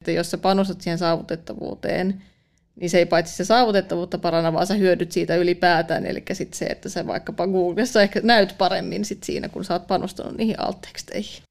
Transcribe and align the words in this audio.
että 0.00 0.10
jos 0.10 0.30
sä 0.30 0.38
panostat 0.38 0.80
siihen 0.80 0.98
saavutettavuuteen, 0.98 2.22
niin 2.76 2.90
se 2.90 2.98
ei 2.98 3.06
paitsi 3.06 3.36
se 3.36 3.44
saavutettavuutta 3.44 4.18
paranna, 4.18 4.52
vaan 4.52 4.66
sä 4.66 4.74
hyödyt 4.74 5.12
siitä 5.12 5.36
ylipäätään. 5.36 6.06
Eli 6.06 6.22
sitten 6.32 6.58
se, 6.58 6.64
että 6.64 6.88
sä 6.88 7.06
vaikkapa 7.06 7.46
Googlessa 7.46 8.02
ehkä 8.02 8.20
näyt 8.22 8.54
paremmin 8.58 9.04
sit 9.04 9.22
siinä, 9.22 9.48
kun 9.48 9.64
sä 9.64 9.74
oot 9.74 9.86
panostanut 9.86 10.36
niihin 10.36 10.60
alt-teksteihin. 10.60 11.42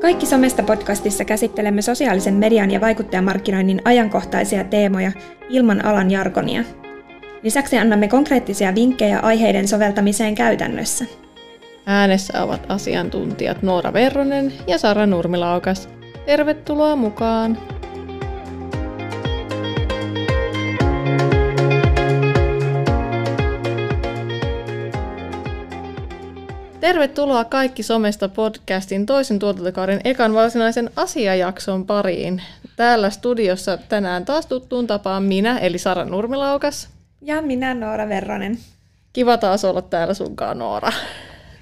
Kaikki 0.00 0.26
Somesta 0.26 0.62
podcastissa 0.62 1.24
käsittelemme 1.24 1.82
sosiaalisen 1.82 2.34
median 2.34 2.70
ja 2.70 2.80
vaikuttajamarkkinoinnin 2.80 3.82
ajankohtaisia 3.84 4.64
teemoja 4.64 5.12
ilman 5.48 5.84
alan 5.84 6.10
jargonia. 6.10 6.64
Lisäksi 7.42 7.78
annamme 7.78 8.08
konkreettisia 8.08 8.74
vinkkejä 8.74 9.18
aiheiden 9.18 9.68
soveltamiseen 9.68 10.34
käytännössä. 10.34 11.27
Äänessä 11.90 12.42
ovat 12.44 12.66
asiantuntijat 12.68 13.62
Noora 13.62 13.92
Verronen 13.92 14.52
ja 14.66 14.78
Sara 14.78 15.06
Nurmilaukas. 15.06 15.88
Tervetuloa 16.26 16.96
mukaan! 16.96 17.58
Tervetuloa 26.80 27.44
kaikki 27.44 27.82
Somesta 27.82 28.28
podcastin 28.28 29.06
toisen 29.06 29.38
tuotantokauden 29.38 30.00
ekan 30.04 30.34
varsinaisen 30.34 30.90
asiajakson 30.96 31.86
pariin. 31.86 32.42
Täällä 32.76 33.10
studiossa 33.10 33.78
tänään 33.88 34.24
taas 34.24 34.46
tuttuun 34.46 34.86
tapaan 34.86 35.22
minä, 35.22 35.58
eli 35.58 35.78
Sara 35.78 36.04
Nurmilaukas. 36.04 36.88
Ja 37.22 37.42
minä 37.42 37.74
Noora 37.74 38.08
Verronen. 38.08 38.58
Kiva 39.12 39.36
taas 39.36 39.64
olla 39.64 39.82
täällä 39.82 40.14
sunkaan, 40.14 40.58
Noora. 40.58 40.92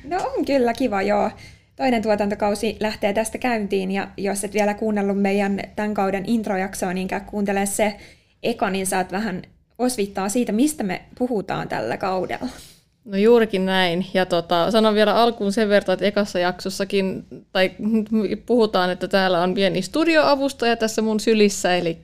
No 0.06 0.16
on 0.36 0.44
kyllä 0.44 0.74
kiva, 0.74 1.02
joo. 1.02 1.30
Toinen 1.76 2.02
tuotantokausi 2.02 2.76
lähtee 2.80 3.12
tästä 3.12 3.38
käyntiin, 3.38 3.90
ja 3.90 4.08
jos 4.16 4.44
et 4.44 4.54
vielä 4.54 4.74
kuunnellut 4.74 5.22
meidän 5.22 5.60
tämän 5.76 5.94
kauden 5.94 6.24
introjaksoa, 6.26 6.92
niin 6.92 7.08
käy 7.08 7.20
kuuntele 7.20 7.66
se 7.66 7.96
eka, 8.42 8.70
niin 8.70 8.86
saat 8.86 9.12
vähän 9.12 9.42
osvittaa 9.78 10.28
siitä, 10.28 10.52
mistä 10.52 10.84
me 10.84 11.02
puhutaan 11.18 11.68
tällä 11.68 11.96
kaudella. 11.96 12.48
No 13.04 13.16
juurikin 13.16 13.66
näin. 13.66 14.06
Ja 14.14 14.26
tota, 14.26 14.70
sanon 14.70 14.94
vielä 14.94 15.14
alkuun 15.14 15.52
sen 15.52 15.68
verran, 15.68 15.94
että 15.94 16.04
ekassa 16.04 16.38
jaksossakin, 16.38 17.26
tai 17.52 17.70
puhutaan, 18.46 18.90
että 18.90 19.08
täällä 19.08 19.42
on 19.42 19.54
pieni 19.54 19.82
studioavustaja 19.82 20.76
tässä 20.76 21.02
mun 21.02 21.20
sylissä, 21.20 21.76
eli 21.76 21.98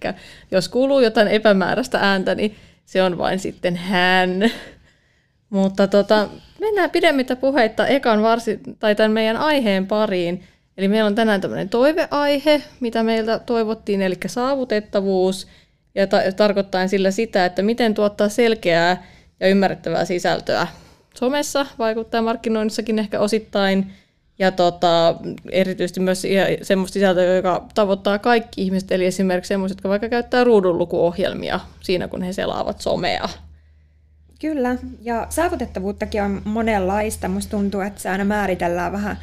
jos 0.50 0.68
kuuluu 0.68 1.00
jotain 1.00 1.28
epämääräistä 1.28 1.98
ääntä, 1.98 2.34
niin 2.34 2.56
se 2.84 3.02
on 3.02 3.18
vain 3.18 3.38
sitten 3.38 3.76
hän. 3.76 4.50
Mutta 5.52 5.86
tota, 5.86 6.28
mennään 6.60 6.90
pidemmittä 6.90 7.36
puheitta 7.36 7.86
ekan 7.86 8.22
varsi, 8.22 8.60
tai 8.78 8.94
tämän 8.94 9.10
meidän 9.12 9.36
aiheen 9.36 9.86
pariin. 9.86 10.42
Eli 10.78 10.88
meillä 10.88 11.06
on 11.06 11.14
tänään 11.14 11.40
tämmöinen 11.40 11.68
toiveaihe, 11.68 12.62
mitä 12.80 13.02
meiltä 13.02 13.38
toivottiin, 13.38 14.02
eli 14.02 14.14
saavutettavuus, 14.26 15.46
ja 15.94 16.06
ta- 16.06 16.32
tarkoittaa 16.36 16.88
sillä 16.88 17.10
sitä, 17.10 17.44
että 17.44 17.62
miten 17.62 17.94
tuottaa 17.94 18.28
selkeää 18.28 19.06
ja 19.40 19.48
ymmärrettävää 19.48 20.04
sisältöä 20.04 20.66
somessa, 21.14 21.66
vaikuttaa 21.78 22.22
markkinoinnissakin 22.22 22.98
ehkä 22.98 23.20
osittain, 23.20 23.92
ja 24.38 24.50
tota, 24.50 25.14
erityisesti 25.50 26.00
myös 26.00 26.22
semmoista 26.62 26.94
sisältöä, 26.94 27.36
joka 27.36 27.66
tavoittaa 27.74 28.18
kaikki 28.18 28.62
ihmiset, 28.62 28.92
eli 28.92 29.06
esimerkiksi 29.06 29.48
semmoiset, 29.48 29.76
jotka 29.76 29.88
vaikka 29.88 30.08
käyttää 30.08 30.44
ruudunlukuohjelmia 30.44 31.60
siinä, 31.80 32.08
kun 32.08 32.22
he 32.22 32.32
selaavat 32.32 32.80
somea. 32.80 33.28
Kyllä, 34.42 34.76
ja 35.02 35.26
saavutettavuuttakin 35.30 36.22
on 36.22 36.42
monenlaista. 36.44 37.28
Musta 37.28 37.50
tuntuu, 37.50 37.80
että 37.80 38.00
se 38.00 38.08
aina 38.08 38.24
määritellään 38.24 38.92
vähän 38.92 39.18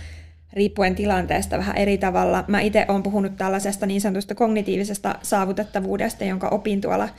riippuen 0.54 0.96
tilanteesta 0.96 1.58
vähän 1.58 1.78
eri 1.78 1.98
tavalla. 1.98 2.46
Mä 2.48 2.62
itse 2.62 2.86
olen 2.88 3.04
puhunut 3.04 3.38
tällaisesta 3.38 3.86
niin 3.86 4.02
sanotusta 4.02 4.36
kognitiivisesta 4.36 5.16
saavutettavuudesta, 5.22 6.24
jonka 6.24 6.48
opin 6.48 6.82
tuolla, 6.82 7.10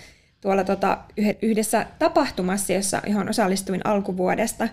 tuolla 0.40 0.64
tota 0.64 0.98
yhdessä 1.42 1.86
tapahtumassa, 1.98 2.72
jossa, 2.72 3.02
johon 3.06 3.28
osallistuin 3.28 3.80
alkuvuodesta. 3.84 4.68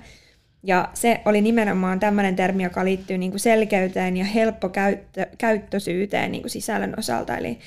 Ja 0.63 0.89
se 0.93 1.21
oli 1.25 1.41
nimenomaan 1.41 1.99
tämmöinen 1.99 2.35
termi, 2.35 2.63
joka 2.63 2.85
liittyy 2.85 3.17
niin 3.17 3.31
kuin 3.31 3.39
selkeyteen 3.39 4.17
ja 4.17 4.25
helppokäyttöisyyteen 4.25 6.31
niin 6.31 6.41
kuin 6.41 6.51
sisällön 6.51 6.93
osalta. 6.97 7.37
Eli, 7.37 7.59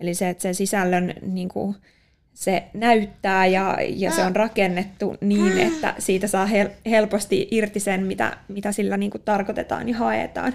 eli 0.00 0.14
se, 0.14 0.28
että 0.28 0.42
sen 0.42 0.54
sisällön 0.54 1.14
niin 1.22 1.48
kuin, 1.48 1.76
se 2.38 2.64
näyttää 2.74 3.46
ja, 3.46 3.78
ja 3.88 4.10
se 4.10 4.22
on 4.22 4.36
rakennettu 4.36 5.16
niin, 5.20 5.58
että 5.58 5.94
siitä 5.98 6.26
saa 6.26 6.46
hel- 6.46 6.90
helposti 6.90 7.48
irti 7.50 7.80
sen, 7.80 8.06
mitä, 8.06 8.36
mitä 8.48 8.72
sillä 8.72 8.96
niin 8.96 9.10
kuin 9.10 9.22
tarkoitetaan 9.24 9.88
ja 9.88 9.96
haetaan. 9.96 10.54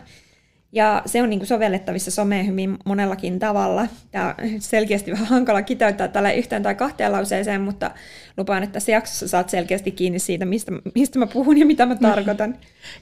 Ja 0.71 1.01
se 1.05 1.21
on 1.21 1.29
niin 1.29 1.39
kuin 1.39 1.47
sovellettavissa 1.47 2.11
someen 2.11 2.47
hyvin 2.47 2.77
monellakin 2.85 3.39
tavalla. 3.39 3.87
Tämä 4.11 4.27
on 4.27 4.61
selkeästi 4.61 5.11
vähän 5.11 5.27
hankala 5.27 5.61
kiteyttää 5.61 6.07
tällä 6.07 6.31
yhteen 6.31 6.63
tai 6.63 6.75
kahteen 6.75 7.11
lauseeseen, 7.11 7.61
mutta 7.61 7.91
lupaan, 8.37 8.63
että 8.63 8.73
tässä 8.73 8.91
jaksossa 8.91 9.27
saat 9.27 9.49
selkeästi 9.49 9.91
kiinni 9.91 10.19
siitä, 10.19 10.45
mistä, 10.45 10.71
mistä 10.95 11.19
mä 11.19 11.27
puhun 11.27 11.57
ja 11.57 11.65
mitä 11.65 11.85
mä 11.85 11.95
tarkoitan. 12.11 12.55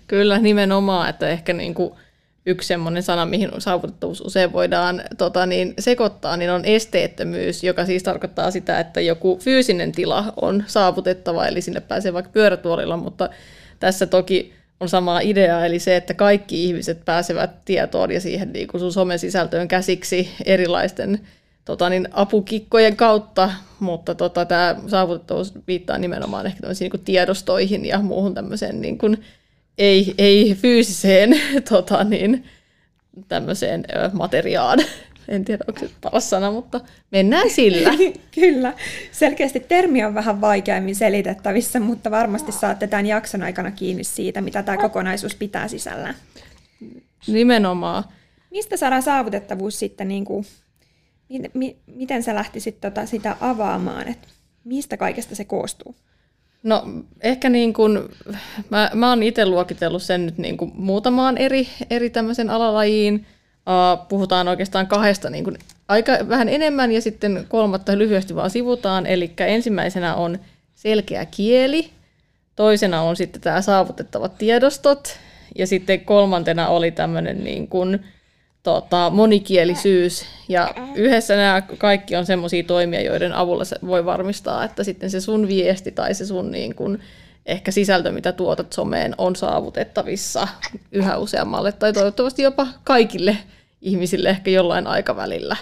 Kyllä, 0.08 0.40
nimenomaan, 0.40 1.10
että 1.10 1.30
ehkä 1.30 1.54
niin 1.54 1.74
kuin 1.74 1.94
yksi 2.46 2.68
semmoinen 2.68 3.04
sana, 3.04 3.26
mihin 3.26 3.50
saavutettavuus 3.58 4.22
usein 4.22 4.54
voidaan 4.54 5.04
tota, 5.18 5.46
niin, 5.46 5.74
sekoittaa, 5.80 6.38
niin 6.38 6.52
on 6.52 6.66
esteettömyys, 6.66 7.64
joka 7.64 7.86
siis 7.86 8.04
tarkoittaa 8.04 8.52
sitä, 8.52 8.80
että 8.80 9.02
joku 9.02 9.40
fyysinen 9.42 9.92
tila 9.92 10.34
on 10.42 10.64
saavutettava, 10.68 11.48
eli 11.48 11.62
sinne 11.62 11.80
pääsee 11.80 12.14
vaikka 12.14 12.32
pyörätuolilla, 12.32 12.98
mutta 12.98 13.30
tässä 13.80 14.06
toki 14.06 14.54
on 14.80 14.90
sama 14.90 15.20
idea, 15.20 15.66
eli 15.66 15.80
se, 15.80 15.96
että 15.96 16.14
kaikki 16.14 16.64
ihmiset 16.64 17.06
pääsevät 17.06 17.66
tietoon 17.66 18.12
ja 18.12 18.22
siihen 18.22 18.54
niin 18.54 18.68
kuin 18.68 18.82
sun 18.82 18.94
somesisältöön 18.94 19.68
käsiksi 19.68 20.30
erilaisten 20.46 21.20
tota, 21.66 21.90
niin, 21.90 22.08
apukikkojen 22.12 22.96
kautta, 22.96 23.52
mutta 23.80 24.16
tota, 24.16 24.46
tämä 24.46 24.76
saavutettavuus 24.88 25.54
viittaa 25.68 25.98
nimenomaan 25.98 26.46
ehkä 26.46 26.68
niin 26.80 26.92
kuin 26.92 27.04
tiedostoihin 27.06 27.86
ja 27.86 28.00
muuhun 28.00 28.34
tämmöiseen 28.34 28.82
niin 28.82 28.98
kuin, 28.98 29.24
ei, 29.82 30.14
ei 30.18 30.56
fyysiseen 30.56 31.42
tota 31.70 32.04
niin, 32.04 32.46
tämmöiseen 33.28 33.84
materiaan. 34.14 34.80
En 35.28 35.46
tiedä, 35.46 35.64
onko 35.68 35.80
se 35.80 35.90
paras 36.02 36.30
sana, 36.30 36.52
mutta 36.52 36.82
mennään 37.12 37.50
sillä. 37.50 37.90
Kyllä. 38.36 38.74
Selkeästi 39.12 39.60
termi 39.60 40.04
on 40.04 40.14
vähän 40.14 40.42
vaikeammin 40.42 40.96
selitettävissä, 40.96 41.80
mutta 41.80 42.12
varmasti 42.12 42.52
saatte 42.52 42.88
tämän 42.88 43.06
jakson 43.06 43.44
aikana 43.44 43.72
kiinni 43.72 44.04
siitä, 44.04 44.42
mitä 44.42 44.64
tämä 44.64 44.78
kokonaisuus 44.78 45.36
pitää 45.36 45.68
sisällään. 45.68 46.16
Nimenomaan. 47.28 48.04
Mistä 48.52 48.78
saadaan 48.78 49.02
saavutettavuus 49.02 49.80
sitten, 49.80 50.08
niin 50.08 50.26
kuin, 50.26 50.46
mi, 51.30 51.42
mi, 51.54 51.78
miten 51.86 52.24
sä 52.24 52.36
lähtisit 52.36 52.82
tota 52.82 53.06
sitä 53.06 53.36
avaamaan, 53.40 54.08
että 54.08 54.28
mistä 54.64 54.98
kaikesta 54.98 55.36
se 55.36 55.46
koostuu? 55.46 55.96
No 56.64 56.84
ehkä 57.22 57.50
niin 57.50 57.74
kuin, 57.74 58.00
mä, 58.70 58.92
mä 58.94 59.10
oon 59.10 59.24
itse 59.24 59.46
luokitellut 59.46 60.04
sen 60.04 60.26
nyt 60.26 60.38
niin 60.38 60.58
kuin 60.58 60.72
muutamaan 60.76 61.38
eri, 61.38 61.68
eri 61.90 62.10
tämmöisen 62.10 62.50
alalajiin. 62.50 63.26
Uh, 63.56 64.08
puhutaan 64.08 64.48
oikeastaan 64.48 64.88
kahdesta 64.88 65.30
niin 65.30 65.44
kuin 65.44 65.58
aika 65.88 66.12
vähän 66.30 66.50
enemmän 66.50 66.92
ja 66.92 67.02
sitten 67.02 67.46
kolmatta 67.50 67.98
lyhyesti 67.98 68.36
vaan 68.36 68.50
sivutaan. 68.50 69.08
Eli 69.08 69.32
ensimmäisenä 69.38 70.16
on 70.16 70.40
selkeä 70.76 71.26
kieli, 71.26 71.90
toisena 72.56 73.02
on 73.02 73.16
sitten 73.16 73.42
tämä 73.42 73.62
saavutettavat 73.62 74.38
tiedostot 74.38 75.20
ja 75.56 75.68
sitten 75.68 76.00
kolmantena 76.00 76.68
oli 76.68 76.92
tämmöinen 76.92 77.44
niin 77.44 77.68
kuin, 77.68 78.00
tota, 78.64 79.10
monikielisyys. 79.10 80.26
Ja 80.50 80.74
yhdessä 80.96 81.36
nämä 81.36 81.62
kaikki 81.62 82.16
on 82.16 82.26
semmoisia 82.26 82.64
toimia, 82.64 83.02
joiden 83.02 83.34
avulla 83.34 83.66
se 83.66 83.76
voi 83.88 84.06
varmistaa, 84.06 84.64
että 84.64 84.84
sitten 84.84 85.10
se 85.10 85.22
sun 85.22 85.48
viesti 85.48 85.92
tai 85.92 86.14
se 86.14 86.26
sun 86.26 86.52
niin 86.52 86.76
kun, 86.76 87.00
ehkä 87.46 87.72
sisältö, 87.72 88.12
mitä 88.12 88.32
tuotat 88.32 88.74
someen, 88.74 89.16
on 89.18 89.36
saavutettavissa 89.36 90.48
yhä 90.92 91.18
useammalle 91.18 91.72
tai 91.72 91.94
toivottavasti 91.94 92.42
jopa 92.42 92.68
kaikille 92.84 93.38
ihmisille 93.82 94.30
ehkä 94.30 94.52
jollain 94.52 94.88
aikavälillä. 94.88 95.56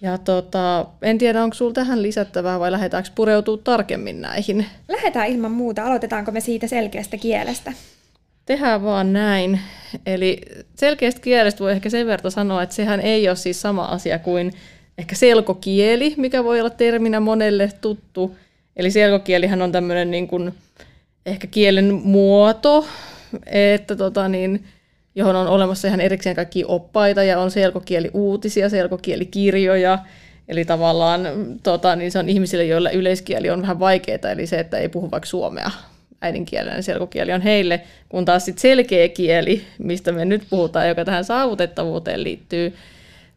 Ja 0.00 0.18
tota, 0.18 0.86
en 1.02 1.18
tiedä, 1.18 1.42
onko 1.42 1.54
sinulla 1.54 1.74
tähän 1.74 2.02
lisättävää 2.02 2.60
vai 2.60 2.72
lähdetäänkö 2.72 3.10
pureutua 3.14 3.56
tarkemmin 3.56 4.20
näihin? 4.20 4.66
Lähdetään 4.88 5.28
ilman 5.28 5.52
muuta. 5.52 5.84
Aloitetaanko 5.84 6.32
me 6.32 6.40
siitä 6.40 6.66
selkeästä 6.66 7.16
kielestä? 7.16 7.72
Tehdään 8.46 8.82
vaan 8.82 9.12
näin. 9.12 9.60
Eli 10.06 10.40
selkeästä 10.74 11.20
kielestä 11.20 11.60
voi 11.60 11.72
ehkä 11.72 11.90
sen 11.90 12.06
verran 12.06 12.30
sanoa, 12.32 12.62
että 12.62 12.74
sehän 12.74 13.00
ei 13.00 13.28
ole 13.28 13.36
siis 13.36 13.60
sama 13.60 13.84
asia 13.84 14.18
kuin 14.18 14.52
ehkä 14.98 15.14
selkokieli, 15.14 16.14
mikä 16.16 16.44
voi 16.44 16.60
olla 16.60 16.70
terminä 16.70 17.20
monelle 17.20 17.70
tuttu. 17.80 18.36
Eli 18.76 18.90
selkokielihän 18.90 19.62
on 19.62 19.72
tämmöinen 19.72 20.10
niin 20.10 20.28
kuin 20.28 20.54
ehkä 21.26 21.46
kielen 21.46 21.94
muoto, 21.94 22.86
että 23.46 23.96
tota 23.96 24.28
niin, 24.28 24.64
johon 25.14 25.36
on 25.36 25.46
olemassa 25.46 25.88
ihan 25.88 26.00
erikseen 26.00 26.36
kaikki 26.36 26.64
oppaita 26.68 27.22
ja 27.22 27.40
on 27.40 27.50
selkokieliuutisia, 27.50 28.68
selkokielikirjoja. 28.68 29.98
Eli 30.48 30.64
tavallaan 30.64 31.20
tota, 31.62 31.96
niin 31.96 32.12
se 32.12 32.18
on 32.18 32.28
ihmisille, 32.28 32.64
joilla 32.64 32.90
yleiskieli 32.90 33.50
on 33.50 33.62
vähän 33.62 33.78
vaikeaa, 33.80 34.30
eli 34.30 34.46
se, 34.46 34.58
että 34.58 34.78
ei 34.78 34.88
puhu 34.88 35.10
vaikka 35.10 35.26
suomea 35.26 35.70
äidinkielinen 36.20 36.82
selkokieli 36.82 37.32
on 37.32 37.40
heille, 37.40 37.80
kun 38.08 38.24
taas 38.24 38.44
sit 38.44 38.58
selkeä 38.58 39.08
kieli, 39.08 39.64
mistä 39.78 40.12
me 40.12 40.24
nyt 40.24 40.42
puhutaan, 40.50 40.88
joka 40.88 41.04
tähän 41.04 41.24
saavutettavuuteen 41.24 42.24
liittyy, 42.24 42.74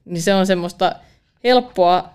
niin 0.05 0.21
se 0.21 0.33
on 0.33 0.47
semmoista 0.47 0.95
helppoa 1.43 2.13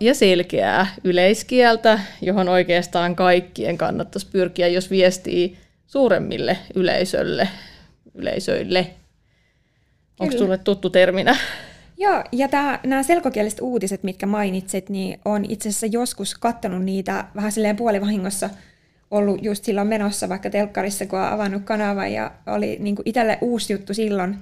ja 0.00 0.14
selkeää 0.14 0.86
yleiskieltä, 1.04 2.00
johon 2.22 2.48
oikeastaan 2.48 3.16
kaikkien 3.16 3.78
kannattaisi 3.78 4.26
pyrkiä, 4.32 4.68
jos 4.68 4.90
viestii 4.90 5.58
suuremmille 5.86 6.58
yleisölle, 6.74 7.48
yleisöille. 8.14 8.86
Onko 10.20 10.38
sulle 10.38 10.58
tuttu 10.58 10.90
terminä? 10.90 11.36
Joo, 11.98 12.24
ja 12.32 12.48
tää, 12.48 12.80
nämä 12.86 13.02
selkokieliset 13.02 13.60
uutiset, 13.60 14.02
mitkä 14.02 14.26
mainitsit, 14.26 14.88
niin 14.88 15.20
on 15.24 15.44
itse 15.48 15.68
asiassa 15.68 15.86
joskus 15.86 16.34
kattonut 16.34 16.84
niitä 16.84 17.24
vähän 17.36 17.52
silleen 17.52 17.76
puolivahingossa 17.76 18.50
ollut 19.10 19.42
just 19.42 19.64
silloin 19.64 19.88
menossa 19.88 20.28
vaikka 20.28 20.50
telkkarissa, 20.50 21.06
kun 21.06 21.18
on 21.18 21.26
avannut 21.26 21.62
kanavan 21.64 22.12
ja 22.12 22.30
oli 22.46 22.76
niin 22.80 22.96
itselle 23.04 23.38
uusi 23.40 23.72
juttu 23.72 23.94
silloin, 23.94 24.36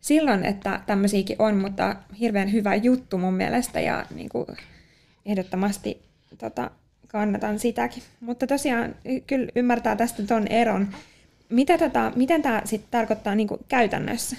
silloin, 0.00 0.44
että 0.44 0.80
tämmöisiäkin 0.86 1.36
on, 1.38 1.56
mutta 1.56 1.96
hirveän 2.20 2.52
hyvä 2.52 2.74
juttu 2.74 3.18
mun 3.18 3.34
mielestä 3.34 3.80
ja 3.80 4.06
niin 4.14 4.28
kuin 4.28 4.46
ehdottomasti 5.26 6.02
tota, 6.38 6.70
kannatan 7.08 7.58
sitäkin. 7.58 8.02
Mutta 8.20 8.46
tosiaan 8.46 8.94
kyllä 9.26 9.48
ymmärtää 9.56 9.96
tästä 9.96 10.22
tuon 10.22 10.46
eron. 10.48 10.88
Mitä 11.48 11.78
tota, 11.78 12.12
miten 12.16 12.42
tämä 12.42 12.62
sitten 12.64 12.90
tarkoittaa 12.90 13.34
niin 13.34 13.48
kuin 13.48 13.60
käytännössä? 13.68 14.36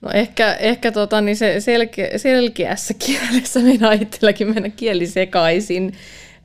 No 0.00 0.10
ehkä, 0.10 0.54
ehkä 0.54 0.92
tota, 0.92 1.20
niin 1.20 1.36
se 1.36 1.60
selke, 1.60 2.10
selkeässä 2.16 2.94
kielessä 2.94 3.60
minä 3.60 3.92
itselläkin 3.92 4.54
mennä 4.54 4.68
kieli 4.68 5.06
sekaisin, 5.06 5.92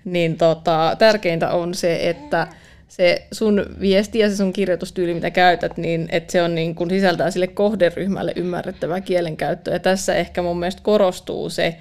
niin 0.07 0.37
tota, 0.37 0.95
tärkeintä 0.99 1.51
on 1.51 1.73
se, 1.73 2.09
että 2.09 2.47
se 2.87 3.27
sun 3.31 3.65
viesti 3.79 4.19
ja 4.19 4.29
se 4.29 4.35
sun 4.35 4.53
kirjoitustyyli, 4.53 5.13
mitä 5.13 5.31
käytät, 5.31 5.77
niin 5.77 6.07
että 6.11 6.31
se 6.31 6.43
on 6.43 6.55
niin 6.55 6.75
kun 6.75 6.89
sisältää 6.89 7.31
sille 7.31 7.47
kohderyhmälle 7.47 8.33
ymmärrettävää 8.35 9.01
kielenkäyttöä. 9.01 9.73
Ja 9.73 9.79
tässä 9.79 10.15
ehkä 10.15 10.41
mun 10.41 10.59
mielestä 10.59 10.81
korostuu 10.83 11.49
se, 11.49 11.77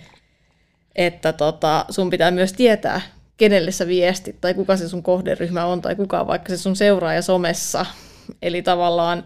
että 0.97 1.33
tota, 1.33 1.85
sun 1.91 2.11
pitää 2.11 2.31
myös 2.31 2.53
tietää, 2.53 3.01
kenelle 3.37 3.71
sä 3.71 3.87
viestit, 3.87 4.41
tai 4.41 4.55
kuka 4.55 4.77
se 4.77 4.89
sun 4.89 5.03
kohderyhmä 5.03 5.65
on, 5.65 5.83
tai 5.83 5.95
kuka 5.95 6.21
on 6.21 6.27
vaikka 6.27 6.49
se 6.49 6.57
sun 6.57 6.77
seuraaja 6.77 7.23
somessa. 7.23 7.87
Eli 8.43 8.63
tavallaan 8.63 9.25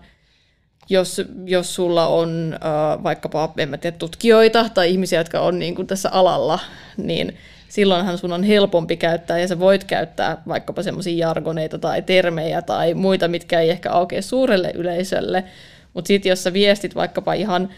jos, 0.89 1.23
jos 1.45 1.75
sulla 1.75 2.07
on 2.07 2.55
äh, 2.55 3.03
vaikkapa, 3.03 3.53
en 3.59 3.69
mä 3.69 3.77
tiedä, 3.77 3.97
tutkijoita 3.97 4.69
tai 4.69 4.91
ihmisiä, 4.91 5.21
jotka 5.21 5.41
on 5.41 5.59
niin 5.59 5.75
kuin 5.75 5.87
tässä 5.87 6.11
alalla, 6.11 6.59
niin 6.97 7.37
silloinhan 7.71 8.19
sun 8.19 8.33
on 8.33 8.43
helpompi 8.43 8.97
käyttää 8.97 9.39
ja 9.39 9.49
sä 9.49 9.59
voit 9.59 9.85
käyttää 9.85 10.43
vaikkapa 10.49 10.83
semmoisia 10.83 11.27
jargoneita 11.27 11.79
tai 11.79 12.03
termejä 12.03 12.63
tai 12.63 12.95
muita, 12.95 13.29
mitkä 13.29 13.61
ei 13.61 13.71
ehkä 13.71 13.91
aukea 13.91 14.23
suurelle 14.23 14.73
yleisölle. 14.75 15.45
Mutta 15.95 16.09
sitten 16.09 16.31
jos 16.31 16.43
sä 16.43 16.53
viestit 16.53 16.95
vaikkapa 16.95 17.33
ihan 17.33 17.69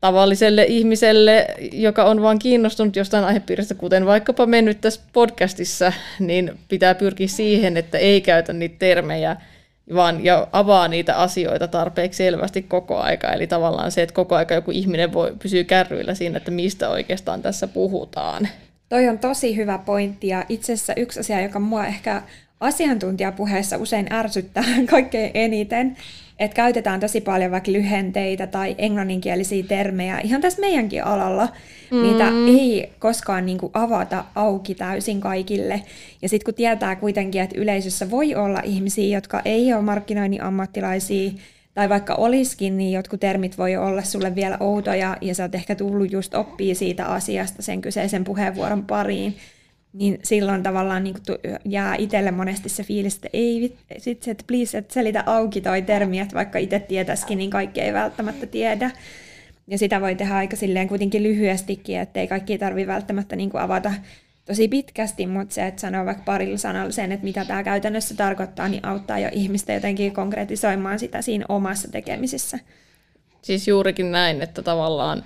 tavalliselle 0.00 0.64
ihmiselle, 0.64 1.46
joka 1.72 2.04
on 2.04 2.22
vaan 2.22 2.38
kiinnostunut 2.38 2.96
jostain 2.96 3.24
aihepiiristä, 3.24 3.74
kuten 3.74 4.06
vaikkapa 4.06 4.46
mennyt 4.46 4.80
tässä 4.80 5.00
podcastissa, 5.12 5.92
niin 6.18 6.58
pitää 6.68 6.94
pyrkiä 6.94 7.28
siihen, 7.28 7.76
että 7.76 7.98
ei 7.98 8.20
käytä 8.20 8.52
niitä 8.52 8.76
termejä, 8.78 9.36
vaan 9.94 10.24
ja 10.24 10.48
avaa 10.52 10.88
niitä 10.88 11.16
asioita 11.16 11.68
tarpeeksi 11.68 12.16
selvästi 12.16 12.62
koko 12.62 12.98
aika. 12.98 13.32
Eli 13.32 13.46
tavallaan 13.46 13.92
se, 13.92 14.02
että 14.02 14.14
koko 14.14 14.34
aika 14.34 14.54
joku 14.54 14.70
ihminen 14.70 15.12
voi 15.12 15.34
pysyä 15.42 15.64
kärryillä 15.64 16.14
siinä, 16.14 16.36
että 16.36 16.50
mistä 16.50 16.88
oikeastaan 16.88 17.42
tässä 17.42 17.68
puhutaan. 17.68 18.48
Toi 18.94 19.08
on 19.08 19.18
tosi 19.18 19.56
hyvä 19.56 19.78
pointti 19.78 20.28
ja 20.28 20.44
itse 20.48 20.72
asiassa 20.72 20.94
yksi 20.94 21.20
asia, 21.20 21.40
joka 21.40 21.60
mua 21.60 21.86
ehkä 21.86 22.22
asiantuntijapuheessa 22.60 23.76
usein 23.76 24.12
ärsyttää 24.12 24.64
kaikkein 24.90 25.30
eniten, 25.34 25.96
että 26.38 26.54
käytetään 26.54 27.00
tosi 27.00 27.20
paljon 27.20 27.50
vaikka 27.50 27.72
lyhenteitä 27.72 28.46
tai 28.46 28.74
englanninkielisiä 28.78 29.64
termejä 29.68 30.18
ihan 30.18 30.40
tässä 30.40 30.60
meidänkin 30.60 31.04
alalla. 31.04 31.48
Mm. 31.90 32.02
Niitä 32.02 32.28
ei 32.46 32.92
koskaan 32.98 33.46
niin 33.46 33.58
kuin 33.58 33.70
avata 33.74 34.24
auki 34.34 34.74
täysin 34.74 35.20
kaikille. 35.20 35.82
Ja 36.22 36.28
sitten 36.28 36.44
kun 36.44 36.54
tietää 36.54 36.96
kuitenkin, 36.96 37.40
että 37.42 37.60
yleisössä 37.60 38.10
voi 38.10 38.34
olla 38.34 38.60
ihmisiä, 38.64 39.16
jotka 39.16 39.42
ei 39.44 39.74
ole 39.74 39.82
markkinoinnin 39.82 40.42
ammattilaisia, 40.42 41.30
tai 41.74 41.88
vaikka 41.88 42.14
olisikin, 42.14 42.76
niin 42.76 42.92
jotkut 42.92 43.20
termit 43.20 43.58
voi 43.58 43.76
olla 43.76 44.02
sulle 44.02 44.34
vielä 44.34 44.56
outoja, 44.60 45.16
ja 45.20 45.34
sä 45.34 45.42
oot 45.42 45.54
ehkä 45.54 45.74
tullut 45.74 46.12
just 46.12 46.34
oppia 46.34 46.74
siitä 46.74 47.06
asiasta 47.06 47.62
sen 47.62 47.80
kyseisen 47.80 48.24
puheenvuoron 48.24 48.84
pariin, 48.84 49.36
niin 49.92 50.18
silloin 50.22 50.62
tavallaan 50.62 51.04
niin 51.04 51.14
kuin 51.26 51.38
jää 51.64 51.96
itselle 51.96 52.30
monesti 52.30 52.68
se 52.68 52.82
fiilis, 52.82 53.14
että 53.14 53.28
ei, 53.32 53.76
sit, 53.98 54.28
että 54.28 54.44
please, 54.46 54.78
että 54.78 54.94
selitä 54.94 55.22
auki 55.26 55.60
toi 55.60 55.82
termi, 55.82 56.20
että 56.20 56.34
vaikka 56.34 56.58
itse 56.58 56.78
tietäisikin, 56.78 57.38
niin 57.38 57.50
kaikki 57.50 57.80
ei 57.80 57.92
välttämättä 57.92 58.46
tiedä. 58.46 58.90
Ja 59.66 59.78
sitä 59.78 60.00
voi 60.00 60.14
tehdä 60.14 60.34
aika 60.34 60.56
silleen 60.56 60.88
kuitenkin 60.88 61.22
lyhyestikin, 61.22 61.98
että 61.98 62.20
ei 62.20 62.28
kaikki 62.28 62.58
tarvitse 62.58 62.86
välttämättä 62.86 63.36
niin 63.36 63.50
kuin 63.50 63.60
avata 63.60 63.92
tosi 64.44 64.68
pitkästi, 64.68 65.26
mutta 65.26 65.54
se, 65.54 65.66
että 65.66 65.80
sanoo 65.80 66.06
vaikka 66.06 66.22
parilla 66.24 66.58
sanalla 66.58 66.92
sen, 66.92 67.12
että 67.12 67.24
mitä 67.24 67.44
tämä 67.44 67.62
käytännössä 67.62 68.14
tarkoittaa, 68.14 68.68
niin 68.68 68.86
auttaa 68.86 69.18
jo 69.18 69.28
ihmistä 69.32 69.72
jotenkin 69.72 70.14
konkretisoimaan 70.14 70.98
sitä 70.98 71.22
siinä 71.22 71.44
omassa 71.48 71.90
tekemisessä. 71.90 72.58
Siis 73.42 73.68
juurikin 73.68 74.12
näin, 74.12 74.42
että 74.42 74.62
tavallaan 74.62 75.24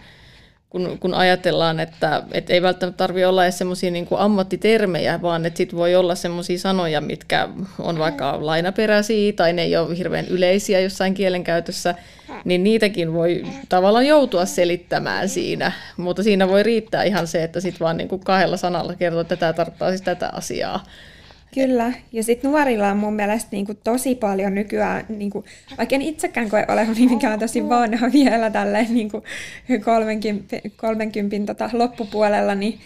kun, 0.71 0.99
kun 1.01 1.15
ajatellaan, 1.15 1.81
että, 1.81 2.23
että 2.33 2.53
ei 2.53 2.63
välttämättä 2.63 2.97
tarvitse 2.97 3.27
olla 3.27 3.45
edes 3.45 3.59
semmoisia 3.59 3.91
niin 3.91 4.07
ammattitermejä, 4.11 5.23
vaan 5.23 5.47
että 5.47 5.59
sit 5.59 5.75
voi 5.75 5.95
olla 5.95 6.15
semmoisia 6.15 6.59
sanoja, 6.59 7.01
mitkä 7.01 7.49
on 7.79 7.99
vaikka 7.99 8.47
lainaperäisiä 8.47 9.33
tai 9.33 9.53
ne 9.53 9.63
ei 9.63 9.77
ole 9.77 9.99
hirveän 9.99 10.27
yleisiä 10.27 10.81
jossain 10.81 11.15
kielenkäytössä, 11.15 11.95
niin 12.45 12.65
niitäkin 12.65 13.13
voi 13.13 13.43
tavallaan 13.69 14.07
joutua 14.07 14.47
selittämään 14.47 15.29
siinä, 15.29 15.73
mutta 15.97 16.23
siinä 16.23 16.49
voi 16.49 16.63
riittää 16.63 17.03
ihan 17.03 17.27
se, 17.27 17.43
että 17.45 17.61
sitten 17.61 17.81
vaan 17.81 17.97
niin 17.97 18.09
kuin 18.09 18.25
kahdella 18.25 18.57
sanalla 18.57 18.95
kertoo, 18.95 19.21
että 19.21 19.37
tämä 19.37 19.53
tarkoittaa 19.53 19.89
siis 19.89 20.03
tätä 20.03 20.31
asiaa. 20.33 20.85
Kyllä, 21.55 21.93
ja 22.13 22.23
sitten 22.23 22.51
nuorilla 22.51 22.91
on 22.91 22.97
mun 22.97 23.15
mielestä 23.15 23.49
niinku 23.53 23.75
tosi 23.75 24.15
paljon 24.15 24.55
nykyään, 24.55 25.05
niinku, 25.09 25.45
vaikka 25.79 25.95
en 25.95 26.03
itsekään 26.03 26.51
koe 26.51 26.65
olevani 26.69 27.07
mikään 27.07 27.39
tosi 27.39 27.69
vanha 27.69 28.13
vielä 28.13 28.51
tälle 28.51 28.87
niinku 28.91 29.23
30, 29.85 30.57
30 30.77 31.55
tota, 31.55 31.71
loppupuolella, 31.73 32.55
niin, 32.55 32.81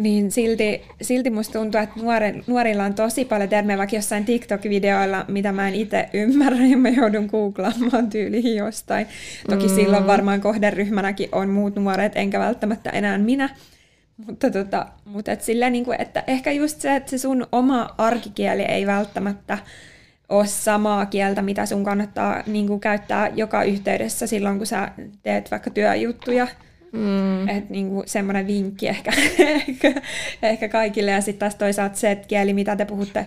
niin 0.00 0.30
silti, 0.30 0.82
silti 1.02 1.30
musta 1.30 1.58
tuntuu, 1.58 1.80
että 1.80 2.00
nuori, 2.00 2.42
nuorilla 2.46 2.84
on 2.84 2.94
tosi 2.94 3.24
paljon 3.24 3.48
termejä, 3.48 3.78
vaikka 3.78 3.96
jossain 3.96 4.24
TikTok-videoilla, 4.24 5.24
mitä 5.28 5.52
mä 5.52 5.68
en 5.68 5.74
itse 5.74 6.08
ymmärrä, 6.12 6.66
ja 6.70 6.76
mä 6.76 6.88
joudun 6.88 7.26
googlaamaan 7.26 8.10
tyyliin 8.10 8.56
jostain. 8.56 9.06
Toki 9.48 9.68
mm. 9.68 9.74
silloin 9.74 10.06
varmaan 10.06 10.40
kohderyhmänäkin 10.40 11.28
on 11.32 11.48
muut 11.48 11.76
nuoret, 11.76 12.12
enkä 12.16 12.38
välttämättä 12.38 12.90
enää 12.90 13.18
minä. 13.18 13.50
Mutta, 14.26 14.50
tota, 14.50 14.86
mutta 15.04 15.32
et 15.32 15.42
sillä, 15.42 15.70
niin 15.70 15.84
kuin, 15.84 16.00
että 16.00 16.24
ehkä 16.26 16.52
just 16.52 16.80
se, 16.80 16.96
että 16.96 17.10
se 17.10 17.18
sun 17.18 17.46
oma 17.52 17.94
arkikieli 17.98 18.62
ei 18.62 18.86
välttämättä 18.86 19.58
ole 20.28 20.46
samaa 20.46 21.06
kieltä, 21.06 21.42
mitä 21.42 21.66
sun 21.66 21.84
kannattaa 21.84 22.42
niin 22.46 22.66
kuin, 22.66 22.80
käyttää 22.80 23.30
joka 23.34 23.62
yhteydessä 23.62 24.26
silloin, 24.26 24.58
kun 24.58 24.66
sä 24.66 24.88
teet 25.22 25.50
vaikka 25.50 25.70
työjuttuja. 25.70 26.46
Mm. 26.94 27.48
Että 27.48 27.72
niin 27.72 27.88
kuin, 27.88 28.08
semmoinen 28.08 28.46
vinkki 28.46 28.88
ehkä, 28.88 29.12
ehkä, 29.68 30.02
ehkä 30.42 30.68
kaikille. 30.68 31.10
Ja 31.10 31.20
sitten 31.20 31.38
taas 31.38 31.54
toisaalta 31.54 31.96
se 31.96 32.10
että 32.10 32.28
kieli, 32.28 32.52
mitä 32.52 32.76
te 32.76 32.84
puhutte 32.84 33.26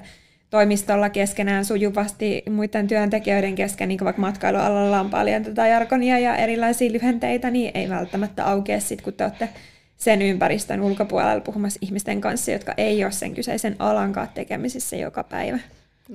toimistolla 0.50 1.10
keskenään 1.10 1.66
sujuvasti 1.66 2.44
muiden 2.50 2.88
työntekijöiden 2.88 3.56
kesken, 3.56 3.88
niin 3.88 3.98
kuin 3.98 4.06
vaikka 4.06 4.22
matkailualalla 4.22 5.00
on 5.00 5.10
paljon 5.10 5.44
tätä 5.44 5.68
jarkonia 5.68 6.20
ja 6.20 6.36
erilaisia 6.36 6.92
lyhenteitä, 6.92 7.50
niin 7.50 7.72
ei 7.74 7.90
välttämättä 7.90 8.46
aukea 8.46 8.80
sitten, 8.80 9.04
kun 9.04 9.14
te 9.14 9.24
olette 9.24 9.50
sen 9.98 10.22
ympäristön 10.22 10.82
ulkopuolella 10.82 11.42
puhumassa 11.42 11.80
ihmisten 11.82 12.22
kanssa, 12.22 12.52
jotka 12.52 12.74
ei 12.78 13.04
ole 13.04 13.12
sen 13.12 13.34
kyseisen 13.34 13.76
alankaan 13.80 14.30
tekemisissä 14.34 14.96
joka 14.96 15.24
päivä. 15.24 15.60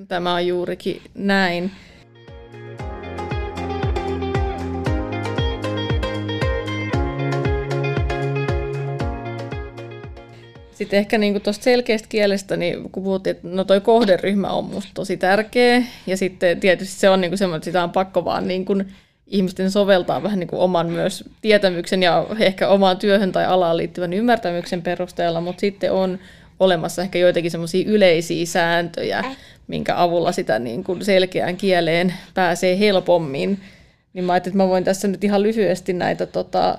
Tämä 0.09 0.35
on 0.35 0.47
juurikin 0.47 1.03
näin. 1.15 1.71
Sitten 10.83 10.99
ehkä 10.99 11.19
niin 11.19 11.41
tuosta 11.41 11.65
selkeästä 11.65 12.09
kielestä, 12.09 12.57
niin 12.57 12.91
kun 12.91 13.03
puhuttiin, 13.03 13.37
että 13.37 13.49
no 13.49 13.65
toi 13.65 13.81
kohderyhmä 13.81 14.49
on 14.49 14.65
musta 14.65 14.91
tosi 14.95 15.17
tärkeä, 15.17 15.83
ja 16.07 16.17
sitten 16.17 16.61
tietysti 16.61 17.01
se 17.01 17.09
on 17.09 17.21
niin 17.21 17.39
semmoinen, 17.39 17.57
että 17.57 17.65
sitä 17.65 17.83
on 17.85 17.91
pakko 17.91 18.25
vaan 18.25 18.49
niin 18.49 18.65
kuin 18.65 18.93
ihmisten 19.27 19.71
soveltaa 19.71 20.23
vähän 20.23 20.39
niin 20.39 20.49
kuin 20.49 20.61
oman 20.61 20.91
myös 20.91 21.25
tietämyksen 21.43 22.03
ja 22.03 22.27
ehkä 22.39 22.69
omaan 22.69 22.97
työhön 22.97 23.33
tai 23.33 23.45
alaan 23.45 23.77
liittyvän 23.77 24.12
ymmärtämyksen 24.12 24.83
perusteella, 24.83 25.41
mutta 25.41 25.61
sitten 25.61 25.93
on 25.93 26.19
olemassa 26.61 27.03
ehkä 27.03 27.19
joitakin 27.19 27.51
semmoisia 27.51 27.89
yleisiä 27.89 28.47
sääntöjä, 28.47 29.25
minkä 29.67 29.95
avulla 29.97 30.33
sitä 30.33 30.59
niin 30.59 30.85
kuin 30.85 31.05
selkeään 31.05 31.57
kieleen 31.57 32.15
pääsee 32.35 32.79
helpommin. 32.79 33.61
Niin 34.12 34.25
mä 34.25 34.33
ajattelin, 34.33 34.55
että 34.55 34.65
mä 34.65 34.69
voin 34.69 34.85
tässä 34.85 35.09
nyt 35.09 35.25
ihan 35.25 35.43
lyhyesti 35.43 35.93
näitä 35.93 36.27
tota, 36.27 36.79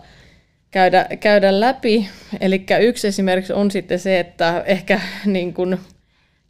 käydä, 0.74 1.08
käydä 1.20 1.60
läpi. 1.60 2.08
Eli 2.42 2.66
yksi 2.82 3.08
esimerkiksi 3.08 3.54
on 3.54 3.72
sitten 3.72 4.00
se, 4.00 4.20
että 4.20 4.64
ehkä 4.66 5.02
niin 5.26 5.54
kuin 5.54 5.80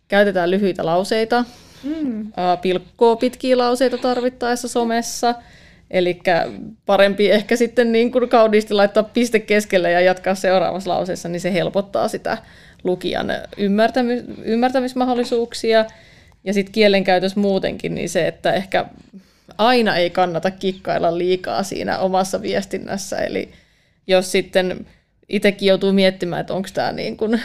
käytetään 0.07 0.51
lyhyitä 0.51 0.85
lauseita, 0.85 1.45
mm. 1.83 2.31
pilkkoo 2.61 3.15
pitkiä 3.15 3.57
lauseita 3.57 3.97
tarvittaessa 3.97 4.67
somessa. 4.67 5.35
Eli 5.91 6.19
parempi 6.85 7.31
ehkä 7.31 7.55
sitten 7.55 7.91
niin 7.91 8.11
kuin 8.11 8.29
kauniisti 8.29 8.73
laittaa 8.73 9.03
piste 9.03 9.39
keskelle 9.39 9.91
ja 9.91 10.01
jatkaa 10.01 10.35
seuraavassa 10.35 10.89
lauseessa, 10.89 11.29
niin 11.29 11.41
se 11.41 11.53
helpottaa 11.53 12.07
sitä 12.07 12.37
lukijan 12.83 13.31
ymmärtämis- 13.57 14.41
ymmärtämismahdollisuuksia. 14.43 15.85
Ja 16.43 16.53
sitten 16.53 16.73
kielenkäytös 16.73 17.35
muutenkin, 17.35 17.95
niin 17.95 18.09
se, 18.09 18.27
että 18.27 18.53
ehkä 18.53 18.85
aina 19.57 19.95
ei 19.95 20.09
kannata 20.09 20.51
kikkailla 20.51 21.17
liikaa 21.17 21.63
siinä 21.63 21.99
omassa 21.99 22.41
viestinnässä. 22.41 23.17
Eli 23.17 23.49
jos 24.07 24.31
sitten 24.31 24.85
itsekin 25.29 25.67
joutuu 25.67 25.93
miettimään, 25.93 26.41
että 26.41 26.53
onko 26.53 26.69
tämä 26.73 26.91
niin 26.91 27.17
kuin 27.17 27.41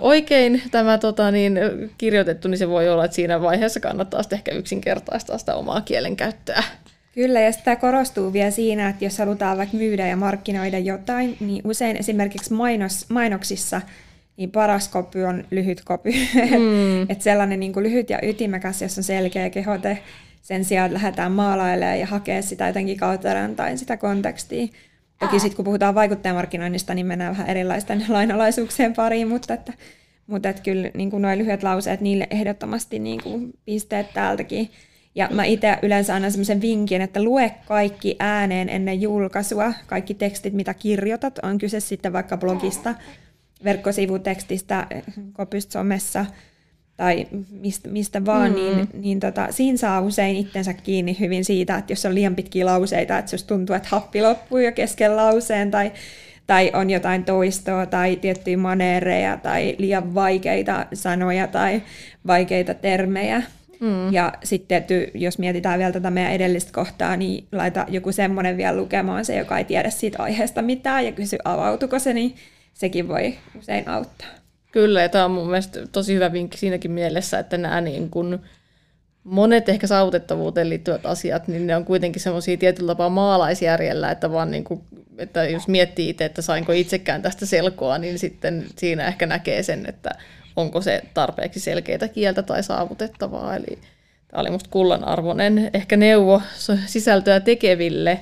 oikein 0.00 0.62
tämä 0.70 0.98
tota, 0.98 1.30
niin, 1.30 1.58
kirjoitettu, 1.98 2.48
niin 2.48 2.58
se 2.58 2.68
voi 2.68 2.88
olla, 2.88 3.04
että 3.04 3.14
siinä 3.14 3.40
vaiheessa 3.40 3.80
kannattaa 3.80 4.22
sitten 4.22 4.36
ehkä 4.36 4.52
yksinkertaistaa 4.52 5.38
sitä 5.38 5.54
omaa 5.54 5.80
kielenkäyttöä. 5.80 6.62
Kyllä, 7.14 7.40
ja 7.40 7.52
sitä 7.52 7.76
korostuu 7.76 8.32
vielä 8.32 8.50
siinä, 8.50 8.88
että 8.88 9.04
jos 9.04 9.18
halutaan 9.18 9.58
vaikka 9.58 9.76
myydä 9.76 10.06
ja 10.06 10.16
markkinoida 10.16 10.78
jotain, 10.78 11.36
niin 11.40 11.60
usein 11.64 11.96
esimerkiksi 11.96 12.52
mainos, 12.52 13.10
mainoksissa 13.10 13.80
niin 14.36 14.50
paras 14.50 14.88
kopy 14.88 15.22
on 15.22 15.44
lyhyt 15.50 15.82
kopy. 15.84 16.10
Mm. 16.36 17.02
että 17.02 17.24
sellainen 17.24 17.60
niin 17.60 17.72
kuin 17.72 17.82
lyhyt 17.82 18.10
ja 18.10 18.18
ytimekäs, 18.22 18.82
jos 18.82 18.98
on 18.98 19.04
selkeä 19.04 19.50
kehote, 19.50 19.98
sen 20.42 20.64
sijaan 20.64 20.94
lähdetään 20.94 21.32
maalailemaan 21.32 22.00
ja 22.00 22.06
hakea 22.06 22.42
sitä 22.42 22.66
jotenkin 22.66 22.96
kautta 22.96 23.34
rantain 23.34 23.78
sitä 23.78 23.96
kontekstia. 23.96 24.66
Toki 25.18 25.40
sitten 25.40 25.56
kun 25.56 25.64
puhutaan 25.64 25.94
vaikuttajamarkkinoinnista, 25.94 26.94
niin 26.94 27.06
mennään 27.06 27.32
vähän 27.32 27.48
erilaisten 27.48 28.04
lainalaisuuksien 28.08 28.94
pariin, 28.94 29.28
mutta 29.28 29.54
että, 29.54 29.72
mutta 30.26 30.48
että 30.48 30.62
kyllä 30.62 30.90
niin 30.94 31.10
kuin 31.10 31.22
nuo 31.22 31.36
lyhyet 31.36 31.62
lauseet, 31.62 32.00
niille 32.00 32.26
ehdottomasti 32.30 32.98
niin 32.98 33.22
kuin 33.22 33.52
pisteet 33.64 34.06
täältäkin. 34.14 34.70
Ja 35.14 35.28
mä 35.32 35.44
itse 35.44 35.76
yleensä 35.82 36.14
annan 36.14 36.32
semmoisen 36.32 36.60
vinkin, 36.60 37.00
että 37.00 37.22
lue 37.22 37.54
kaikki 37.66 38.16
ääneen 38.18 38.68
ennen 38.68 39.00
julkaisua, 39.00 39.72
kaikki 39.86 40.14
tekstit, 40.14 40.54
mitä 40.54 40.74
kirjoitat, 40.74 41.38
on 41.42 41.58
kyse 41.58 41.80
sitten 41.80 42.12
vaikka 42.12 42.36
blogista, 42.36 42.94
verkkosivutekstistä, 43.64 44.86
kopystä 45.32 45.72
somessa 45.72 46.26
tai 46.96 47.26
mistä, 47.50 47.88
mistä 47.88 48.24
vaan, 48.24 48.50
mm. 48.50 48.54
niin, 48.54 48.88
niin 48.92 49.20
tota, 49.20 49.46
siinä 49.50 49.78
saa 49.78 50.00
usein 50.00 50.36
itsensä 50.36 50.72
kiinni 50.72 51.16
hyvin 51.20 51.44
siitä, 51.44 51.76
että 51.76 51.92
jos 51.92 52.06
on 52.06 52.14
liian 52.14 52.36
pitkiä 52.36 52.66
lauseita, 52.66 53.18
että 53.18 53.34
jos 53.34 53.44
tuntuu, 53.44 53.76
että 53.76 53.88
happi 53.90 54.22
loppuu 54.22 54.58
jo 54.58 54.72
kesken 54.72 55.16
lauseen 55.16 55.70
tai, 55.70 55.92
tai 56.46 56.70
on 56.74 56.90
jotain 56.90 57.24
toistoa 57.24 57.86
tai 57.86 58.16
tiettyjä 58.16 58.56
maneereja 58.56 59.36
tai 59.36 59.76
liian 59.78 60.14
vaikeita 60.14 60.86
sanoja 60.94 61.46
tai 61.46 61.82
vaikeita 62.26 62.74
termejä, 62.74 63.42
Mm. 63.80 64.12
Ja 64.12 64.32
sitten 64.44 64.84
jos 65.14 65.38
mietitään 65.38 65.78
vielä 65.78 65.92
tätä 65.92 66.10
meidän 66.10 66.32
edellistä 66.32 66.72
kohtaa, 66.72 67.16
niin 67.16 67.46
laita 67.52 67.86
joku 67.88 68.12
semmoinen 68.12 68.56
vielä 68.56 68.76
lukemaan 68.76 69.24
se, 69.24 69.36
joka 69.36 69.58
ei 69.58 69.64
tiedä 69.64 69.90
siitä 69.90 70.22
aiheesta 70.22 70.62
mitään 70.62 71.04
ja 71.04 71.12
kysy 71.12 71.38
avautuko 71.44 71.98
se, 71.98 72.12
niin 72.12 72.34
sekin 72.74 73.08
voi 73.08 73.34
usein 73.58 73.88
auttaa. 73.88 74.45
Kyllä, 74.72 75.02
ja 75.02 75.08
tämä 75.08 75.24
on 75.24 75.30
mun 75.30 75.46
mielestä 75.46 75.86
tosi 75.86 76.14
hyvä 76.14 76.32
vinkki 76.32 76.58
siinäkin 76.58 76.90
mielessä, 76.90 77.38
että 77.38 77.58
nämä 77.58 77.80
niin 77.80 78.10
kun 78.10 78.40
monet 79.24 79.68
ehkä 79.68 79.86
saavutettavuuteen 79.86 80.68
liittyvät 80.70 81.06
asiat, 81.06 81.48
niin 81.48 81.66
ne 81.66 81.76
on 81.76 81.84
kuitenkin 81.84 82.22
semmoisia 82.22 82.56
tietyllä 82.56 82.88
tapaa 82.88 83.08
maalaisjärjellä, 83.08 84.10
että 84.10 84.32
vaan 84.32 84.50
niin 84.50 84.64
kuin, 84.64 84.80
että 85.18 85.44
jos 85.44 85.68
miettii 85.68 86.08
itse, 86.08 86.24
että 86.24 86.42
sainko 86.42 86.72
itsekään 86.72 87.22
tästä 87.22 87.46
selkoa, 87.46 87.98
niin 87.98 88.18
sitten 88.18 88.66
siinä 88.76 89.06
ehkä 89.06 89.26
näkee 89.26 89.62
sen, 89.62 89.86
että 89.86 90.10
onko 90.56 90.80
se 90.80 91.02
tarpeeksi 91.14 91.60
selkeitä 91.60 92.08
kieltä 92.08 92.42
tai 92.42 92.62
saavutettavaa. 92.62 93.56
Eli 93.56 93.78
tämä 94.28 94.40
oli 94.40 94.50
musta 94.50 94.70
kullanarvoinen 94.70 95.70
ehkä 95.74 95.96
neuvo 95.96 96.42
sisältöä 96.86 97.40
tekeville. 97.40 98.20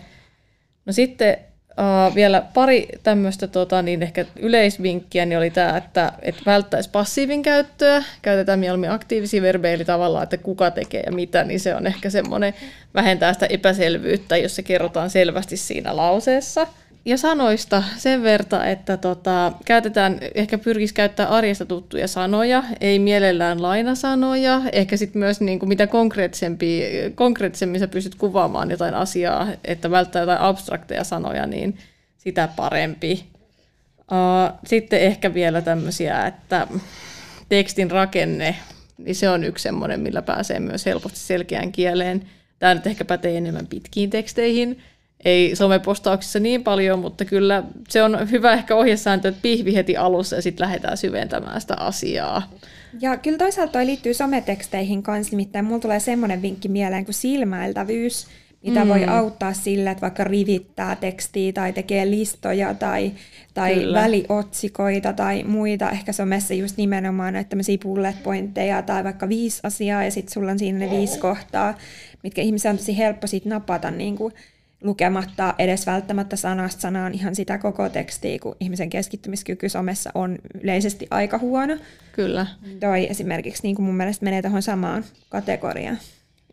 No 0.87 0.93
sitten 0.93 1.37
uh, 1.79 2.15
vielä 2.15 2.43
pari 2.55 2.89
tämmöistä 3.03 3.47
tota, 3.47 3.83
niin 3.83 4.03
ehkä 4.03 4.25
yleisvinkkiä 4.37 5.27
niin 5.27 5.39
oli 5.39 5.51
tämä, 5.51 5.77
että, 5.77 6.13
että 6.23 6.43
välttäisi 6.47 6.91
passiivin 6.91 7.43
käyttöä, 7.43 8.03
käytetään 8.23 8.59
mieluummin 8.59 8.91
aktiivisia 8.91 9.43
verbeja, 9.43 9.75
eli 9.75 9.85
tavallaan, 9.85 10.23
että 10.23 10.37
kuka 10.37 10.71
tekee 10.71 11.03
ja 11.07 11.13
mitä, 11.13 11.45
niin 11.45 11.61
se 11.61 11.75
on 11.75 11.87
ehkä 11.87 12.11
semmoinen, 12.11 12.55
vähentää 12.95 13.33
sitä 13.33 13.47
epäselvyyttä, 13.47 14.37
jos 14.37 14.57
se 14.57 14.63
kerrotaan 14.63 15.11
selvästi 15.11 15.57
siinä 15.57 15.97
lauseessa– 15.97 16.67
ja 17.05 17.19
sanoista 17.19 17.83
sen 17.97 18.23
verta, 18.23 18.67
että 18.67 18.97
tota, 18.97 19.53
käytetään, 19.65 20.21
ehkä 20.35 20.59
pyrkisi 20.59 20.95
käyttää 20.95 21.27
arjesta 21.27 21.67
tuttuja 21.67 22.09
sanoja, 22.09 22.63
ei 22.81 22.99
mielellään 22.99 23.63
lainasanoja, 23.63 24.63
ehkä 24.73 24.97
sitten 24.97 25.19
myös 25.19 25.41
niin 25.41 25.59
kuin 25.59 25.69
mitä 25.69 25.87
konkreettisemmin 27.15 27.81
sä 27.81 27.89
pystyt 27.89 28.15
kuvaamaan 28.15 28.71
jotain 28.71 28.95
asiaa, 28.95 29.49
että 29.65 29.91
välttää 29.91 30.23
jotain 30.23 30.41
abstrakteja 30.41 31.05
sanoja, 31.05 31.47
niin 31.47 31.79
sitä 32.19 32.49
parempi. 32.57 33.25
Sitten 34.67 35.01
ehkä 35.01 35.35
vielä 35.35 35.63
tämmöisiä, 35.63 36.27
että 36.27 36.67
tekstin 37.49 37.91
rakenne, 37.91 38.57
niin 38.99 39.15
se 39.15 39.31
on 39.31 39.45
yksi 39.45 39.63
semmoinen, 39.63 40.01
millä 40.01 40.23
pääsee 40.23 40.61
myös 40.61 40.87
helposti 40.87 41.19
selkeään 41.19 41.73
kieleen. 41.73 42.23
Tämä 42.59 42.75
nyt 42.75 42.87
ehkä 42.87 43.05
pätee 43.05 43.37
enemmän 43.37 43.67
pitkiin 43.67 44.11
teksteihin, 44.11 44.83
ei 45.25 45.57
somepostauksissa 45.57 46.41
niin 46.41 46.65
paljon, 46.65 46.99
mutta 46.99 47.25
kyllä 47.25 47.63
se 47.89 48.03
on 48.03 48.31
hyvä 48.31 48.53
ehkä 48.53 48.77
ohjesääntö, 48.77 49.29
että 49.29 49.43
pihvi 49.43 49.75
heti 49.75 49.97
alussa 49.97 50.37
ja 50.37 50.43
sitten 50.43 50.65
lähdetään 50.65 50.97
syventämään 50.97 51.61
sitä 51.61 51.75
asiaa. 51.77 52.51
Ja 53.01 53.17
kyllä 53.17 53.39
toisaalta 53.39 53.73
toi 53.73 53.87
liittyy 53.87 54.15
someteksteihin 54.15 55.03
kanssa, 55.03 55.31
nimittäin 55.31 55.65
mulla 55.65 55.81
tulee 55.81 56.01
semmoinen 56.01 56.43
vinkki 56.43 56.69
mieleen 56.69 57.05
kuin 57.05 57.15
silmäiltävyys, 57.15 58.27
mitä 58.63 58.85
mm. 58.85 58.89
voi 58.89 59.05
auttaa 59.05 59.53
sillä, 59.53 59.91
että 59.91 60.03
vaikka 60.03 60.25
rivittää 60.25 60.97
tekstiä 60.97 61.53
tai 61.53 61.73
tekee 61.73 62.11
listoja 62.11 62.75
tai, 62.75 63.13
tai 63.55 63.93
väliotsikoita 63.93 65.13
tai 65.13 65.43
muita. 65.43 65.91
Ehkä 65.91 66.13
somessa 66.13 66.55
just 66.55 66.77
nimenomaan 66.77 67.33
näitä 67.33 67.49
tämmöisiä 67.49 67.79
bullet 67.83 68.23
pointteja 68.23 68.83
tai 68.83 69.05
vaikka 69.05 69.29
viisi 69.29 69.61
asiaa 69.63 70.05
ja 70.05 70.11
sitten 70.11 70.33
sulla 70.33 70.51
on 70.51 70.59
siinä 70.59 70.79
ne 70.79 70.91
viisi 70.91 71.19
kohtaa, 71.19 71.79
mitkä 72.23 72.43
ihmisiä 72.43 72.71
on 72.71 72.79
tosi 72.79 72.99
helppo 72.99 73.27
siitä 73.27 73.49
napata 73.49 73.91
niin 73.91 74.17
kuin 74.17 74.35
lukematta 74.85 75.55
edes 75.59 75.87
välttämättä 75.87 76.37
sanasta 76.37 76.81
sanaan 76.81 77.15
ihan 77.15 77.35
sitä 77.35 77.59
koko 77.59 77.89
tekstiä, 77.89 78.39
kun 78.39 78.57
ihmisen 78.61 78.91
keskittymiskyky 78.91 79.69
somessa 79.69 80.11
on 80.15 80.39
yleisesti 80.63 81.07
aika 81.11 81.39
huono. 81.39 81.77
Kyllä. 82.13 82.47
Toi 82.81 83.07
esimerkiksi 83.11 83.63
niin 83.63 83.77
kuin 83.77 83.87
mun 83.87 83.97
mielestä 83.97 84.25
menee 84.25 84.43
tuohon 84.43 84.63
samaan 84.63 85.05
kategoriaan. 85.29 85.99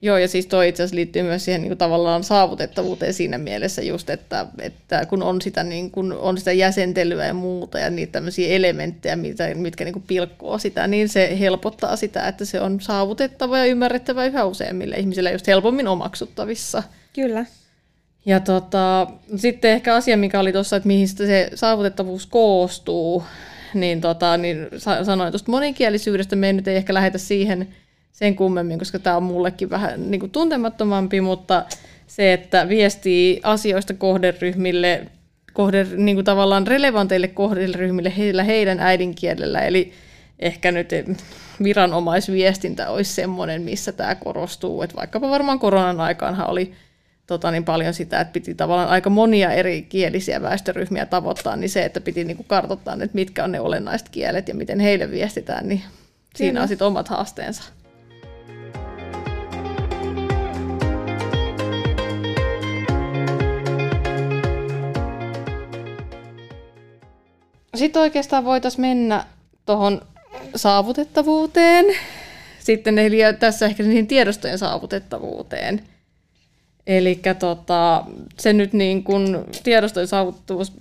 Joo, 0.03 0.17
ja 0.17 0.27
siis 0.27 0.45
toi 0.47 0.69
itse 0.69 0.83
asiassa 0.83 0.95
liittyy 0.95 1.23
myös 1.23 1.45
siihen 1.45 1.61
niin 1.61 1.69
kuin 1.69 1.77
tavallaan 1.77 2.23
saavutettavuuteen 2.23 3.13
siinä 3.13 3.37
mielessä 3.37 3.81
just, 3.81 4.09
että, 4.09 4.45
että 4.59 5.05
kun 5.05 5.23
on 5.23 5.41
sitä, 5.41 5.63
niin 5.63 5.91
kuin, 5.91 6.13
on 6.13 6.37
sitä 6.37 6.51
jäsentelyä 6.51 7.25
ja 7.25 7.33
muuta 7.33 7.79
ja 7.79 7.89
niitä 7.89 8.11
tämmöisiä 8.11 8.55
elementtejä, 8.55 9.15
mitkä, 9.15 9.55
mitkä 9.55 9.83
niin 9.83 9.93
kuin 9.93 10.05
pilkkoo 10.07 10.57
sitä, 10.57 10.87
niin 10.87 11.09
se 11.09 11.39
helpottaa 11.39 11.95
sitä, 11.95 12.27
että 12.27 12.45
se 12.45 12.61
on 12.61 12.81
saavutettava 12.81 13.57
ja 13.57 13.65
ymmärrettävä 13.65 14.25
yhä 14.25 14.45
useimmille 14.45 14.95
ihmisille 14.95 15.31
just 15.31 15.47
helpommin 15.47 15.87
omaksuttavissa. 15.87 16.83
Kyllä. 17.13 17.45
Ja 18.25 18.39
tota, 18.39 19.07
sitten 19.35 19.71
ehkä 19.71 19.95
asia, 19.95 20.17
mikä 20.17 20.39
oli 20.39 20.53
tuossa, 20.53 20.75
että 20.75 20.87
mihin 20.87 21.07
se 21.07 21.49
saavutettavuus 21.55 22.25
koostuu, 22.25 23.23
niin, 23.73 24.01
tota, 24.01 24.37
niin 24.37 24.67
sanoin 25.03 25.31
tuosta 25.31 25.51
monikielisyydestä, 25.51 26.35
me 26.35 26.47
ei 26.47 26.53
nyt 26.53 26.67
ehkä 26.67 26.93
lähetä 26.93 27.17
siihen 27.17 27.67
sen 28.11 28.35
kummemmin, 28.35 28.79
koska 28.79 28.99
tämä 28.99 29.17
on 29.17 29.23
mullekin 29.23 29.69
vähän 29.69 30.11
niin 30.11 30.19
kuin 30.19 30.31
tuntemattomampi, 30.31 31.21
mutta 31.21 31.65
se, 32.07 32.33
että 32.33 32.69
viestii 32.69 33.39
asioista 33.43 33.93
kohderyhmille, 33.93 35.07
kohde, 35.53 35.87
niin 35.95 36.15
kuin 36.15 36.25
tavallaan 36.25 36.67
relevanteille 36.67 37.27
kohderyhmille 37.27 38.13
heillä 38.17 38.43
heidän 38.43 38.79
äidinkielellä, 38.79 39.59
eli 39.59 39.93
ehkä 40.39 40.71
nyt 40.71 40.89
viranomaisviestintä 41.63 42.89
olisi 42.89 43.13
semmoinen, 43.13 43.61
missä 43.61 43.91
tämä 43.91 44.15
korostuu, 44.15 44.81
että 44.81 44.95
vaikkapa 44.95 45.29
varmaan 45.29 45.59
koronan 45.59 46.01
aikaanhan 46.01 46.49
oli 46.49 46.73
tota, 47.31 47.51
niin 47.51 47.65
paljon 47.65 47.93
sitä, 47.93 48.21
että 48.21 48.31
piti 48.31 48.55
tavallaan 48.55 48.89
aika 48.89 49.09
monia 49.09 49.51
eri 49.51 49.81
kielisiä 49.81 50.41
väestöryhmiä 50.41 51.05
tavoittaa, 51.05 51.55
niin 51.55 51.69
se, 51.69 51.85
että 51.85 52.01
piti 52.01 52.23
niin 52.23 52.37
kuin 52.37 52.47
kartoittaa, 52.47 52.93
että 52.93 53.15
mitkä 53.15 53.43
on 53.43 53.51
ne 53.51 53.59
olennaiset 53.59 54.09
kielet 54.09 54.47
ja 54.47 54.55
miten 54.55 54.79
heille 54.79 55.11
viestitään, 55.11 55.67
niin 55.67 55.79
Kyllä. 55.79 55.91
siinä 56.33 56.61
on 56.61 56.67
sitten 56.67 56.87
omat 56.87 57.07
haasteensa. 57.07 57.63
Sitten 67.75 68.01
oikeastaan 68.01 68.45
voitaisiin 68.45 68.81
mennä 68.81 69.25
tuohon 69.65 70.01
saavutettavuuteen, 70.55 71.85
sitten 72.59 72.99
eli 72.99 73.17
tässä 73.39 73.65
ehkä 73.65 73.83
niihin 73.83 74.07
tiedostojen 74.07 74.57
saavutettavuuteen. 74.57 75.90
Eli 76.87 77.21
tota, 77.39 78.05
se 78.37 78.53
nyt 78.53 78.73
niin 78.73 79.03
kun 79.03 79.45
tiedostojen 79.63 80.07
saavuttavuus 80.07 80.73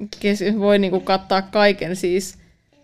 voi 0.58 0.78
niin 0.78 0.90
kun 0.90 1.02
kattaa 1.02 1.42
kaiken 1.42 1.96
siis 1.96 2.38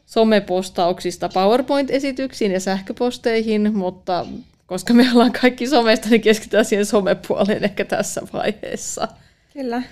somepostauksista 0.06 1.28
PowerPoint-esityksiin 1.28 2.52
ja 2.52 2.60
sähköposteihin, 2.60 3.76
mutta 3.76 4.26
koska 4.66 4.94
me 4.94 5.06
ollaan 5.12 5.32
kaikki 5.32 5.66
somesta, 5.66 6.08
niin 6.08 6.20
keskitytään 6.20 6.64
siihen 6.64 6.86
somepuoleen 6.86 7.64
ehkä 7.64 7.84
tässä 7.84 8.22
vaiheessa. 8.32 9.08
Kyllä. 9.52 9.82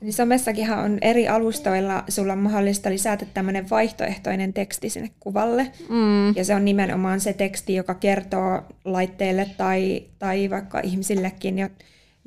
Niin 0.00 0.12
somessakinhan 0.12 0.84
on 0.84 0.98
eri 1.02 1.28
alustoilla, 1.28 2.04
sulla 2.08 2.32
on 2.32 2.38
mahdollista 2.38 2.90
lisätä 2.90 3.26
tämmöinen 3.34 3.70
vaihtoehtoinen 3.70 4.52
teksti 4.52 4.90
sinne 4.90 5.10
kuvalle. 5.20 5.72
Mm. 5.88 6.36
Ja 6.36 6.44
se 6.44 6.54
on 6.54 6.64
nimenomaan 6.64 7.20
se 7.20 7.32
teksti, 7.32 7.74
joka 7.74 7.94
kertoo 7.94 8.62
laitteelle 8.84 9.46
tai, 9.56 10.02
tai 10.18 10.50
vaikka 10.50 10.80
ihmisillekin, 10.80 11.58
jo, 11.58 11.68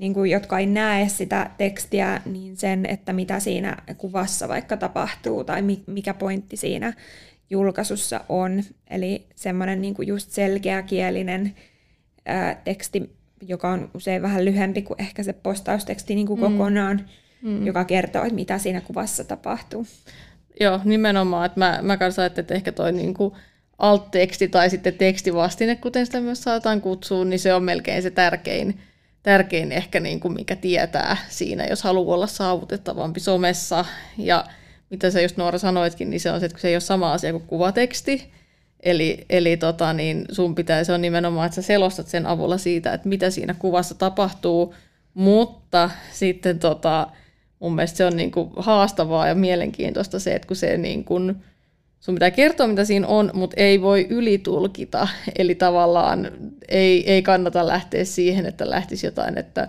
niin 0.02 0.14
kuin, 0.14 0.32
jotka 0.32 0.60
ei 0.60 0.66
näe 0.66 1.10
sitä 1.10 1.50
tekstiä, 1.58 2.22
niin 2.26 2.58
sen, 2.58 2.86
että 2.86 3.14
mitä 3.14 3.40
siinä 3.40 3.78
kuvassa 3.98 4.48
vaikka 4.48 4.78
tapahtuu 4.78 5.44
tai 5.44 5.62
mikä 5.88 6.14
pointti 6.14 6.58
siinä 6.58 6.94
julkaisussa 7.50 8.22
on. 8.30 8.64
Eli 8.90 9.28
semmoinen 9.36 9.82
niin 9.82 9.94
kuin 9.94 10.08
just 10.08 10.32
selkeäkielinen 10.32 11.56
ää, 12.26 12.56
teksti, 12.56 13.16
joka 13.42 13.70
on 13.70 13.90
usein 13.94 14.22
vähän 14.22 14.46
lyhempi 14.46 14.82
kuin 14.82 15.02
ehkä 15.02 15.24
se 15.24 15.34
postausteksti 15.34 16.16
niin 16.16 16.28
kuin 16.28 16.40
mm. 16.40 16.44
kokonaan, 16.44 17.06
mm. 17.42 17.66
joka 17.66 17.86
kertoo, 17.86 18.24
että 18.24 18.36
mitä 18.36 18.58
siinä 18.58 18.82
kuvassa 18.82 19.24
tapahtuu. 19.24 19.88
Joo, 20.60 20.80
nimenomaan. 20.84 21.46
Että 21.46 21.60
mä, 21.60 21.80
mä 21.82 21.98
kanssa 21.98 22.22
ajattelin, 22.22 22.44
että 22.44 22.54
ehkä 22.54 22.72
toi 22.72 22.92
niin 22.92 23.14
kuin 23.14 23.34
alt-teksti 23.78 24.48
tai 24.48 24.70
sitten 24.70 24.94
tekstivastine, 24.94 25.76
kuten 25.76 26.06
sitä 26.06 26.22
myös 26.22 26.44
saataan 26.44 26.82
kutsua, 26.82 27.26
niin 27.26 27.40
se 27.40 27.54
on 27.54 27.64
melkein 27.64 28.02
se 28.02 28.12
tärkein, 28.12 28.80
tärkein 29.24 29.72
ehkä, 29.72 30.00
niin 30.00 30.20
kuin 30.20 30.34
mikä 30.34 30.56
tietää 30.56 31.18
siinä, 31.30 31.66
jos 31.66 31.84
haluaa 31.84 32.16
olla 32.16 32.28
saavutettavampi 32.28 33.20
somessa. 33.20 33.86
Ja 34.18 34.46
mitä 34.90 35.12
sä 35.12 35.22
just 35.22 35.38
Noora 35.38 35.58
sanoitkin, 35.58 36.10
niin 36.10 36.20
se 36.20 36.32
on 36.32 36.40
se, 36.40 36.46
että 36.46 36.58
se 36.58 36.68
ei 36.68 36.76
ole 36.76 36.82
sama 36.82 37.14
asia 37.14 37.32
kuin 37.32 37.48
kuvateksti. 37.48 38.32
Eli, 38.80 39.26
eli 39.30 39.58
tota, 39.58 39.94
niin 39.94 40.26
sun 40.32 40.56
pitää, 40.56 40.84
se 40.84 40.94
on 40.94 41.02
nimenomaan, 41.02 41.46
että 41.46 41.56
sä 41.56 41.62
selostat 41.62 42.08
sen 42.08 42.26
avulla 42.26 42.58
siitä, 42.58 42.94
että 42.94 43.10
mitä 43.10 43.30
siinä 43.30 43.54
kuvassa 43.54 43.96
tapahtuu, 43.96 44.76
mutta 45.14 45.90
sitten 46.12 46.60
tota, 46.60 47.08
mun 47.60 47.76
mielestä 47.76 47.98
se 47.98 48.06
on 48.06 48.18
niin 48.18 48.32
kuin 48.32 48.52
haastavaa 48.56 49.28
ja 49.28 49.36
mielenkiintoista 49.36 50.20
se, 50.20 50.34
että 50.34 50.48
kun 50.48 50.56
se 50.56 50.78
niin 50.78 51.04
kuin, 51.04 51.36
sun 52.02 52.16
pitää 52.16 52.32
kertoa, 52.32 52.68
mitä 52.68 52.86
siinä 52.86 53.08
on, 53.08 53.32
mutta 53.34 53.56
ei 53.58 53.82
voi 53.82 54.08
ylitulkita. 54.10 55.08
Eli 55.38 55.56
tavallaan 55.56 56.32
ei, 56.70 57.12
ei 57.12 57.22
kannata 57.22 57.68
lähteä 57.68 58.06
siihen, 58.06 58.46
että 58.46 58.70
lähtisi 58.70 59.08
jotain, 59.08 59.38
että 59.38 59.68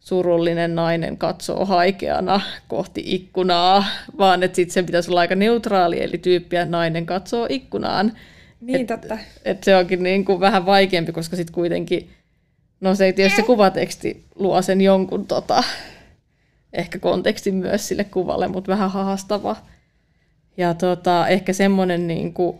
surullinen 0.00 0.74
nainen 0.74 1.16
katsoo 1.16 1.64
haikeana 1.64 2.40
kohti 2.68 3.02
ikkunaa, 3.06 3.84
vaan 4.18 4.42
että 4.42 4.56
sitten 4.56 4.74
sen 4.74 4.86
pitäisi 4.86 5.10
olla 5.10 5.20
aika 5.20 5.34
neutraali, 5.34 6.02
eli 6.02 6.18
tyyppiä 6.18 6.64
nainen 6.64 7.06
katsoo 7.06 7.46
ikkunaan. 7.50 8.12
Niin, 8.60 8.80
et, 8.80 8.86
totta. 8.86 9.18
Et 9.44 9.64
se 9.64 9.76
onkin 9.76 10.02
niin 10.02 10.24
kuin 10.24 10.40
vähän 10.40 10.66
vaikeampi, 10.66 11.12
koska 11.12 11.36
sitten 11.36 11.54
kuitenkin, 11.54 12.10
no 12.80 12.94
se 12.94 13.12
tietysti 13.12 13.40
se 13.40 13.46
kuvateksti 13.46 14.24
luo 14.34 14.62
sen 14.62 14.80
jonkun 14.80 15.26
tota, 15.26 15.64
ehkä 16.72 16.98
kontekstin 16.98 17.54
myös 17.54 17.88
sille 17.88 18.04
kuvalle, 18.04 18.48
mutta 18.48 18.72
vähän 18.72 18.90
haastava. 18.90 19.56
Ja 20.56 20.74
tota, 20.74 21.28
ehkä 21.28 21.52
semmoinen, 21.52 22.06
niin 22.06 22.32
kuin, 22.32 22.58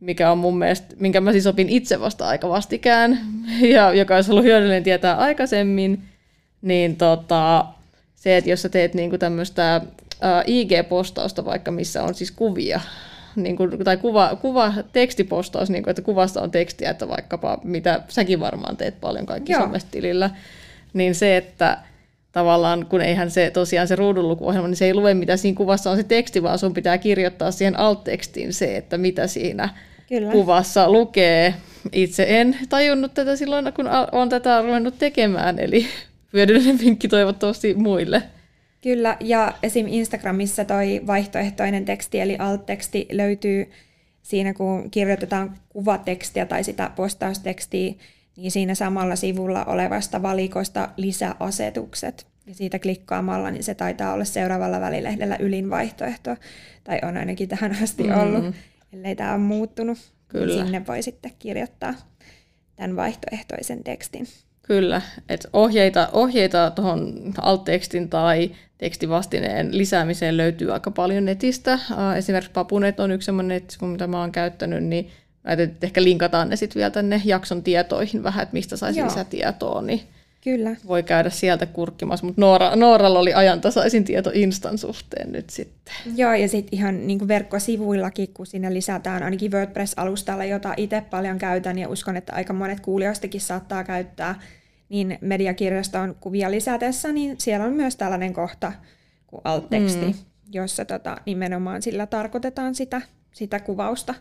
mikä 0.00 0.30
on 0.32 0.38
mun 0.38 0.58
mielestä, 0.58 0.94
minkä 0.98 1.20
mä 1.20 1.32
siis 1.32 1.46
opin 1.46 1.68
itse 1.68 2.00
vasta 2.00 2.28
aika 2.28 2.48
vastikään, 2.48 3.18
ja 3.74 3.94
joka 3.94 4.14
olisi 4.14 4.30
ollut 4.30 4.44
hyödyllinen 4.44 4.82
tietää 4.82 5.16
aikaisemmin, 5.16 6.02
niin 6.62 6.96
tota, 6.96 7.66
se, 8.14 8.36
että 8.36 8.50
jos 8.50 8.62
sä 8.62 8.68
teet 8.68 8.94
niinku 8.94 9.18
tämmöistä 9.18 9.80
IG-postausta 10.46 11.44
vaikka, 11.44 11.70
missä 11.70 12.02
on 12.02 12.14
siis 12.14 12.30
kuvia, 12.30 12.80
niin 13.36 13.56
kuin, 13.56 13.84
tai 13.84 13.96
kuva, 13.96 14.36
kuva, 14.42 14.74
tekstipostaus, 14.92 15.70
niin 15.70 15.82
kuin, 15.82 15.90
että 15.90 16.02
kuvasta 16.02 16.42
on 16.42 16.50
tekstiä, 16.50 16.90
että 16.90 17.08
vaikkapa 17.08 17.58
mitä 17.64 18.02
säkin 18.08 18.40
varmaan 18.40 18.76
teet 18.76 19.00
paljon 19.00 19.26
kaikki 19.26 19.54
somestilillä, 19.54 20.30
niin 20.92 21.14
se, 21.14 21.36
että 21.36 21.78
tavallaan, 22.34 22.86
kun 22.86 23.00
eihän 23.00 23.30
se 23.30 23.50
tosiaan 23.50 23.88
se 23.88 23.96
ruudunlukuohjelma, 23.96 24.68
niin 24.68 24.76
se 24.76 24.84
ei 24.84 24.94
lue, 24.94 25.14
mitä 25.14 25.36
siinä 25.36 25.56
kuvassa 25.56 25.90
on 25.90 25.96
se 25.96 26.02
teksti, 26.02 26.42
vaan 26.42 26.58
sun 26.58 26.74
pitää 26.74 26.98
kirjoittaa 26.98 27.50
siihen 27.50 27.78
alt-tekstiin 27.78 28.52
se, 28.52 28.76
että 28.76 28.98
mitä 28.98 29.26
siinä 29.26 29.68
Kyllä. 30.08 30.32
kuvassa 30.32 30.90
lukee. 30.90 31.54
Itse 31.92 32.26
en 32.28 32.56
tajunnut 32.68 33.14
tätä 33.14 33.36
silloin, 33.36 33.72
kun 33.72 33.88
olen 34.12 34.28
tätä 34.28 34.62
ruvennut 34.62 34.98
tekemään, 34.98 35.58
eli 35.58 35.86
hyödyllinen 36.32 36.78
vinkki 36.78 37.08
toivottavasti 37.08 37.74
muille. 37.74 38.22
Kyllä, 38.82 39.16
ja 39.20 39.52
esim. 39.62 39.86
Instagramissa 39.88 40.64
toi 40.64 41.00
vaihtoehtoinen 41.06 41.84
teksti, 41.84 42.20
eli 42.20 42.36
alt-teksti, 42.38 43.08
löytyy 43.12 43.70
siinä, 44.22 44.54
kun 44.54 44.90
kirjoitetaan 44.90 45.56
kuvatekstiä 45.68 46.46
tai 46.46 46.64
sitä 46.64 46.90
postaustekstiä, 46.96 47.94
niin 48.36 48.50
siinä 48.50 48.74
samalla 48.74 49.16
sivulla 49.16 49.64
olevasta 49.64 50.22
valikosta 50.22 50.88
lisäasetukset. 50.96 52.26
Ja 52.46 52.54
siitä 52.54 52.78
klikkaamalla, 52.78 53.50
niin 53.50 53.64
se 53.64 53.74
taitaa 53.74 54.12
olla 54.12 54.24
seuraavalla 54.24 54.80
välilehdellä 54.80 55.36
ylin 55.40 55.70
vaihtoehto, 55.70 56.36
tai 56.84 56.98
on 57.02 57.16
ainakin 57.16 57.48
tähän 57.48 57.76
asti 57.82 58.02
mm. 58.02 58.18
ollut, 58.20 58.54
ellei 58.92 59.16
tämä 59.16 59.30
ole 59.30 59.38
muuttunut. 59.38 59.98
Kyllä. 60.28 60.46
Niin 60.46 60.64
sinne 60.64 60.86
voi 60.86 61.02
sitten 61.02 61.32
kirjoittaa 61.38 61.94
tämän 62.76 62.96
vaihtoehtoisen 62.96 63.84
tekstin. 63.84 64.26
Kyllä, 64.62 65.02
että 65.28 65.48
ohjeita, 65.52 66.08
ohjeita 66.12 66.70
tuohon 66.70 67.32
alt-tekstin 67.40 68.08
tai 68.08 68.50
tekstivastineen 68.78 69.78
lisäämiseen 69.78 70.36
löytyy 70.36 70.72
aika 70.72 70.90
paljon 70.90 71.24
netistä. 71.24 71.78
Esimerkiksi 72.16 72.52
Papunet 72.52 73.00
on 73.00 73.10
yksi 73.10 73.26
sellainen 73.26 73.62
mitä 73.80 74.06
mä 74.06 74.20
oon 74.20 74.32
käyttänyt, 74.32 74.84
niin 74.84 75.10
että 75.44 75.86
ehkä 75.86 76.02
linkataan 76.02 76.48
ne 76.48 76.56
sitten 76.56 76.80
vielä 76.80 76.90
tänne 76.90 77.22
jakson 77.24 77.62
tietoihin 77.62 78.22
vähän, 78.22 78.42
että 78.42 78.52
mistä 78.52 78.76
saisi 78.76 78.98
Joo. 78.98 79.08
lisätietoa, 79.08 79.82
niin 79.82 80.00
Kyllä. 80.44 80.76
voi 80.86 81.02
käydä 81.02 81.30
sieltä 81.30 81.66
kurkkimassa. 81.66 82.26
Mutta 82.26 82.40
Noora, 82.40 82.76
Nooralla 82.76 83.18
oli 83.18 83.34
ajantasaisin 83.34 84.04
tieto 84.04 84.30
Instan 84.34 84.78
suhteen 84.78 85.32
nyt 85.32 85.50
sitten. 85.50 85.94
Joo, 86.16 86.32
ja 86.32 86.48
sitten 86.48 86.78
ihan 86.78 87.06
niin 87.06 87.18
kuin 87.18 87.28
verkkosivuillakin, 87.28 88.28
kun 88.34 88.46
sinne 88.46 88.74
lisätään 88.74 89.22
ainakin 89.22 89.52
WordPress-alustalla, 89.52 90.44
jota 90.44 90.74
itse 90.76 91.00
paljon 91.10 91.38
käytän 91.38 91.78
ja 91.78 91.88
uskon, 91.88 92.16
että 92.16 92.32
aika 92.34 92.52
monet 92.52 92.80
kuulijoistakin 92.80 93.40
saattaa 93.40 93.84
käyttää, 93.84 94.40
niin 94.88 95.18
mediakirjaston 95.20 96.16
kuvia 96.20 96.50
lisätessä, 96.50 97.12
niin 97.12 97.36
siellä 97.38 97.66
on 97.66 97.72
myös 97.72 97.96
tällainen 97.96 98.32
kohta 98.32 98.72
kuin 99.26 99.40
alt-teksti, 99.44 100.06
mm. 100.06 100.14
jossa 100.52 100.84
tota, 100.84 101.16
nimenomaan 101.26 101.82
sillä 101.82 102.06
tarkoitetaan 102.06 102.74
sitä, 102.74 103.02
sitä 103.32 103.60
kuvausta 103.60 104.14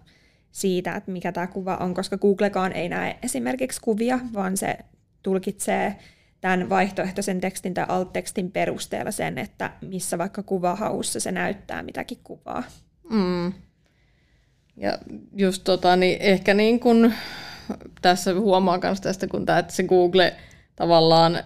siitä, 0.53 0.95
että 0.95 1.11
mikä 1.11 1.31
tämä 1.31 1.47
kuva 1.47 1.75
on, 1.75 1.93
koska 1.93 2.17
Googlekaan 2.17 2.71
ei 2.71 2.89
näe 2.89 3.17
esimerkiksi 3.23 3.81
kuvia, 3.81 4.19
vaan 4.33 4.57
se 4.57 4.77
tulkitsee 5.23 5.95
tämän 6.41 6.69
vaihtoehtoisen 6.69 7.41
tekstin 7.41 7.73
tai 7.73 7.85
alt-tekstin 7.87 8.51
perusteella 8.51 9.11
sen, 9.11 9.37
että 9.37 9.71
missä 9.81 10.17
vaikka 10.17 10.43
kuvahaussa 10.43 11.19
se 11.19 11.31
näyttää 11.31 11.83
mitäkin 11.83 12.17
kuvaa. 12.23 12.63
Mm. 13.09 13.53
Ja 14.77 14.97
just 15.35 15.63
tota, 15.63 15.95
niin 15.95 16.21
ehkä 16.21 16.53
niin 16.53 16.79
kun 16.79 17.13
tässä 18.01 18.33
huomaa 18.33 18.79
myös 18.83 19.01
tästä, 19.01 19.27
kun 19.27 19.45
tämä, 19.45 19.59
että 19.59 19.73
se 19.73 19.83
Google 19.83 20.33
tavallaan 20.75 21.39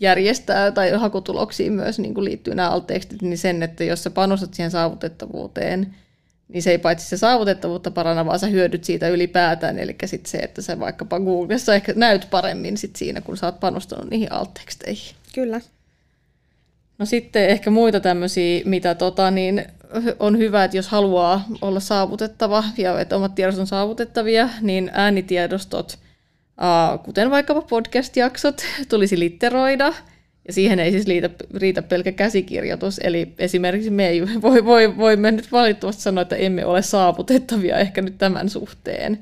järjestää 0.00 0.70
tai 0.70 0.90
hakutuloksiin 0.90 1.72
myös 1.72 1.98
niin 1.98 2.14
kuin 2.14 2.24
liittyy 2.24 2.54
nämä 2.54 2.70
alt-tekstit, 2.70 3.22
niin 3.22 3.38
sen, 3.38 3.62
että 3.62 3.84
jos 3.84 4.02
sä 4.02 4.10
panostat 4.10 4.54
siihen 4.54 4.70
saavutettavuuteen, 4.70 5.94
niin 6.48 6.62
se 6.62 6.70
ei 6.70 6.78
paitsi 6.78 7.08
se 7.08 7.16
saavutettavuutta 7.16 7.90
paranna, 7.90 8.26
vaan 8.26 8.38
sä 8.38 8.46
hyödyt 8.46 8.84
siitä 8.84 9.08
ylipäätään. 9.08 9.78
Eli 9.78 9.96
sitten 10.04 10.30
se, 10.30 10.38
että 10.38 10.62
sä 10.62 10.80
vaikkapa 10.80 11.20
Googlessa 11.20 11.74
ehkä 11.74 11.92
näyt 11.96 12.26
paremmin 12.30 12.76
sit 12.76 12.96
siinä, 12.96 13.20
kun 13.20 13.36
sä 13.36 13.46
oot 13.46 13.60
panostanut 13.60 14.10
niihin 14.10 14.32
alt-teksteihin. 14.32 15.14
Kyllä. 15.34 15.60
No 16.98 17.06
sitten 17.06 17.48
ehkä 17.48 17.70
muita 17.70 18.00
tämmöisiä, 18.00 18.62
mitä 18.64 18.94
tota, 18.94 19.30
niin 19.30 19.64
on 20.18 20.38
hyvä, 20.38 20.64
että 20.64 20.76
jos 20.76 20.88
haluaa 20.88 21.44
olla 21.60 21.80
saavutettava 21.80 22.64
ja 22.78 23.00
että 23.00 23.16
omat 23.16 23.34
tiedot 23.34 23.58
on 23.58 23.66
saavutettavia, 23.66 24.48
niin 24.60 24.90
äänitiedostot, 24.92 25.98
kuten 27.04 27.30
vaikkapa 27.30 27.62
podcast-jaksot, 27.62 28.64
tulisi 28.88 29.18
litteroida– 29.18 29.92
ja 30.46 30.52
siihen 30.52 30.78
ei 30.78 30.90
siis 30.90 31.06
liitä, 31.06 31.30
riitä 31.54 31.82
pelkä 31.82 32.12
käsikirjoitus, 32.12 33.00
eli 33.04 33.32
esimerkiksi 33.38 33.90
me 33.90 34.08
ei 34.08 34.22
voi, 34.42 34.64
voi, 34.64 34.96
voimme 34.96 35.30
nyt 35.30 35.52
valitettavasti 35.52 36.02
sanoa, 36.02 36.22
että 36.22 36.36
emme 36.36 36.66
ole 36.66 36.82
saavutettavia 36.82 37.78
ehkä 37.78 38.02
nyt 38.02 38.18
tämän 38.18 38.48
suhteen, 38.48 39.18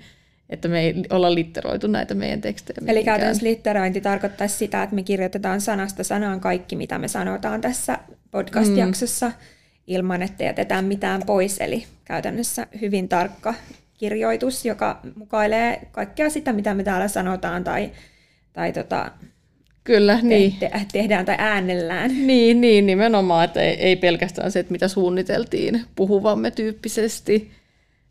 että 0.50 0.68
me 0.68 0.80
ei 0.80 0.94
olla 1.10 1.34
litteroitu 1.34 1.86
näitä 1.86 2.14
meidän 2.14 2.40
tekstejä. 2.40 2.74
Mihinkään. 2.74 2.96
Eli 2.96 3.04
käytännössä 3.04 3.46
litterointi 3.46 4.00
tarkoittaisi 4.00 4.56
sitä, 4.56 4.82
että 4.82 4.94
me 4.94 5.02
kirjoitetaan 5.02 5.60
sanasta 5.60 6.04
sanaan 6.04 6.40
kaikki, 6.40 6.76
mitä 6.76 6.98
me 6.98 7.08
sanotaan 7.08 7.60
tässä 7.60 7.98
podcast-jaksossa, 8.30 9.28
mm. 9.28 9.34
ilman 9.86 10.22
että 10.22 10.44
jätetään 10.44 10.84
mitään 10.84 11.22
pois, 11.26 11.58
eli 11.60 11.84
käytännössä 12.04 12.66
hyvin 12.80 13.08
tarkka 13.08 13.54
kirjoitus, 13.98 14.64
joka 14.64 15.00
mukailee 15.14 15.80
kaikkea 15.92 16.30
sitä, 16.30 16.52
mitä 16.52 16.74
me 16.74 16.84
täällä 16.84 17.08
sanotaan, 17.08 17.64
tai, 17.64 17.90
tai 18.52 18.72
tota, 18.72 19.10
Kyllä, 19.90 20.16
te- 20.16 20.22
niin. 20.22 20.56
Te- 20.60 20.70
tehdään 20.92 21.26
tai 21.26 21.34
äänellään. 21.38 22.26
Niin, 22.26 22.60
niin, 22.60 22.86
nimenomaan, 22.86 23.44
että 23.44 23.60
ei, 23.60 23.74
ei 23.74 23.96
pelkästään 23.96 24.52
se, 24.52 24.58
että 24.58 24.72
mitä 24.72 24.88
suunniteltiin 24.88 25.84
puhuvamme 25.96 26.50
tyyppisesti. 26.50 27.50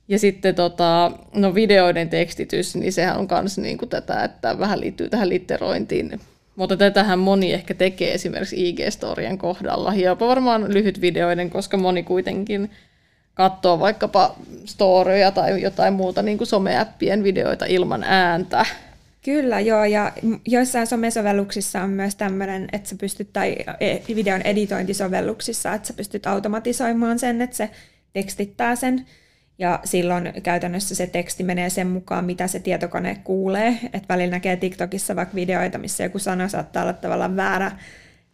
Ja 0.07 0.19
sitten 0.19 0.55
tota, 0.55 1.11
no 1.33 1.55
videoiden 1.55 2.09
tekstitys, 2.09 2.75
niin 2.75 2.93
sehän 2.93 3.17
on 3.17 3.27
myös 3.41 3.57
niinku 3.57 3.85
tätä, 3.85 4.23
että 4.23 4.59
vähän 4.59 4.81
liittyy 4.81 5.09
tähän 5.09 5.29
litterointiin. 5.29 6.19
Mutta 6.55 6.77
tätähän 6.77 7.19
moni 7.19 7.53
ehkä 7.53 7.73
tekee 7.73 8.13
esimerkiksi 8.13 8.69
IG-storien 8.69 9.37
kohdalla, 9.37 9.93
ja 9.95 10.09
jopa 10.09 10.27
varmaan 10.27 10.73
lyhyt 10.73 11.01
videoiden, 11.01 11.49
koska 11.49 11.77
moni 11.77 12.03
kuitenkin 12.03 12.71
katsoo 13.33 13.79
vaikkapa 13.79 14.35
storya 14.65 15.31
tai 15.31 15.61
jotain 15.61 15.93
muuta 15.93 16.21
niin 16.21 16.37
kuin 16.37 16.47
someäppien 16.47 17.23
videoita 17.23 17.65
ilman 17.65 18.03
ääntä. 18.03 18.65
Kyllä, 19.23 19.59
joo, 19.59 19.85
ja 19.85 20.11
joissain 20.47 20.87
somesovelluksissa 20.87 21.81
on 21.81 21.89
myös 21.89 22.15
tämmöinen, 22.15 22.67
että 22.71 22.89
sä 22.89 22.95
pystyt, 22.99 23.33
tai 23.33 23.55
e, 23.79 23.97
videon 24.15 24.41
editointisovelluksissa, 24.41 25.73
että 25.73 25.87
sä 25.87 25.93
pystyt 25.93 26.27
automatisoimaan 26.27 27.19
sen, 27.19 27.41
että 27.41 27.55
se 27.55 27.69
tekstittää 28.13 28.75
sen, 28.75 29.05
ja 29.59 29.79
silloin 29.83 30.33
käytännössä 30.43 30.95
se 30.95 31.07
teksti 31.07 31.43
menee 31.43 31.69
sen 31.69 31.87
mukaan, 31.87 32.25
mitä 32.25 32.47
se 32.47 32.59
tietokone 32.59 33.17
kuulee. 33.23 33.79
Että 33.93 34.13
välillä 34.13 34.31
näkee 34.31 34.55
TikTokissa 34.55 35.15
vaikka 35.15 35.35
videoita, 35.35 35.77
missä 35.77 36.03
joku 36.03 36.19
sana 36.19 36.47
saattaa 36.47 36.83
olla 36.83 36.93
tavallaan 36.93 37.35
väärä, 37.35 37.71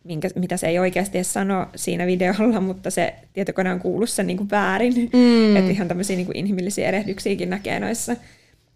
minkä, 0.04 0.30
mitä 0.36 0.58
se 0.58 0.68
ei 0.68 0.80
oikeasti 0.80 1.18
edes 1.18 1.34
sano 1.34 1.68
siinä 1.76 2.06
videolla, 2.06 2.62
mutta 2.62 2.92
se 2.92 3.14
tietokone 3.34 3.72
on 3.72 3.80
kuullut 3.80 4.10
sen 4.10 4.28
niin 4.28 4.38
kuin 4.38 4.50
väärin. 4.50 4.94
Mm. 5.14 5.56
Että 5.56 5.72
ihan 5.72 5.88
tämmöisiä 5.88 6.16
niin 6.16 6.26
kuin 6.26 6.38
inhimillisiä 6.38 6.88
erehdyksiäkin 6.88 7.50
näkee 7.50 7.80
noissa. 7.80 8.16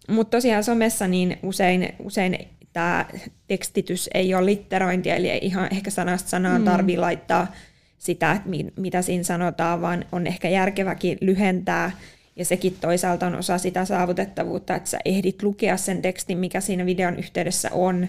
Mutta 0.08 0.36
tosiaan 0.36 0.64
somessa 0.64 1.08
niin 1.08 1.38
usein, 1.42 1.94
usein 1.98 2.48
tämä 2.72 3.06
tekstitys 3.46 4.10
ei 4.14 4.34
ole 4.34 4.46
litterointia, 4.46 5.16
eli 5.16 5.30
ei 5.30 5.40
ihan 5.42 5.68
ehkä 5.72 5.90
sanasta 5.90 6.28
sanaan 6.28 6.62
mm. 6.62 7.00
laittaa 7.00 7.54
sitä, 7.98 8.32
että 8.32 8.48
mitä 8.76 9.02
siinä 9.02 9.24
sanotaan, 9.24 9.80
vaan 9.80 10.04
on 10.12 10.26
ehkä 10.26 10.48
järkeväkin 10.48 11.18
lyhentää. 11.20 11.90
Ja 12.36 12.44
sekin 12.44 12.76
toisaalta 12.80 13.26
on 13.26 13.34
osa 13.34 13.58
sitä 13.58 13.84
saavutettavuutta, 13.84 14.74
että 14.76 14.90
sä 14.90 14.98
ehdit 15.04 15.42
lukea 15.42 15.76
sen 15.76 16.02
tekstin, 16.02 16.38
mikä 16.38 16.60
siinä 16.60 16.86
videon 16.86 17.18
yhteydessä 17.18 17.70
on, 17.72 18.08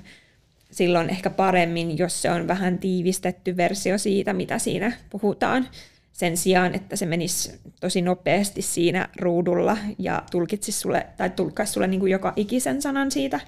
silloin 0.71 1.09
ehkä 1.09 1.29
paremmin, 1.29 1.97
jos 1.97 2.21
se 2.21 2.31
on 2.31 2.47
vähän 2.47 2.77
tiivistetty 2.77 3.57
versio 3.57 3.97
siitä, 3.97 4.33
mitä 4.33 4.59
siinä 4.59 4.91
puhutaan, 5.09 5.67
sen 6.13 6.37
sijaan, 6.37 6.75
että 6.75 6.95
se 6.95 7.05
menisi 7.05 7.59
tosi 7.79 8.01
nopeasti 8.01 8.61
siinä 8.61 9.09
ruudulla 9.19 9.77
ja 9.99 10.23
tulkitsisi 10.31 10.79
sulle, 10.79 11.07
tai 11.17 11.29
tulkkaisi 11.29 11.73
sulle 11.73 11.87
niin 11.87 11.99
kuin 11.99 12.11
joka 12.11 12.33
ikisen 12.35 12.81
sanan 12.81 13.11
siitä, 13.11 13.39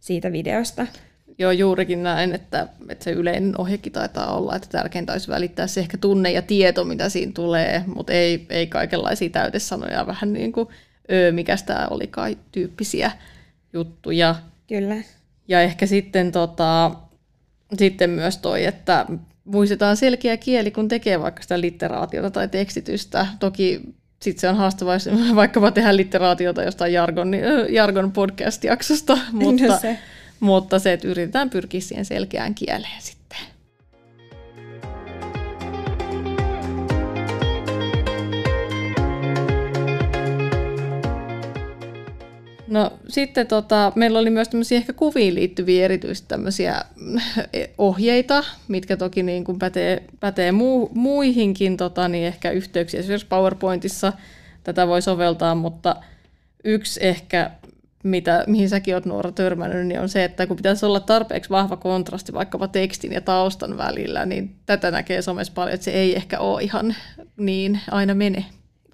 siitä 0.00 0.32
videosta. 0.32 0.86
Joo, 1.38 1.50
juurikin 1.50 2.02
näin, 2.02 2.34
että, 2.34 2.68
että 2.88 3.04
se 3.04 3.10
yleinen 3.10 3.60
ohjekin 3.60 3.92
taitaa 3.92 4.36
olla, 4.36 4.56
että 4.56 4.68
tärkeintä 4.68 5.12
olisi 5.12 5.28
välittää 5.28 5.66
se 5.66 5.80
ehkä 5.80 5.98
tunne 5.98 6.30
ja 6.30 6.42
tieto, 6.42 6.84
mitä 6.84 7.08
siinä 7.08 7.32
tulee, 7.34 7.84
mutta 7.86 8.12
ei, 8.12 8.46
ei 8.50 8.66
kaikenlaisia 8.66 9.30
täytesanoja, 9.30 10.06
vähän 10.06 10.32
niin 10.32 10.52
kuin 10.52 10.68
öö, 11.12 11.32
mikä 11.32 11.56
tämä 11.66 11.88
olikaan 11.90 12.36
tyyppisiä 12.52 13.10
juttuja. 13.72 14.34
Kyllä. 14.68 14.96
Ja 15.48 15.60
ehkä 15.60 15.86
sitten, 15.86 16.32
tota, 16.32 16.90
sitten 17.78 18.10
myös 18.10 18.38
toi, 18.38 18.64
että 18.64 19.06
muistetaan 19.44 19.96
selkeä 19.96 20.36
kieli, 20.36 20.70
kun 20.70 20.88
tekee 20.88 21.20
vaikka 21.20 21.42
sitä 21.42 21.60
litteraatiota 21.60 22.30
tai 22.30 22.48
tekstitystä. 22.48 23.26
Toki 23.40 23.80
sitten 24.22 24.40
se 24.40 24.48
on 24.48 24.56
haastavaa, 24.56 24.96
vaikkapa 25.34 25.70
tehdä 25.70 25.96
litteraatiota 25.96 26.62
jostain 26.62 26.92
Jargon, 26.92 27.32
Jargon 27.68 28.12
podcast-jaksosta, 28.12 29.18
mutta, 29.32 29.66
no 29.66 29.78
se. 29.78 29.98
mutta 30.40 30.78
se, 30.78 30.92
että 30.92 31.08
yritetään 31.08 31.50
pyrkiä 31.50 31.80
siihen 31.80 32.04
selkeään 32.04 32.54
kieleen 32.54 33.02
sitten. 33.02 33.21
No 42.72 42.92
sitten 43.08 43.46
tota, 43.46 43.92
meillä 43.94 44.18
oli 44.18 44.30
myös 44.30 44.48
tämmöisiä 44.48 44.78
ehkä 44.78 44.92
kuviin 44.92 45.34
liittyviä 45.34 45.84
erityisesti 45.84 46.28
tämmöisiä 46.28 46.84
eh, 47.52 47.70
ohjeita, 47.78 48.44
mitkä 48.68 48.96
toki 48.96 49.22
niin 49.22 49.44
kuin 49.44 49.58
pätee, 49.58 50.02
pätee 50.20 50.52
muu, 50.52 50.90
muihinkin 50.94 51.76
tota, 51.76 52.08
niin 52.08 52.26
ehkä 52.26 52.50
yhteyksiä. 52.50 53.00
Esimerkiksi 53.00 53.26
PowerPointissa 53.26 54.12
tätä 54.64 54.86
voi 54.86 55.02
soveltaa, 55.02 55.54
mutta 55.54 55.96
yksi 56.64 57.06
ehkä, 57.06 57.50
mitä, 58.04 58.44
mihin 58.46 58.68
säkin 58.68 58.94
olet 58.94 59.06
Nuora 59.06 59.32
törmännyt, 59.32 59.86
niin 59.86 60.00
on 60.00 60.08
se, 60.08 60.24
että 60.24 60.46
kun 60.46 60.56
pitäisi 60.56 60.86
olla 60.86 61.00
tarpeeksi 61.00 61.50
vahva 61.50 61.76
kontrasti 61.76 62.32
vaikkapa 62.32 62.68
tekstin 62.68 63.12
ja 63.12 63.20
taustan 63.20 63.78
välillä, 63.78 64.26
niin 64.26 64.54
tätä 64.66 64.90
näkee 64.90 65.22
somessa 65.22 65.52
paljon, 65.52 65.74
että 65.74 65.84
se 65.84 65.90
ei 65.90 66.16
ehkä 66.16 66.38
ole 66.38 66.62
ihan 66.62 66.94
niin 67.36 67.80
aina 67.90 68.14
mene. 68.14 68.44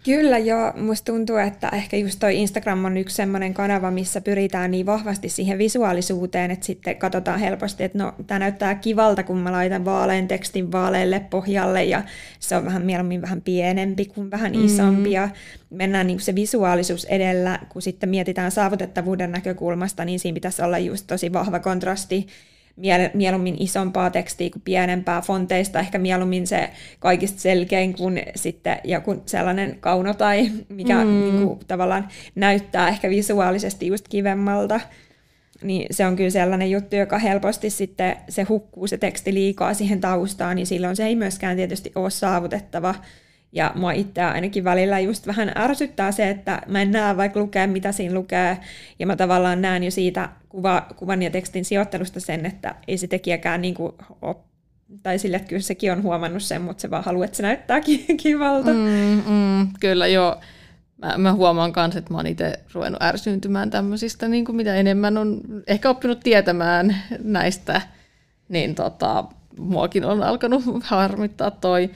Kyllä 0.08 0.38
joo, 0.38 0.72
musta 0.76 1.12
tuntuu, 1.12 1.36
että 1.36 1.68
ehkä 1.68 1.96
just 1.96 2.20
toi 2.20 2.36
Instagram 2.36 2.84
on 2.84 2.96
yksi 2.96 3.16
semmoinen 3.16 3.54
kanava, 3.54 3.90
missä 3.90 4.20
pyritään 4.20 4.70
niin 4.70 4.86
vahvasti 4.86 5.28
siihen 5.28 5.58
visuaalisuuteen, 5.58 6.50
että 6.50 6.66
sitten 6.66 6.96
katsotaan 6.96 7.40
helposti, 7.40 7.84
että 7.84 7.98
no 7.98 8.12
tämä 8.26 8.38
näyttää 8.38 8.74
kivalta, 8.74 9.22
kun 9.22 9.38
mä 9.38 9.52
laitan 9.52 9.84
vaalean 9.84 10.28
tekstin 10.28 10.72
vaaleille 10.72 11.20
pohjalle 11.20 11.84
ja 11.84 12.02
se 12.40 12.56
on 12.56 12.64
vähän 12.64 12.82
mieluummin 12.82 13.22
vähän 13.22 13.42
pienempi 13.42 14.04
kuin 14.04 14.30
vähän 14.30 14.52
mm. 14.52 14.64
isompi 14.64 15.10
ja 15.10 15.28
mennään 15.70 16.06
niin 16.06 16.20
se 16.20 16.34
visuaalisuus 16.34 17.04
edellä, 17.04 17.58
kun 17.68 17.82
sitten 17.82 18.08
mietitään 18.08 18.50
saavutettavuuden 18.50 19.32
näkökulmasta, 19.32 20.04
niin 20.04 20.20
siinä 20.20 20.34
pitäisi 20.34 20.62
olla 20.62 20.78
just 20.78 21.06
tosi 21.06 21.32
vahva 21.32 21.58
kontrasti 21.58 22.26
mieluummin 23.14 23.56
isompaa 23.58 24.10
tekstiä 24.10 24.50
kuin 24.50 24.62
pienempää 24.62 25.20
fonteista, 25.20 25.80
ehkä 25.80 25.98
mieluummin 25.98 26.46
se 26.46 26.70
kaikista 26.98 27.40
selkein 27.40 27.94
kuin 27.94 28.22
sitten 28.36 28.78
joku 28.84 29.22
sellainen 29.26 29.76
kauno 29.80 30.14
tai 30.14 30.50
mikä 30.68 31.04
mm. 31.04 31.10
niin 31.10 31.46
kuin, 31.46 31.58
tavallaan 31.66 32.08
näyttää 32.34 32.88
ehkä 32.88 33.10
visuaalisesti 33.10 33.86
just 33.86 34.08
kivemmalta. 34.08 34.80
Niin 35.62 35.86
se 35.90 36.06
on 36.06 36.16
kyllä 36.16 36.30
sellainen 36.30 36.70
juttu, 36.70 36.96
joka 36.96 37.18
helposti 37.18 37.70
sitten 37.70 38.16
se 38.28 38.42
hukkuu 38.42 38.86
se 38.86 38.98
teksti 38.98 39.34
liikaa 39.34 39.74
siihen 39.74 40.00
taustaan, 40.00 40.56
niin 40.56 40.66
silloin 40.66 40.96
se 40.96 41.06
ei 41.06 41.16
myöskään 41.16 41.56
tietysti 41.56 41.92
ole 41.94 42.10
saavutettava 42.10 42.94
ja 43.52 43.72
mua 43.74 43.92
itseä 43.92 44.30
ainakin 44.30 44.64
välillä 44.64 45.00
just 45.00 45.26
vähän 45.26 45.52
ärsyttää 45.56 46.12
se, 46.12 46.30
että 46.30 46.62
mä 46.66 46.82
en 46.82 46.90
näe 46.90 47.16
vaikka 47.16 47.40
lukea, 47.40 47.66
mitä 47.66 47.92
siinä 47.92 48.14
lukee, 48.14 48.58
ja 48.98 49.06
mä 49.06 49.16
tavallaan 49.16 49.62
näen 49.62 49.84
jo 49.84 49.90
siitä 49.90 50.28
kuva, 50.48 50.86
kuvan 50.96 51.22
ja 51.22 51.30
tekstin 51.30 51.64
sijoittelusta 51.64 52.20
sen, 52.20 52.46
että 52.46 52.74
ei 52.88 52.98
se 52.98 53.06
tekijäkään 53.06 53.62
niin 53.62 53.74
kuin 53.74 53.92
ole 54.22 54.36
tai 55.02 55.18
sille, 55.18 55.36
että 55.36 55.48
kyllä 55.48 55.62
sekin 55.62 55.92
on 55.92 56.02
huomannut 56.02 56.42
sen, 56.42 56.62
mutta 56.62 56.80
se 56.80 56.90
vaan 56.90 57.04
haluaa, 57.04 57.24
että 57.24 57.36
se 57.36 57.42
näyttää 57.42 57.80
kivalta. 58.22 58.70
Mm, 58.70 59.22
mm, 59.28 59.68
kyllä 59.80 60.06
joo. 60.06 60.36
Mä, 60.96 61.18
mä 61.18 61.32
huomaan 61.32 61.72
myös, 61.76 61.96
että 61.96 62.12
mä 62.12 62.18
oon 62.18 62.26
itse 62.26 62.52
ruvennut 62.72 63.02
ärsyyntymään 63.02 63.70
tämmöisistä, 63.70 64.28
niin 64.28 64.44
kuin 64.44 64.56
mitä 64.56 64.74
enemmän 64.74 65.18
on 65.18 65.40
ehkä 65.66 65.90
oppinut 65.90 66.20
tietämään 66.20 66.96
näistä, 67.22 67.80
niin 68.48 68.74
tota, 68.74 69.24
muakin 69.58 70.04
on 70.04 70.22
alkanut 70.22 70.62
harmittaa 70.82 71.50
toi. 71.50 71.90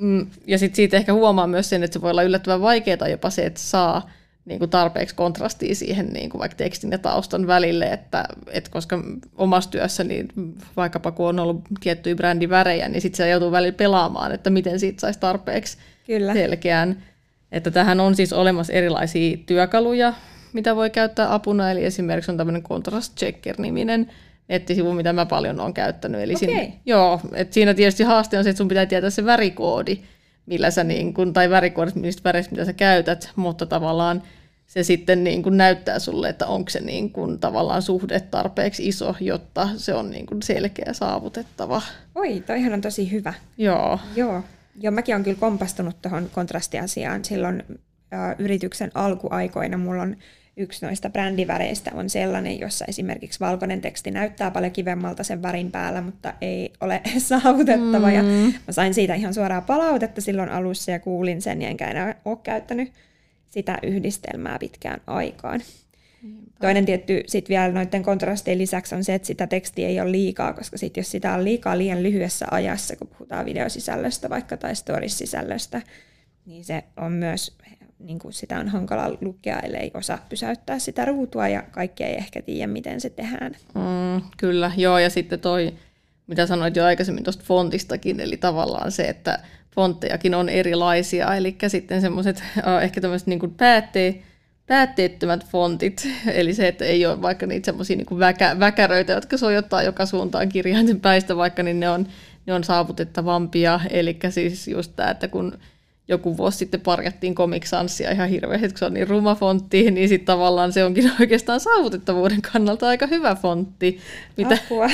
Mm, 0.00 0.26
ja 0.46 0.58
sitten 0.58 0.76
siitä 0.76 0.96
ehkä 0.96 1.12
huomaa 1.12 1.46
myös 1.46 1.68
sen, 1.68 1.82
että 1.82 1.92
se 1.92 2.02
voi 2.02 2.10
olla 2.10 2.22
yllättävän 2.22 2.60
vaikeaa 2.60 3.08
jopa 3.08 3.30
se, 3.30 3.46
että 3.46 3.60
saa 3.60 4.10
niin 4.44 4.58
kuin 4.58 4.70
tarpeeksi 4.70 5.14
kontrastia 5.14 5.74
siihen 5.74 6.06
niin 6.06 6.30
kuin 6.30 6.38
vaikka 6.38 6.56
tekstin 6.56 6.90
ja 6.90 6.98
taustan 6.98 7.46
välille, 7.46 7.84
että, 7.84 8.24
että 8.50 8.70
koska 8.70 9.02
omassa 9.36 9.70
työssä, 9.70 10.04
niin 10.04 10.28
vaikkapa 10.76 11.12
kun 11.12 11.28
on 11.28 11.38
ollut 11.38 11.62
tiettyjä 11.80 12.16
brändivärejä, 12.16 12.88
niin 12.88 13.02
sitten 13.02 13.16
se 13.16 13.30
joutuu 13.30 13.52
välillä 13.52 13.76
pelaamaan, 13.76 14.32
että 14.32 14.50
miten 14.50 14.80
siitä 14.80 15.00
saisi 15.00 15.20
tarpeeksi 15.20 15.78
Kyllä. 16.06 16.32
selkeän. 16.32 17.02
Että 17.52 17.70
tähän 17.70 18.00
on 18.00 18.16
siis 18.16 18.32
olemassa 18.32 18.72
erilaisia 18.72 19.36
työkaluja, 19.46 20.12
mitä 20.52 20.76
voi 20.76 20.90
käyttää 20.90 21.34
apuna, 21.34 21.70
eli 21.70 21.84
esimerkiksi 21.84 22.30
on 22.30 22.36
tämmöinen 22.36 22.62
Contrast 22.62 23.16
Checker-niminen 23.16 24.10
nettisivu, 24.48 24.92
mitä 24.92 25.12
mä 25.12 25.26
paljon 25.26 25.60
olen 25.60 25.74
käyttänyt. 25.74 26.20
Eli 26.20 26.34
okay. 26.34 26.48
siinä, 26.48 26.72
joo, 26.86 27.20
et 27.32 27.52
siinä 27.52 27.74
tietysti 27.74 28.02
haaste 28.02 28.38
on 28.38 28.44
se, 28.44 28.50
että 28.50 28.58
sun 28.58 28.68
pitää 28.68 28.86
tietää 28.86 29.10
se 29.10 29.24
värikoodi, 29.24 29.98
millä 30.46 30.70
sä 30.70 30.84
niin 30.84 31.14
kun, 31.14 31.32
tai 31.32 31.50
värikoodit 31.50 31.94
niistä 31.94 32.24
väreistä, 32.24 32.52
mitä 32.52 32.64
sä 32.64 32.72
käytät, 32.72 33.30
mutta 33.36 33.66
tavallaan 33.66 34.22
se 34.66 34.82
sitten 34.82 35.24
niin 35.24 35.42
kun 35.42 35.56
näyttää 35.56 35.98
sulle, 35.98 36.28
että 36.28 36.46
onko 36.46 36.70
se 36.70 36.80
niin 36.80 37.12
kun, 37.12 37.38
tavallaan 37.38 37.82
suhde 37.82 38.20
tarpeeksi 38.20 38.88
iso, 38.88 39.14
jotta 39.20 39.68
se 39.76 39.94
on 39.94 40.10
niin 40.10 40.26
kun 40.26 40.42
selkeä 40.42 40.92
saavutettava. 40.92 41.82
Oi, 42.14 42.42
toihan 42.46 42.72
on 42.72 42.80
tosi 42.80 43.10
hyvä. 43.10 43.34
Joo. 43.58 43.98
Joo. 44.16 44.42
Joo, 44.80 44.90
mäkin 44.90 45.14
olen 45.14 45.24
kyllä 45.24 45.38
kompastunut 45.40 46.02
tuohon 46.02 46.30
kontrastiasiaan. 46.32 47.24
Silloin 47.24 47.62
ä, 48.12 48.36
yrityksen 48.38 48.90
alkuaikoina 48.94 49.76
mulla 49.76 50.02
on 50.02 50.16
yksi 50.56 50.86
noista 50.86 51.10
brändiväreistä 51.10 51.90
on 51.94 52.10
sellainen, 52.10 52.60
jossa 52.60 52.84
esimerkiksi 52.88 53.40
valkoinen 53.40 53.80
teksti 53.80 54.10
näyttää 54.10 54.50
paljon 54.50 54.72
kivemmalta 54.72 55.24
sen 55.24 55.42
värin 55.42 55.70
päällä, 55.70 56.00
mutta 56.00 56.34
ei 56.40 56.72
ole 56.80 57.00
saavutettava. 57.18 58.08
Mm. 58.08 58.14
Ja 58.14 58.22
mä 58.66 58.72
sain 58.72 58.94
siitä 58.94 59.14
ihan 59.14 59.34
suoraa 59.34 59.60
palautetta 59.60 60.20
silloin 60.20 60.48
alussa 60.48 60.90
ja 60.90 61.00
kuulin 61.00 61.42
sen, 61.42 61.62
enkä 61.62 61.90
enää 61.90 62.14
ole 62.24 62.38
käyttänyt 62.42 62.92
sitä 63.50 63.78
yhdistelmää 63.82 64.58
pitkään 64.58 65.00
aikaan. 65.06 65.60
Toinen 66.60 66.86
tietty 66.86 67.22
sitten 67.26 67.48
vielä 67.48 67.72
noiden 67.72 68.02
kontrastien 68.02 68.58
lisäksi 68.58 68.94
on 68.94 69.04
se, 69.04 69.14
että 69.14 69.26
sitä 69.26 69.46
tekstiä 69.46 69.88
ei 69.88 70.00
ole 70.00 70.12
liikaa, 70.12 70.52
koska 70.52 70.78
sit 70.78 70.96
jos 70.96 71.10
sitä 71.10 71.34
on 71.34 71.44
liikaa 71.44 71.78
liian 71.78 72.02
lyhyessä 72.02 72.46
ajassa, 72.50 72.96
kun 72.96 73.08
puhutaan 73.08 73.46
videosisällöstä 73.46 74.30
vaikka 74.30 74.56
tai 74.56 74.76
stories-sisällöstä, 74.76 75.82
niin 76.46 76.64
se 76.64 76.84
on 76.96 77.12
myös 77.12 77.56
niin 77.98 78.18
kuin 78.18 78.32
sitä 78.32 78.58
on 78.58 78.68
hankala 78.68 79.16
lukea, 79.20 79.60
ellei 79.60 79.90
osaa 79.94 80.26
pysäyttää 80.28 80.78
sitä 80.78 81.04
ruutua 81.04 81.48
ja 81.48 81.62
kaikki 81.62 82.04
ei 82.04 82.14
ehkä 82.14 82.42
tiedä, 82.42 82.66
miten 82.66 83.00
se 83.00 83.10
tehdään. 83.10 83.52
Mm, 83.74 84.22
kyllä, 84.36 84.72
joo, 84.76 84.98
ja 84.98 85.10
sitten 85.10 85.40
toi, 85.40 85.74
mitä 86.26 86.46
sanoit 86.46 86.76
jo 86.76 86.84
aikaisemmin 86.84 87.24
tuosta 87.24 87.44
fontistakin, 87.46 88.20
eli 88.20 88.36
tavallaan 88.36 88.92
se, 88.92 89.02
että 89.02 89.38
fonttejakin 89.74 90.34
on 90.34 90.48
erilaisia, 90.48 91.34
eli 91.34 91.56
sitten 91.68 92.00
semmoiset 92.00 92.42
ehkä 92.82 93.00
tämmöiset 93.00 93.28
niin 93.28 93.54
päätteet, 93.56 94.20
päätteettömät 94.66 95.46
fontit, 95.46 96.08
eli 96.26 96.54
se, 96.54 96.68
että 96.68 96.84
ei 96.84 97.06
ole 97.06 97.22
vaikka 97.22 97.46
niitä 97.46 97.66
semmoisia 97.66 97.96
niin 97.96 98.18
väkä, 98.18 98.56
väkäröitä, 98.60 99.12
jotka 99.12 99.36
sojottaa 99.36 99.82
joka 99.82 100.06
suuntaan 100.06 100.48
kirjainten 100.48 101.00
päistä, 101.00 101.36
vaikka 101.36 101.62
niin 101.62 101.80
ne 101.80 101.90
on, 101.90 102.06
ne 102.46 102.54
on 102.54 102.64
saavutettavampia, 102.64 103.80
eli 103.90 104.18
siis 104.30 104.68
just 104.68 104.92
tämä, 104.96 105.10
että 105.10 105.28
kun 105.28 105.58
joku 106.08 106.36
vuosi 106.36 106.58
sitten 106.58 106.80
parjattiin 106.80 107.34
Comic 107.34 107.66
Sansia 107.66 108.10
ihan 108.10 108.28
hirveästi, 108.28 108.68
kun 108.68 108.78
se 108.78 108.84
on 108.84 108.94
niin 108.94 109.08
ruma 109.08 109.34
fontti, 109.34 109.90
niin 109.90 110.08
sitten 110.08 110.26
tavallaan 110.26 110.72
se 110.72 110.84
onkin 110.84 111.12
oikeastaan 111.20 111.60
saavutettavuuden 111.60 112.42
kannalta 112.42 112.88
aika 112.88 113.06
hyvä 113.06 113.34
fontti. 113.34 114.00
Mitä... 114.36 114.58
Apua. 114.64 114.86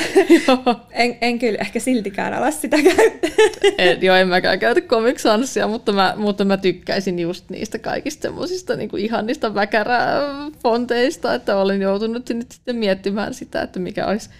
en, 0.90 1.18
en 1.20 1.38
kyllä 1.38 1.58
ehkä 1.60 1.80
siltikään 1.80 2.34
ala 2.34 2.50
sitä 2.50 2.76
käyttää. 2.82 3.30
en, 3.78 4.02
joo, 4.02 4.16
en 4.16 4.28
mäkään 4.28 4.58
käytä 4.58 4.80
Comic 4.80 5.18
Sansia, 5.18 5.68
mutta 5.68 5.92
mä, 5.92 6.14
mutta 6.16 6.44
mä 6.44 6.56
tykkäisin 6.56 7.18
just 7.18 7.50
niistä 7.50 7.78
kaikista 7.78 8.22
semmoisista 8.22 8.76
niin 8.76 8.98
ihannista 8.98 9.54
väkäräfonteista, 9.54 11.34
että 11.34 11.56
olen 11.56 11.82
joutunut 11.82 12.28
nyt 12.28 12.52
sitten 12.52 12.76
miettimään 12.76 13.34
sitä, 13.34 13.62
että 13.62 13.80
mikä 13.80 14.06
olisi 14.06 14.30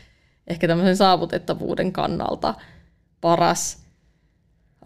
ehkä 0.47 0.69
tämmöisen 0.69 0.97
saavutettavuuden 0.97 1.93
kannalta 1.93 2.55
paras. 3.21 3.83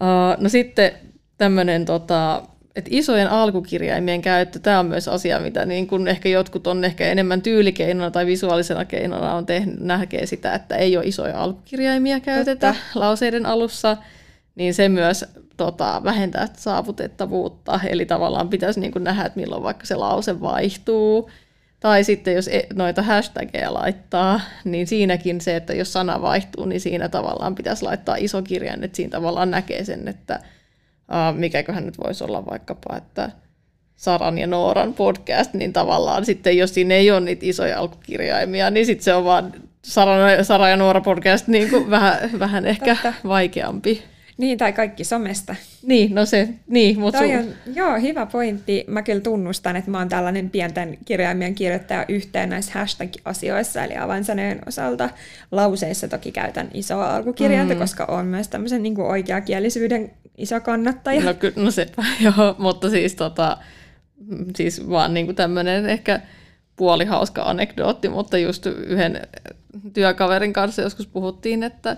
Uh, 0.01 0.43
no 0.43 0.49
sitten 0.49 0.91
tämmöinen 1.37 1.85
tota, 1.85 2.43
että 2.77 2.89
isojen 2.93 3.29
alkukirjaimien 3.29 4.21
käyttö, 4.21 4.59
tämä 4.59 4.79
on 4.79 4.85
myös 4.85 5.07
asia, 5.07 5.39
mitä 5.39 5.65
niin 5.65 5.87
kun 5.87 6.07
ehkä 6.07 6.29
jotkut 6.29 6.67
on 6.67 6.83
ehkä 6.83 7.07
enemmän 7.07 7.41
tyylikeinona 7.41 8.11
tai 8.11 8.25
visuaalisena 8.25 8.85
keinona 8.85 9.33
on 9.33 9.45
tehnyt, 9.45 9.79
näkee 9.79 10.25
sitä, 10.25 10.53
että 10.53 10.75
ei 10.75 10.97
ole 10.97 11.05
isoja 11.05 11.41
alkukirjaimia 11.41 12.19
käytetä 12.19 12.73
Totta. 12.73 12.99
lauseiden 12.99 13.45
alussa, 13.45 13.97
niin 14.55 14.73
se 14.73 14.89
myös 14.89 15.25
tota, 15.57 16.01
vähentää 16.03 16.47
saavutettavuutta, 16.57 17.79
eli 17.89 18.05
tavallaan 18.05 18.49
pitäisi 18.49 18.79
niin 18.79 18.91
nähdä, 18.99 19.25
että 19.25 19.39
milloin 19.39 19.63
vaikka 19.63 19.85
se 19.85 19.95
lause 19.95 20.41
vaihtuu, 20.41 21.29
tai 21.79 22.03
sitten 22.03 22.35
jos 22.35 22.47
e, 22.47 22.67
noita 22.73 23.01
hashtageja 23.01 23.73
laittaa, 23.73 24.41
niin 24.63 24.87
siinäkin 24.87 25.41
se, 25.41 25.55
että 25.55 25.73
jos 25.73 25.93
sana 25.93 26.21
vaihtuu, 26.21 26.65
niin 26.65 26.81
siinä 26.81 27.09
tavallaan 27.09 27.55
pitäisi 27.55 27.83
laittaa 27.83 28.15
iso 28.15 28.41
kirjain, 28.41 28.83
että 28.83 28.95
siinä 28.95 29.11
tavallaan 29.11 29.51
näkee 29.51 29.83
sen, 29.83 30.07
että 30.07 30.39
uh, 31.11 31.39
mikäköhän 31.39 31.85
nyt 31.85 31.97
voisi 31.97 32.23
olla 32.23 32.45
vaikkapa, 32.45 32.97
että 32.97 33.31
Saran 33.95 34.37
ja 34.37 34.47
Nooran 34.47 34.93
podcast, 34.93 35.53
niin 35.53 35.73
tavallaan 35.73 36.25
sitten 36.25 36.57
jos 36.57 36.73
siinä 36.73 36.95
ei 36.95 37.11
ole 37.11 37.19
niitä 37.19 37.45
isoja 37.45 37.79
alkukirjaimia, 37.79 38.69
niin 38.69 38.85
sitten 38.85 39.03
se 39.03 39.13
on 39.13 39.25
vaan 39.25 39.53
Sara, 39.85 40.43
Sara 40.43 40.69
ja 40.69 40.77
Noora 40.77 41.01
podcast 41.01 41.47
niin 41.47 41.69
kuin 41.69 41.89
vähän, 41.95 42.29
vähän 42.39 42.65
ehkä 42.65 42.95
Totta. 42.95 43.13
vaikeampi. 43.27 44.03
Niin, 44.37 44.57
tai 44.57 44.73
kaikki 44.73 45.03
somesta. 45.03 45.55
Niin, 45.83 46.15
no 46.15 46.25
se, 46.25 46.49
niin, 46.67 46.99
mutta 46.99 47.19
sun... 47.19 47.35
on, 47.35 47.73
Joo, 47.75 47.99
hyvä 48.01 48.25
pointti. 48.25 48.85
Mä 48.87 49.01
kyllä 49.01 49.21
tunnustan, 49.21 49.75
että 49.75 49.91
mä 49.91 49.97
oon 49.97 50.09
tällainen 50.09 50.49
pienten 50.49 50.97
kirjaimien 51.05 51.55
kirjoittaja 51.55 52.05
yhteen 52.07 52.49
näissä 52.49 52.71
hashtag-asioissa, 52.79 53.83
eli 53.83 53.97
avainsanojen 53.97 54.59
osalta. 54.67 55.09
Lauseissa 55.51 56.07
toki 56.07 56.31
käytän 56.31 56.69
isoa 56.73 57.15
alkukirjainta, 57.15 57.73
mm. 57.73 57.79
koska 57.79 58.05
on 58.05 58.25
myös 58.25 58.47
tämmöisen 58.47 58.83
niin 58.83 58.95
kuin 58.95 59.07
oikeakielisyyden 59.07 60.11
iso 60.37 60.61
kannattaja. 60.61 61.21
No, 61.23 61.33
ky- 61.33 61.53
no 61.55 61.71
sepä, 61.71 62.03
joo, 62.25 62.55
mutta 62.57 62.89
siis, 62.89 63.15
tota, 63.15 63.57
siis 64.55 64.89
vaan 64.89 65.13
niin 65.13 65.25
kuin 65.25 65.35
tämmöinen 65.35 65.85
ehkä 65.85 66.21
puolihauska 66.75 67.43
anekdootti, 67.43 68.09
mutta 68.09 68.37
just 68.37 68.65
yhden 68.65 69.21
työkaverin 69.93 70.53
kanssa 70.53 70.81
joskus 70.81 71.07
puhuttiin, 71.07 71.63
että 71.63 71.97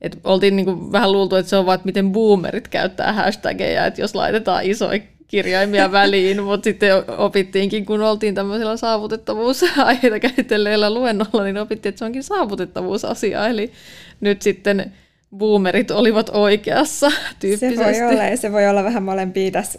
et 0.00 0.18
oltiin 0.24 0.56
niinku 0.56 0.92
vähän 0.92 1.12
luultu, 1.12 1.36
että 1.36 1.50
se 1.50 1.56
on 1.56 1.66
vaan, 1.66 1.74
että 1.74 1.86
miten 1.86 2.12
boomerit 2.12 2.68
käyttää 2.68 3.12
hashtageja, 3.12 3.86
että 3.86 4.00
jos 4.00 4.14
laitetaan 4.14 4.64
isoja 4.64 5.00
kirjaimia 5.26 5.92
väliin, 6.00 6.42
mutta 6.42 6.64
sitten 6.64 6.92
opittiinkin, 7.18 7.86
kun 7.86 8.02
oltiin 8.02 8.34
tämmöisellä 8.34 8.76
saavutettavuusaiheita 8.76 10.20
käsitelleellä 10.28 10.94
luennolla, 10.94 11.44
niin 11.44 11.58
opittiin, 11.58 11.90
että 11.90 11.98
se 11.98 12.04
onkin 12.04 12.22
saavutettavuusasia, 12.22 13.48
eli 13.48 13.72
nyt 14.20 14.42
sitten 14.42 14.92
boomerit 15.38 15.90
olivat 15.90 16.30
oikeassa 16.32 17.12
tyyppisesti. 17.38 17.76
Se 17.94 18.04
voi 18.04 18.12
olla, 18.12 18.24
ja 18.24 18.36
se 18.36 18.52
voi 18.52 18.68
olla 18.68 18.84
vähän 18.84 19.02
molempia 19.02 19.50
tässä 19.50 19.78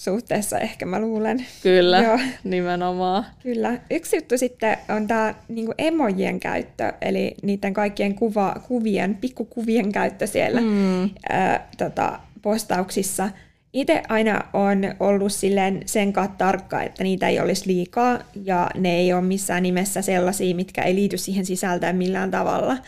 suhteessa, 0.00 0.58
ehkä 0.58 0.86
mä 0.86 1.00
luulen. 1.00 1.46
Kyllä, 1.62 2.02
Joo. 2.02 2.18
nimenomaan. 2.44 3.26
Kyllä. 3.42 3.78
Yksi 3.90 4.16
juttu 4.16 4.38
sitten 4.38 4.76
on 4.88 5.06
tämä 5.06 5.34
niinku 5.48 5.74
emojien 5.78 6.40
käyttö, 6.40 6.92
eli 7.00 7.34
niiden 7.42 7.74
kaikkien 7.74 8.14
kuva, 8.14 8.54
kuvien, 8.68 9.14
pikkukuvien 9.14 9.92
käyttö 9.92 10.26
siellä 10.26 10.60
mm. 10.60 11.10
ää, 11.28 11.68
tota, 11.78 12.18
postauksissa. 12.42 13.28
Itse 13.72 14.02
aina 14.08 14.40
on 14.52 14.78
ollut 15.00 15.32
silleen 15.32 15.80
sen 15.86 16.12
tarkka, 16.38 16.82
että 16.82 17.02
niitä 17.02 17.28
ei 17.28 17.40
olisi 17.40 17.66
liikaa, 17.66 18.18
ja 18.44 18.70
ne 18.74 18.96
ei 18.96 19.12
ole 19.12 19.22
missään 19.22 19.62
nimessä 19.62 20.02
sellaisia, 20.02 20.54
mitkä 20.54 20.82
ei 20.82 20.94
liity 20.94 21.18
siihen 21.18 21.46
sisältöön 21.46 21.96
millään 21.96 22.30
tavalla– 22.30 22.76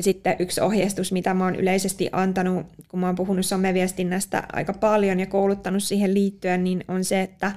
ja 0.00 0.04
sitten 0.04 0.36
yksi 0.38 0.60
ohjeistus, 0.60 1.12
mitä 1.12 1.34
mä 1.34 1.44
oon 1.44 1.56
yleisesti 1.56 2.08
antanut, 2.12 2.66
kun 2.88 3.00
mä 3.00 3.06
oon 3.06 3.14
puhunut 3.14 3.46
someviestinnästä 3.46 4.42
aika 4.52 4.72
paljon 4.72 5.20
ja 5.20 5.26
kouluttanut 5.26 5.82
siihen 5.82 6.14
liittyen, 6.14 6.64
niin 6.64 6.84
on 6.88 7.04
se, 7.04 7.20
että 7.20 7.52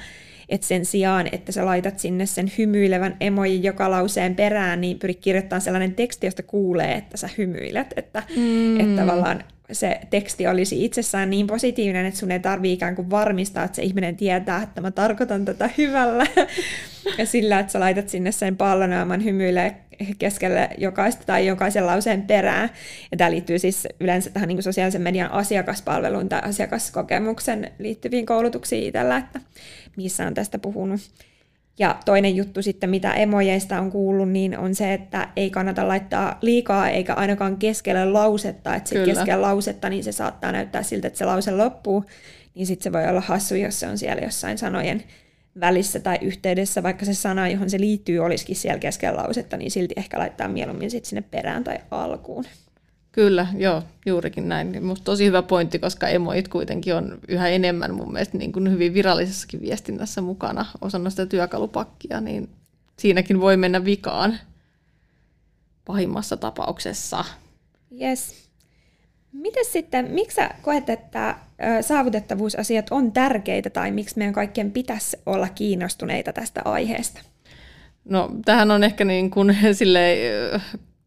että 0.49 0.67
sen 0.67 0.85
sijaan, 0.85 1.29
että 1.31 1.51
sä 1.51 1.65
laitat 1.65 1.99
sinne 1.99 2.25
sen 2.25 2.51
hymyilevän 2.57 3.17
emoji 3.19 3.63
joka 3.63 3.91
lauseen 3.91 4.35
perään, 4.35 4.81
niin 4.81 4.99
pyri 4.99 5.13
kirjoittamaan 5.13 5.61
sellainen 5.61 5.95
teksti, 5.95 6.27
josta 6.27 6.43
kuulee, 6.43 6.93
että 6.93 7.17
sä 7.17 7.29
hymyilet. 7.37 7.93
Että, 7.95 8.23
mm. 8.35 8.79
että 8.79 9.01
tavallaan 9.01 9.43
se 9.73 9.99
teksti 10.09 10.47
olisi 10.47 10.85
itsessään 10.85 11.29
niin 11.29 11.47
positiivinen, 11.47 12.05
että 12.05 12.19
sun 12.19 12.31
ei 12.31 12.39
tarvii 12.39 12.73
ikään 12.73 12.95
kuin 12.95 13.09
varmistaa, 13.09 13.63
että 13.63 13.75
se 13.75 13.81
ihminen 13.83 14.15
tietää, 14.15 14.63
että 14.63 14.81
mä 14.81 14.91
tarkoitan 14.91 15.45
tätä 15.45 15.69
hyvällä. 15.77 16.25
ja 17.17 17.25
sillä, 17.25 17.59
että 17.59 17.71
sä 17.71 17.79
laitat 17.79 18.09
sinne 18.09 18.31
sen 18.31 18.57
pallonaaman 18.57 19.23
hymyilee 19.23 19.75
keskelle 20.19 20.69
jokaista 20.77 21.23
tai 21.25 21.47
jokaisen 21.47 21.87
lauseen 21.87 22.21
perään. 22.21 22.69
Ja 23.11 23.17
tämä 23.17 23.31
liittyy 23.31 23.59
siis 23.59 23.87
yleensä 23.99 24.29
tähän 24.29 24.47
niin 24.47 24.63
sosiaalisen 24.63 25.01
median 25.01 25.31
asiakaspalveluun 25.31 26.29
tai 26.29 26.41
asiakaskokemuksen 26.43 27.71
liittyviin 27.79 28.25
koulutuksiin 28.25 28.83
itsellä, 28.83 29.17
että 29.17 29.39
missä 29.97 30.27
on 30.27 30.33
tästä 30.33 30.59
puhunut. 30.59 31.01
Ja 31.79 31.99
toinen 32.05 32.35
juttu 32.35 32.61
sitten, 32.61 32.89
mitä 32.89 33.13
emojeista 33.13 33.79
on 33.79 33.91
kuullut, 33.91 34.29
niin 34.29 34.57
on 34.57 34.75
se, 34.75 34.93
että 34.93 35.29
ei 35.35 35.49
kannata 35.49 35.87
laittaa 35.87 36.37
liikaa 36.41 36.89
eikä 36.89 37.13
ainakaan 37.13 37.57
keskelle 37.57 38.05
lausetta. 38.05 38.75
Että 38.75 38.89
sitten 38.89 39.15
keskelle 39.15 39.41
lausetta, 39.41 39.89
niin 39.89 40.03
se 40.03 40.11
saattaa 40.11 40.51
näyttää 40.51 40.83
siltä, 40.83 41.07
että 41.07 41.17
se 41.17 41.25
lause 41.25 41.51
loppuu. 41.51 42.05
Niin 42.55 42.67
sitten 42.67 42.83
se 42.83 42.91
voi 42.91 43.09
olla 43.09 43.21
hassu, 43.21 43.55
jos 43.55 43.79
se 43.79 43.87
on 43.87 43.97
siellä 43.97 44.21
jossain 44.21 44.57
sanojen 44.57 45.03
välissä 45.59 45.99
tai 45.99 46.17
yhteydessä, 46.21 46.83
vaikka 46.83 47.05
se 47.05 47.13
sana, 47.13 47.49
johon 47.49 47.69
se 47.69 47.79
liittyy, 47.79 48.19
olisikin 48.19 48.55
siellä 48.55 48.79
keskellä 48.79 49.17
lausetta, 49.17 49.57
niin 49.57 49.71
silti 49.71 49.93
ehkä 49.97 50.19
laittaa 50.19 50.47
mieluummin 50.47 50.91
sitten 50.91 51.09
sinne 51.09 51.23
perään 51.31 51.63
tai 51.63 51.77
alkuun. 51.91 52.45
Kyllä, 53.13 53.47
joo, 53.57 53.83
juurikin 54.05 54.49
näin. 54.49 54.67
Minusta 54.67 55.03
tosi 55.03 55.25
hyvä 55.25 55.41
pointti, 55.41 55.79
koska 55.79 56.07
emoit 56.07 56.47
kuitenkin 56.47 56.95
on 56.95 57.19
yhä 57.27 57.47
enemmän 57.47 57.93
mun 57.93 58.13
mielestä 58.13 58.37
niin 58.37 58.51
kuin 58.51 58.71
hyvin 58.71 58.93
virallisessakin 58.93 59.61
viestinnässä 59.61 60.21
mukana 60.21 60.65
osana 60.81 61.09
sitä 61.09 61.25
työkalupakkia, 61.25 62.21
niin 62.21 62.49
siinäkin 62.99 63.41
voi 63.41 63.57
mennä 63.57 63.85
vikaan 63.85 64.39
pahimmassa 65.85 66.37
tapauksessa. 66.37 67.25
Yes. 68.01 68.49
Miten 69.31 69.65
sitten, 69.65 70.11
miksi 70.11 70.35
sä 70.35 70.49
koet, 70.61 70.89
että 70.89 71.35
saavutettavuusasiat 71.81 72.87
on 72.91 73.11
tärkeitä 73.11 73.69
tai 73.69 73.91
miksi 73.91 74.17
meidän 74.17 74.33
kaikkien 74.33 74.71
pitäisi 74.71 75.17
olla 75.25 75.49
kiinnostuneita 75.49 76.33
tästä 76.33 76.61
aiheesta? 76.65 77.21
No, 78.05 78.31
tähän 78.45 78.71
on 78.71 78.83
ehkä 78.83 79.05
niin 79.05 79.29
kuin, 79.29 79.57
silleen, 79.73 80.61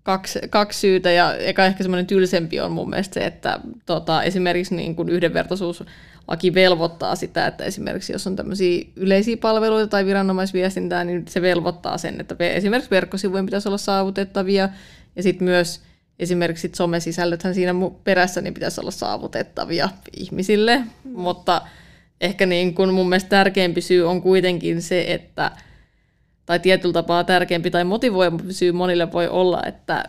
kaksi, 0.06 0.38
kaksi 0.50 0.80
syytä, 0.80 1.10
ja 1.10 1.34
eka 1.34 1.66
ehkä 1.66 1.82
semmoinen 1.82 2.06
tylsempi 2.06 2.60
on 2.60 2.72
mun 2.72 2.90
mielestä 2.90 3.14
se, 3.14 3.26
että 3.26 3.60
tota, 3.86 4.22
esimerkiksi 4.22 4.74
niin 4.74 4.96
kuin 4.96 5.08
yhdenvertaisuuslaki 5.08 6.54
velvoittaa 6.54 7.16
sitä, 7.16 7.46
että 7.46 7.64
esimerkiksi 7.64 8.12
jos 8.12 8.26
on 8.26 8.36
tämmöisiä 8.36 8.84
yleisiä 8.96 9.36
palveluita 9.36 9.86
tai 9.86 10.06
viranomaisviestintää, 10.06 11.04
niin 11.04 11.24
se 11.28 11.42
velvoittaa 11.42 11.98
sen, 11.98 12.20
että 12.20 12.36
esimerkiksi 12.40 12.90
verkkosivujen 12.90 13.46
pitäisi 13.46 13.68
olla 13.68 13.78
saavutettavia, 13.78 14.68
ja 15.16 15.22
sitten 15.22 15.44
myös 15.44 15.80
esimerkiksi 16.18 16.70
somesisällöthän 16.76 17.54
siinä 17.54 17.72
perässä 18.04 18.40
niin 18.40 18.54
pitäisi 18.54 18.80
olla 18.80 18.90
saavutettavia 18.90 19.88
ihmisille, 20.16 20.82
mutta 21.04 21.62
ehkä 22.20 22.46
niin 22.46 22.74
kuin 22.74 22.94
mun 22.94 23.08
mielestä 23.08 23.28
tärkeämpi 23.28 23.80
syy 23.80 24.08
on 24.08 24.22
kuitenkin 24.22 24.82
se, 24.82 25.04
että 25.08 25.50
tai 26.46 26.60
tietyllä 26.60 26.92
tapaa 26.92 27.24
tärkeämpi 27.24 27.70
tai 27.70 27.84
motivoivampi 27.84 28.52
syy 28.52 28.72
monille 28.72 29.12
voi 29.12 29.28
olla, 29.28 29.62
että, 29.66 30.04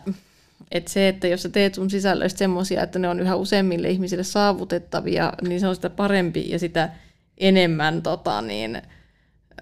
että 0.71 0.91
se, 0.91 1.07
että 1.07 1.27
jos 1.27 1.43
sä 1.43 1.49
teet 1.49 1.75
sun 1.75 1.89
sisällöistä 1.89 2.37
semmoisia, 2.37 2.83
että 2.83 2.99
ne 2.99 3.09
on 3.09 3.19
yhä 3.19 3.35
useammille 3.35 3.89
ihmisille 3.89 4.23
saavutettavia, 4.23 5.33
niin 5.47 5.59
se 5.59 5.67
on 5.67 5.75
sitä 5.75 5.89
parempi 5.89 6.49
ja 6.49 6.59
sitä 6.59 6.89
enemmän 7.37 8.01
tota, 8.01 8.41
niin, 8.41 8.81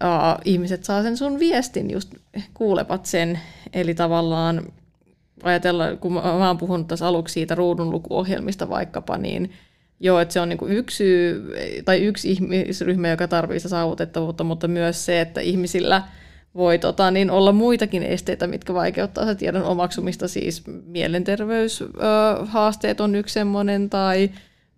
uh, 0.03 0.41
ihmiset 0.45 0.83
saa 0.83 1.03
sen 1.03 1.17
sun 1.17 1.39
viestin, 1.39 1.91
just 1.91 2.13
kuulevat 2.53 3.05
sen. 3.05 3.39
Eli 3.73 3.93
tavallaan 3.93 4.73
ajatella, 5.43 5.95
kun 5.95 6.13
mä 6.13 6.47
oon 6.47 6.57
puhunut 6.57 6.88
tässä 6.88 7.07
aluksi 7.07 7.33
siitä 7.33 7.55
ruudunlukuohjelmista 7.55 8.69
vaikkapa, 8.69 9.17
niin 9.17 9.51
joo, 9.99 10.19
että 10.19 10.33
se 10.33 10.39
on 10.39 10.49
niin 10.49 10.59
yksi 10.69 10.97
syy, 10.97 11.53
tai 11.85 12.01
yksi 12.01 12.31
ihmisryhmä, 12.31 13.09
joka 13.09 13.27
tarvitsee 13.27 13.69
saavutettavuutta, 13.69 14.43
mutta 14.43 14.67
myös 14.67 15.05
se, 15.05 15.21
että 15.21 15.41
ihmisillä 15.41 16.03
voi 16.56 16.80
tota, 16.80 17.12
niin 17.12 17.32
olla 17.32 17.52
muitakin 17.52 18.04
esteitä, 18.04 18.48
mitkä 18.48 18.74
vaikeuttaa 18.74 19.26
se 19.26 19.36
tiedon 19.36 19.63
omaksumista, 19.63 20.28
siis 20.28 20.63
mielenterveyshaasteet 20.86 23.02
on 23.02 23.15
yksi 23.15 23.34
semmoinen, 23.34 23.89
tai 23.89 24.30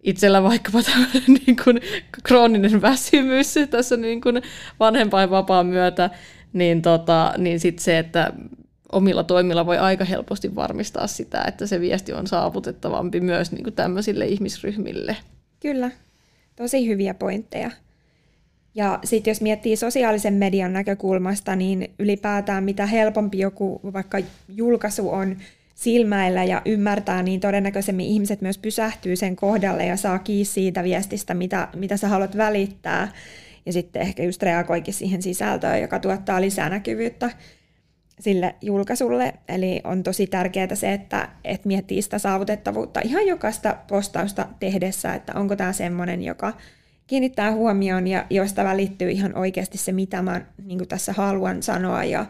itsellä 0.03 0.43
vaikkapa 0.43 0.83
tämmöinen 0.83 1.23
niin 1.45 1.57
kuin 1.63 1.81
krooninen 2.23 2.81
väsymys 2.81 3.55
tässä 3.69 3.97
niin 3.97 4.21
kuin 4.21 4.41
vanhempainvapaan 4.79 5.65
myötä, 5.65 6.09
niin, 6.53 6.81
tota, 6.81 7.33
niin 7.37 7.59
sitten 7.59 7.83
se, 7.83 7.97
että 7.97 8.33
omilla 8.91 9.23
toimilla 9.23 9.65
voi 9.65 9.77
aika 9.77 10.05
helposti 10.05 10.55
varmistaa 10.55 11.07
sitä, 11.07 11.43
että 11.47 11.67
se 11.67 11.81
viesti 11.81 12.13
on 12.13 12.27
saavutettavampi 12.27 13.21
myös 13.21 13.51
niin 13.51 13.63
kuin 13.63 13.73
tämmöisille 13.73 14.25
ihmisryhmille. 14.25 15.17
Kyllä, 15.59 15.91
tosi 16.55 16.87
hyviä 16.87 17.13
pointteja. 17.13 17.71
Ja 18.77 18.99
sitten 19.03 19.31
jos 19.31 19.41
miettii 19.41 19.75
sosiaalisen 19.75 20.33
median 20.33 20.73
näkökulmasta, 20.73 21.55
niin 21.55 21.91
ylipäätään 21.99 22.63
mitä 22.63 22.85
helpompi 22.85 23.39
joku 23.39 23.81
vaikka 23.93 24.17
julkaisu 24.47 25.09
on 25.09 25.37
silmäillä 25.75 26.43
ja 26.43 26.61
ymmärtää, 26.65 27.23
niin 27.23 27.39
todennäköisemmin 27.39 28.05
ihmiset 28.05 28.41
myös 28.41 28.57
pysähtyy 28.57 29.15
sen 29.15 29.35
kohdalle 29.35 29.85
ja 29.85 29.97
saa 29.97 30.19
kiinni 30.19 30.45
siitä 30.45 30.83
viestistä, 30.83 31.33
mitä, 31.33 31.67
mitä 31.75 31.97
sä 31.97 32.07
haluat 32.07 32.37
välittää. 32.37 33.11
Ja 33.65 33.73
sitten 33.73 34.01
ehkä 34.01 34.23
just 34.23 34.43
reagoikin 34.43 34.93
siihen 34.93 35.21
sisältöön, 35.21 35.81
joka 35.81 35.99
tuottaa 35.99 36.41
lisää 36.41 36.69
näkyvyyttä 36.69 37.31
sille 38.19 38.55
julkaisulle. 38.61 39.33
Eli 39.47 39.81
on 39.83 40.03
tosi 40.03 40.27
tärkeää 40.27 40.75
se, 40.75 40.93
että, 40.93 41.29
että 41.43 41.67
miettii 41.67 42.01
sitä 42.01 42.19
saavutettavuutta 42.19 43.01
ihan 43.03 43.27
jokaista 43.27 43.77
postausta 43.87 44.47
tehdessä, 44.59 45.13
että 45.13 45.33
onko 45.35 45.55
tämä 45.55 45.73
semmoinen, 45.73 46.23
joka 46.23 46.53
kiinnittää 47.07 47.51
huomioon 47.51 48.07
ja 48.07 48.25
josta 48.29 48.63
välittyy 48.63 49.09
ihan 49.09 49.37
oikeasti 49.37 49.77
se, 49.77 49.91
mitä 49.91 50.21
mä 50.21 50.41
niin 50.63 50.87
tässä 50.87 51.13
haluan 51.13 51.63
sanoa 51.63 52.03
ja, 52.03 52.25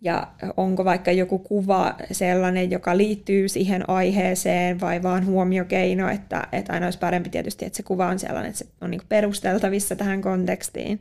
ja 0.00 0.26
onko 0.56 0.84
vaikka 0.84 1.12
joku 1.12 1.38
kuva 1.38 1.94
sellainen, 2.12 2.70
joka 2.70 2.96
liittyy 2.96 3.48
siihen 3.48 3.90
aiheeseen 3.90 4.80
vai 4.80 5.02
vaan 5.02 5.26
huomiokeino, 5.26 6.08
että, 6.08 6.48
että 6.52 6.72
aina 6.72 6.86
olisi 6.86 6.98
parempi 6.98 7.30
tietysti, 7.30 7.64
että 7.64 7.76
se 7.76 7.82
kuva 7.82 8.06
on 8.06 8.18
sellainen, 8.18 8.50
että 8.50 8.58
se 8.58 8.66
on 8.80 8.90
niin 8.90 9.00
perusteltavissa 9.08 9.96
tähän 9.96 10.20
kontekstiin. 10.20 11.00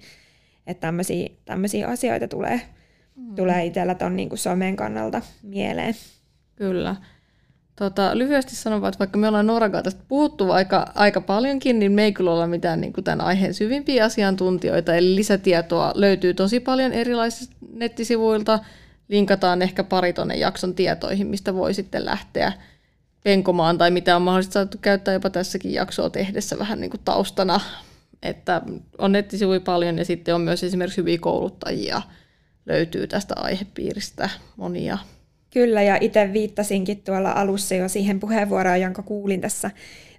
Että 0.67 0.81
tämmöisiä, 0.81 1.29
tämmöisiä 1.45 1.87
asioita 1.87 2.27
tulee, 2.27 2.61
mm. 3.15 3.35
tulee 3.35 3.65
itsellä 3.65 3.95
tuon 3.95 4.15
niin 4.15 4.29
somen 4.37 4.75
kannalta 4.75 5.21
mieleen. 5.43 5.95
Kyllä. 6.55 6.95
Tota, 7.77 8.17
lyhyesti 8.17 8.55
sanon 8.55 8.85
että 8.87 8.99
vaikka 8.99 9.17
me 9.17 9.27
ollaan 9.27 9.47
Noran 9.47 9.71
tästä 9.71 10.03
puhuttu 10.07 10.51
aika, 10.51 10.91
aika 10.95 11.21
paljonkin, 11.21 11.79
niin 11.79 11.91
me 11.91 12.03
ei 12.03 12.13
kyllä 12.13 12.31
olla 12.31 12.47
mitään 12.47 12.81
niin 12.81 12.93
kuin 12.93 13.03
tämän 13.03 13.21
aiheen 13.21 13.53
syvimpiä 13.53 14.05
asiantuntijoita. 14.05 14.95
Eli 14.95 15.15
lisätietoa 15.15 15.91
löytyy 15.95 16.33
tosi 16.33 16.59
paljon 16.59 16.93
erilaisista 16.93 17.55
nettisivuilta. 17.73 18.59
Linkataan 19.07 19.61
ehkä 19.61 19.83
pari 19.83 20.13
tuonne 20.13 20.35
jakson 20.35 20.75
tietoihin, 20.75 21.27
mistä 21.27 21.53
voi 21.53 21.73
sitten 21.73 22.05
lähteä 22.05 22.53
penkomaan 23.23 23.77
tai 23.77 23.91
mitä 23.91 24.15
on 24.15 24.21
mahdollista 24.21 24.53
saatu 24.53 24.77
käyttää 24.81 25.13
jopa 25.13 25.29
tässäkin 25.29 25.73
jaksoa 25.73 26.09
tehdessä 26.09 26.59
vähän 26.59 26.81
niin 26.81 26.91
kuin 26.91 27.01
taustana. 27.05 27.59
Että 28.23 28.61
on 28.97 29.11
nettisivuja 29.11 29.59
paljon 29.59 29.97
ja 29.97 30.05
sitten 30.05 30.35
on 30.35 30.41
myös 30.41 30.63
esimerkiksi 30.63 31.01
hyviä 31.01 31.17
kouluttajia 31.17 32.01
löytyy 32.65 33.07
tästä 33.07 33.35
aihepiiristä 33.37 34.29
monia. 34.55 34.97
Kyllä, 35.53 35.81
ja 35.81 35.97
itse 36.01 36.33
viittasinkin 36.33 37.01
tuolla 37.03 37.31
alussa 37.31 37.75
jo 37.75 37.89
siihen 37.89 38.19
puheenvuoroon, 38.19 38.81
jonka 38.81 39.03
kuulin 39.03 39.41
tässä 39.41 39.71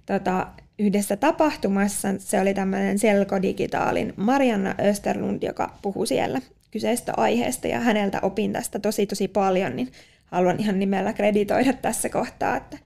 tota, 0.05 0.47
yhdessä 0.79 1.15
tapahtumassa. 1.15 2.07
Se 2.17 2.41
oli 2.41 2.53
tämmöinen 2.53 2.99
Selko-digitaalin 2.99 4.13
Marianna 4.15 4.75
Österlund, 4.81 5.43
joka 5.43 5.77
puhui 5.81 6.07
siellä 6.07 6.41
kyseistä 6.71 7.13
aiheesta, 7.17 7.67
ja 7.67 7.79
häneltä 7.79 8.19
opin 8.21 8.53
tästä 8.53 8.79
tosi 8.79 9.05
tosi 9.05 9.27
paljon, 9.27 9.75
niin 9.75 9.91
haluan 10.25 10.59
ihan 10.59 10.79
nimellä 10.79 11.13
kreditoida 11.13 11.73
tässä 11.73 12.09
kohtaa, 12.09 12.57
että, 12.57 12.77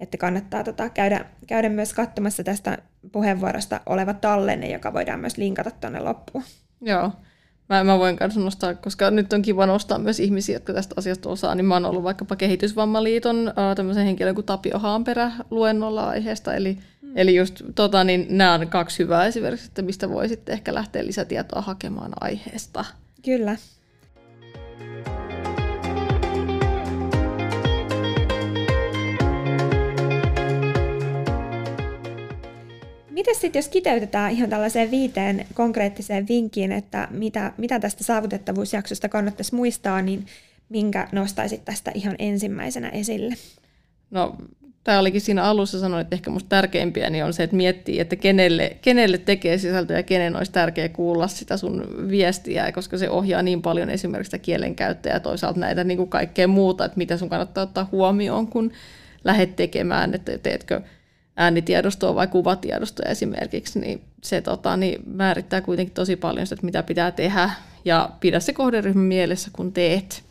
että 0.00 0.16
kannattaa 0.16 0.64
tota, 0.64 0.88
käydä, 0.88 1.24
käydä 1.46 1.68
myös 1.68 1.94
katsomassa 1.94 2.44
tästä 2.44 2.78
puheenvuorosta 3.12 3.80
oleva 3.86 4.14
tallenne, 4.14 4.70
joka 4.70 4.92
voidaan 4.92 5.20
myös 5.20 5.36
linkata 5.36 5.70
tuonne 5.70 6.00
loppuun. 6.00 6.44
Joo, 6.80 7.12
Mä, 7.70 7.84
mä 7.84 7.98
voin 7.98 8.16
kanssa 8.16 8.40
nostaa, 8.40 8.74
koska 8.74 9.10
nyt 9.10 9.32
on 9.32 9.42
kiva 9.42 9.66
nostaa 9.66 9.98
myös 9.98 10.20
ihmisiä, 10.20 10.56
jotka 10.56 10.72
tästä 10.72 10.94
asiasta 10.98 11.28
osaa, 11.28 11.54
niin 11.54 11.64
mä 11.64 11.74
oon 11.74 11.84
ollut 11.84 12.02
vaikkapa 12.02 12.36
Kehitysvammaliiton 12.36 13.48
äh, 13.48 13.76
tämmöisen 13.76 14.04
henkilön 14.04 14.34
kuin 14.34 14.46
Tapio 14.46 14.78
Haanperä 14.78 15.32
luennolla 15.50 16.08
aiheesta, 16.08 16.54
eli, 16.54 16.78
mm. 17.02 17.12
eli 17.14 17.36
just 17.36 17.62
tota, 17.74 18.04
niin 18.04 18.26
nämä 18.30 18.54
on 18.54 18.68
kaksi 18.68 18.98
hyvää 18.98 19.26
esimerkiksi, 19.26 19.66
että 19.66 19.82
mistä 19.82 20.10
voi 20.10 20.28
sitten 20.28 20.52
ehkä 20.52 20.74
lähteä 20.74 21.06
lisätietoa 21.06 21.60
hakemaan 21.60 22.12
aiheesta. 22.20 22.84
Kyllä. 23.24 23.56
Miten 33.20 33.34
sitten, 33.34 33.58
jos 33.58 33.68
kiteytetään 33.68 34.32
ihan 34.32 34.50
tällaiseen 34.50 34.90
viiteen 34.90 35.46
konkreettiseen 35.54 36.28
vinkkiin, 36.28 36.72
että 36.72 37.08
mitä, 37.10 37.52
mitä 37.56 37.80
tästä 37.80 38.04
saavutettavuusjaksosta 38.04 39.08
kannattaisi 39.08 39.54
muistaa, 39.54 40.02
niin 40.02 40.26
minkä 40.68 41.08
nostaisit 41.12 41.64
tästä 41.64 41.90
ihan 41.94 42.14
ensimmäisenä 42.18 42.88
esille? 42.88 43.34
No, 44.10 44.36
tämä 44.84 44.98
olikin 44.98 45.20
siinä 45.20 45.42
alussa 45.42 45.80
sanoin, 45.80 46.00
että 46.00 46.16
ehkä 46.16 46.30
musta 46.30 46.48
tärkeimpiä 46.48 47.10
niin 47.10 47.24
on 47.24 47.32
se, 47.32 47.42
että 47.42 47.56
miettii, 47.56 48.00
että 48.00 48.16
kenelle, 48.16 48.76
kenelle 48.82 49.18
tekee 49.18 49.58
sisältöä 49.58 49.96
ja 49.96 50.02
kenen 50.02 50.36
olisi 50.36 50.52
tärkeää 50.52 50.88
kuulla 50.88 51.28
sitä 51.28 51.56
sun 51.56 52.06
viestiä, 52.08 52.72
koska 52.72 52.98
se 52.98 53.10
ohjaa 53.10 53.42
niin 53.42 53.62
paljon 53.62 53.90
esimerkiksi 53.90 54.30
sitä 54.30 54.38
kielenkäyttöä 54.38 55.12
ja 55.12 55.20
toisaalta 55.20 55.60
näitä 55.60 55.84
niin 55.84 55.98
kuin 55.98 56.10
kaikkea 56.10 56.48
muuta, 56.48 56.84
että 56.84 56.98
mitä 56.98 57.16
sun 57.16 57.28
kannattaa 57.28 57.64
ottaa 57.64 57.88
huomioon, 57.92 58.46
kun 58.46 58.72
lähdet 59.24 59.56
tekemään, 59.56 60.14
että 60.14 60.38
teetkö 60.38 60.80
äänitiedostoa 61.40 62.14
vai 62.14 62.26
kuvatiedostoa 62.26 63.10
esimerkiksi, 63.10 63.80
niin 63.80 64.00
se 64.22 64.40
tota, 64.40 64.76
niin 64.76 65.02
määrittää 65.06 65.60
kuitenkin 65.60 65.94
tosi 65.94 66.16
paljon 66.16 66.46
sitä, 66.46 66.54
että 66.54 66.66
mitä 66.66 66.82
pitää 66.82 67.10
tehdä 67.10 67.50
ja 67.84 68.10
pidä 68.20 68.40
se 68.40 68.52
kohderyhmä 68.52 69.02
mielessä, 69.02 69.50
kun 69.52 69.72
teet. 69.72 70.22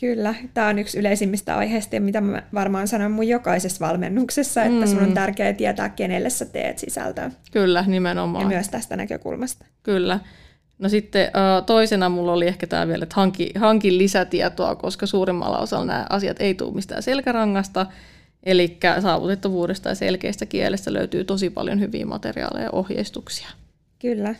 Kyllä, 0.00 0.34
tämä 0.54 0.68
on 0.68 0.78
yksi 0.78 0.98
yleisimmistä 0.98 1.56
aiheista, 1.56 2.00
mitä 2.00 2.20
mä 2.20 2.42
varmaan 2.54 2.88
sanon 2.88 3.12
mun 3.12 3.28
jokaisessa 3.28 3.86
valmennuksessa, 3.86 4.62
että 4.62 4.86
mm. 4.86 4.86
sun 4.86 5.02
on 5.02 5.08
mm. 5.08 5.14
tärkeää 5.14 5.52
tietää, 5.52 5.88
kenelle 5.88 6.30
sä 6.30 6.44
teet 6.44 6.78
sisältöä. 6.78 7.30
Kyllä, 7.52 7.84
nimenomaan. 7.86 8.42
Ja 8.42 8.48
myös 8.48 8.68
tästä 8.68 8.96
näkökulmasta. 8.96 9.64
Kyllä. 9.82 10.20
No 10.78 10.88
sitten 10.88 11.30
toisena 11.66 12.08
mulla 12.08 12.32
oli 12.32 12.46
ehkä 12.46 12.66
tämä 12.66 12.88
vielä, 12.88 13.02
että 13.02 13.16
hanki, 13.16 13.50
hankin 13.58 13.98
lisätietoa, 13.98 14.76
koska 14.76 15.06
suurimmalla 15.06 15.58
osalla 15.58 15.84
nämä 15.84 16.06
asiat 16.10 16.36
ei 16.40 16.54
tule 16.54 16.74
mistään 16.74 17.02
selkärangasta, 17.02 17.86
Eli 18.42 18.78
saavutettavuudesta 19.00 19.88
ja 19.88 19.94
selkeästä 19.94 20.46
kielestä 20.46 20.92
löytyy 20.92 21.24
tosi 21.24 21.50
paljon 21.50 21.80
hyviä 21.80 22.06
materiaaleja 22.06 22.64
ja 22.64 22.70
ohjeistuksia. 22.70 23.48
Kyllä. 23.98 24.34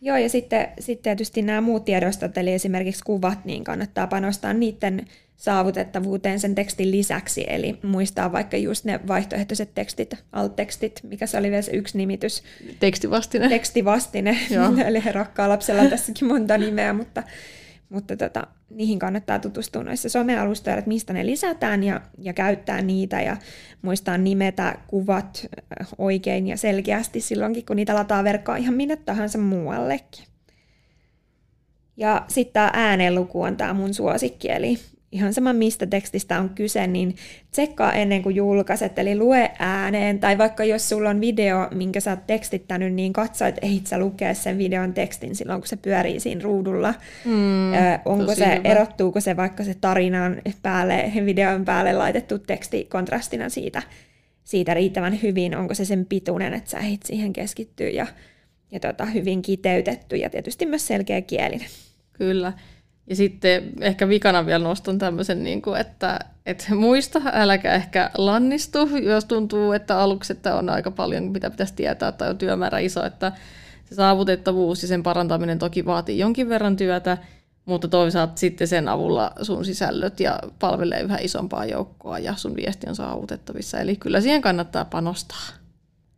Joo, 0.00 0.16
ja 0.16 0.28
sitten, 0.28 0.68
sitten 0.80 1.02
tietysti 1.02 1.42
nämä 1.42 1.60
muut 1.60 1.84
tiedostot, 1.84 2.38
eli 2.38 2.52
esimerkiksi 2.52 3.04
kuvat, 3.04 3.44
niin 3.44 3.64
kannattaa 3.64 4.06
panostaa 4.06 4.52
niiden 4.52 5.06
saavutettavuuteen 5.36 6.40
sen 6.40 6.54
tekstin 6.54 6.90
lisäksi, 6.90 7.44
eli 7.48 7.78
muistaa 7.82 8.32
vaikka 8.32 8.56
just 8.56 8.84
ne 8.84 9.00
vaihtoehtoiset 9.08 9.74
tekstit, 9.74 10.14
alt-tekstit, 10.32 11.00
mikä 11.02 11.26
se 11.26 11.38
oli 11.38 11.50
vielä 11.50 11.62
se 11.62 11.72
yksi 11.72 11.98
nimitys. 11.98 12.42
Tekstivastine. 12.80 13.48
Tekstivastine, 13.48 14.38
eli 14.86 15.02
rakkaa 15.12 15.48
lapsella 15.48 15.82
on 15.82 15.90
tässäkin 15.90 16.28
monta 16.28 16.58
nimeä, 16.58 16.92
mutta 16.92 17.22
mutta 17.88 18.16
tota, 18.16 18.46
niihin 18.70 18.98
kannattaa 18.98 19.38
tutustua 19.38 19.82
noissa 19.82 20.08
somealustoilla, 20.08 20.78
että 20.78 20.88
mistä 20.88 21.12
ne 21.12 21.26
lisätään 21.26 21.82
ja, 21.82 22.00
ja 22.18 22.32
käyttää 22.32 22.82
niitä 22.82 23.20
ja 23.22 23.36
muistaa 23.82 24.18
nimetä 24.18 24.78
kuvat 24.86 25.46
äh, 25.80 25.88
oikein 25.98 26.46
ja 26.46 26.56
selkeästi 26.56 27.20
silloinkin, 27.20 27.66
kun 27.66 27.76
niitä 27.76 27.94
lataa 27.94 28.24
verkkoa 28.24 28.56
ihan 28.56 28.74
minne 28.74 28.96
tahansa 28.96 29.38
muuallekin. 29.38 30.24
Ja 31.96 32.24
sitten 32.28 32.52
tämä 32.52 32.70
äänenluku 32.72 33.42
on 33.42 33.56
tämä 33.56 33.74
mun 33.74 33.94
suosikki, 33.94 34.50
eli 34.50 34.78
ihan 35.16 35.34
sama 35.34 35.52
mistä 35.52 35.86
tekstistä 35.86 36.40
on 36.40 36.50
kyse, 36.50 36.86
niin 36.86 37.16
tsekkaa 37.50 37.92
ennen 37.92 38.22
kuin 38.22 38.36
julkaiset, 38.36 38.98
eli 38.98 39.18
lue 39.18 39.50
ääneen, 39.58 40.18
tai 40.18 40.38
vaikka 40.38 40.64
jos 40.64 40.88
sulla 40.88 41.10
on 41.10 41.20
video, 41.20 41.68
minkä 41.74 42.00
sä 42.00 42.10
oot 42.10 42.26
tekstittänyt, 42.26 42.92
niin 42.94 43.12
katso, 43.12 43.44
että 43.44 43.66
ehdit 43.66 43.86
sä 43.86 43.98
lukea 43.98 44.34
sen 44.34 44.58
videon 44.58 44.94
tekstin 44.94 45.34
silloin, 45.34 45.60
kun 45.60 45.68
se 45.68 45.76
pyörii 45.76 46.20
siinä 46.20 46.40
ruudulla. 46.44 46.94
Mm, 47.24 47.72
Ö, 47.72 47.76
onko 48.04 48.34
se, 48.34 48.46
hyvä. 48.46 48.60
erottuuko 48.64 49.20
se 49.20 49.36
vaikka 49.36 49.64
se 49.64 49.74
tarinan 49.80 50.42
päälle, 50.62 51.12
videon 51.24 51.64
päälle 51.64 51.92
laitettu 51.92 52.38
teksti 52.38 52.84
kontrastina 52.84 53.48
siitä, 53.48 53.82
siitä 54.44 54.74
riittävän 54.74 55.22
hyvin, 55.22 55.56
onko 55.56 55.74
se 55.74 55.84
sen 55.84 56.06
pituinen, 56.06 56.54
että 56.54 56.70
sä 56.70 56.78
ehdit 56.78 57.02
siihen 57.02 57.32
keskittyä, 57.32 57.88
ja 57.88 58.06
ja 58.72 58.80
tota, 58.80 59.04
hyvin 59.04 59.42
kiteytetty 59.42 60.16
ja 60.16 60.30
tietysti 60.30 60.66
myös 60.66 60.86
selkeä 60.86 61.20
kielinen. 61.20 61.68
Kyllä. 62.12 62.52
Ja 63.06 63.16
sitten 63.16 63.72
ehkä 63.80 64.08
vikana 64.08 64.46
vielä 64.46 64.64
nostan 64.64 64.98
tämmöisen, 64.98 65.44
niin 65.44 65.62
kuin, 65.62 65.80
että, 65.80 66.18
että 66.46 66.74
muista, 66.74 67.22
äläkä 67.32 67.74
ehkä 67.74 68.10
lannistu, 68.18 68.78
jos 69.02 69.24
tuntuu, 69.24 69.72
että 69.72 69.98
aluksi 69.98 70.32
että 70.32 70.56
on 70.56 70.70
aika 70.70 70.90
paljon, 70.90 71.24
mitä 71.24 71.50
pitäisi 71.50 71.74
tietää, 71.76 72.12
tai 72.12 72.30
on 72.30 72.38
työmäärä 72.38 72.78
iso, 72.78 73.04
että 73.04 73.32
se 73.84 73.94
saavutettavuus 73.94 74.82
ja 74.82 74.88
sen 74.88 75.02
parantaminen 75.02 75.58
toki 75.58 75.84
vaatii 75.84 76.18
jonkin 76.18 76.48
verran 76.48 76.76
työtä, 76.76 77.18
mutta 77.64 77.88
toisaalta 77.88 78.32
sitten 78.36 78.68
sen 78.68 78.88
avulla 78.88 79.32
sun 79.42 79.64
sisällöt 79.64 80.20
ja 80.20 80.40
palvelee 80.58 81.00
yhä 81.00 81.18
isompaa 81.20 81.64
joukkoa 81.64 82.18
ja 82.18 82.34
sun 82.36 82.56
viesti 82.56 82.88
on 82.88 82.96
saavutettavissa. 82.96 83.80
Eli 83.80 83.96
kyllä 83.96 84.20
siihen 84.20 84.42
kannattaa 84.42 84.84
panostaa. 84.84 85.46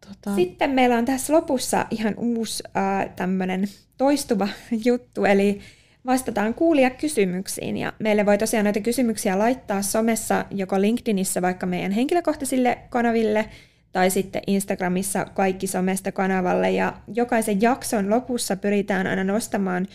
Tota... 0.09 0.35
Sitten 0.35 0.71
meillä 0.71 0.99
on 0.99 1.05
tässä 1.05 1.33
lopussa 1.33 1.87
ihan 1.91 2.15
uusi 2.17 2.63
äh, 2.77 3.11
tämmöinen 3.17 3.69
toistuva 3.99 4.49
juttu, 4.85 5.25
eli 5.25 5.61
vastataan 6.07 6.55
kuulia 6.55 6.91
kysymyksiin. 6.91 7.77
Ja 7.77 7.93
meille 7.99 8.27
voi 8.27 8.39
tosiaan 8.39 8.65
näitä 8.65 8.81
kysymyksiä 8.81 9.39
laittaa 9.39 9.83
somessa, 9.83 10.45
joko 10.51 10.81
LinkedInissä 10.81 11.43
vaikka 11.43 11.67
meidän 11.67 11.93
henkilökohtaisille 11.93 12.79
kanaville, 12.91 13.49
tai 13.93 14.11
sitten 14.11 14.43
Instagramissa 14.47 15.25
kaikki 15.25 15.67
somesta 15.67 16.13
kanavalle. 16.13 16.71
Ja 16.71 16.93
jokaisen 17.15 17.63
jakson 17.63 18.11
lopussa 18.11 18.57
pyritään 18.57 19.07
aina 19.07 19.25
nostamaan 19.25 19.87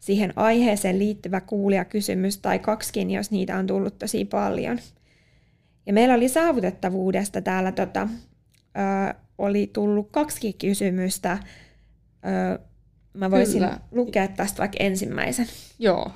siihen 0.00 0.32
aiheeseen 0.36 0.98
liittyvä 0.98 1.40
kuulijakysymys 1.40 2.38
tai 2.38 2.58
kaksikin, 2.58 3.10
jos 3.10 3.30
niitä 3.30 3.56
on 3.56 3.66
tullut 3.66 3.98
tosi 3.98 4.24
paljon. 4.24 4.78
Ja 5.86 5.92
meillä 5.92 6.14
oli 6.14 6.28
saavutettavuudesta 6.28 7.40
täällä, 7.40 7.72
tota, 7.72 8.08
ö, 9.10 9.14
oli 9.38 9.70
tullut 9.72 10.08
kaksi 10.10 10.52
kysymystä. 10.52 11.38
Ö, 12.26 12.58
mä 13.14 13.30
voisin 13.30 13.60
Kyllä. 13.60 13.80
lukea 13.90 14.28
tästä 14.28 14.58
vaikka 14.58 14.76
ensimmäisen. 14.80 15.46
Joo, 15.78 16.10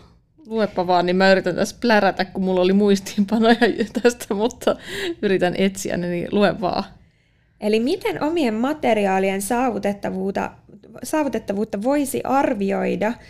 luepa 0.47 0.87
vaan, 0.87 1.07
niin 1.07 1.17
mä 1.17 1.33
yritän 1.33 1.55
tässä 1.55 1.77
plärätä, 1.81 2.25
kun 2.25 2.45
mulla 2.45 2.61
oli 2.61 2.73
muistiinpanoja 2.73 3.57
tästä, 4.03 4.35
mutta 4.35 4.77
yritän 5.23 5.55
etsiä 5.59 5.97
ne, 5.97 6.09
niin 6.09 6.29
lue 6.33 6.61
vaan. 6.61 6.85
Eli 7.61 7.81
miten 7.81 8.23
omien 8.23 8.55
materiaalien 8.55 9.43
saavutettavuutta, 9.43 10.51
saavutettavuutta 11.03 11.83
voisi 11.83 12.21
arvioida– 12.25 13.13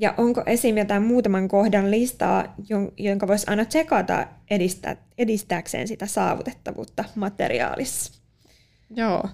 ja 0.00 0.14
onko 0.18 0.42
esim. 0.46 0.78
jotain 0.78 1.02
muutaman 1.02 1.48
kohdan 1.48 1.90
listaa, 1.90 2.54
jonka 2.98 3.28
voisi 3.28 3.46
aina 3.48 3.64
tsekata 3.64 4.26
edistää, 4.50 4.96
edistääkseen 5.18 5.88
sitä 5.88 6.06
saavutettavuutta 6.06 7.04
materiaalissa? 7.14 8.22
Joo. 8.96 9.28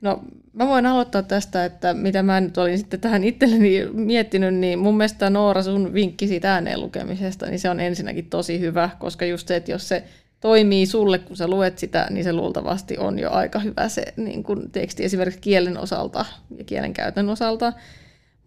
No 0.00 0.24
mä 0.52 0.66
voin 0.66 0.86
aloittaa 0.86 1.22
tästä, 1.22 1.64
että 1.64 1.94
mitä 1.94 2.22
mä 2.22 2.40
nyt 2.40 2.58
olin 2.58 2.78
sitten 2.78 3.00
tähän 3.00 3.24
itselleni 3.24 3.84
miettinyt, 3.92 4.54
niin 4.54 4.78
mun 4.78 4.96
mielestä 4.96 5.30
Noora 5.30 5.62
sun 5.62 5.94
vinkki 5.94 6.28
siitä 6.28 6.54
ääneen 6.54 6.80
lukemisesta, 6.80 7.46
niin 7.46 7.58
se 7.58 7.70
on 7.70 7.80
ensinnäkin 7.80 8.30
tosi 8.30 8.60
hyvä, 8.60 8.90
koska 8.98 9.24
just 9.24 9.48
se, 9.48 9.56
että 9.56 9.70
jos 9.70 9.88
se 9.88 10.04
toimii 10.40 10.86
sulle, 10.86 11.18
kun 11.18 11.36
sä 11.36 11.48
luet 11.48 11.78
sitä, 11.78 12.06
niin 12.10 12.24
se 12.24 12.32
luultavasti 12.32 12.98
on 12.98 13.18
jo 13.18 13.30
aika 13.30 13.58
hyvä 13.58 13.88
se 13.88 14.04
niin 14.16 14.42
kun 14.42 14.70
teksti 14.70 15.04
esimerkiksi 15.04 15.40
kielen 15.40 15.78
osalta 15.78 16.24
ja 16.56 16.64
kielen 16.64 16.92
käytön 16.92 17.28
osalta. 17.28 17.72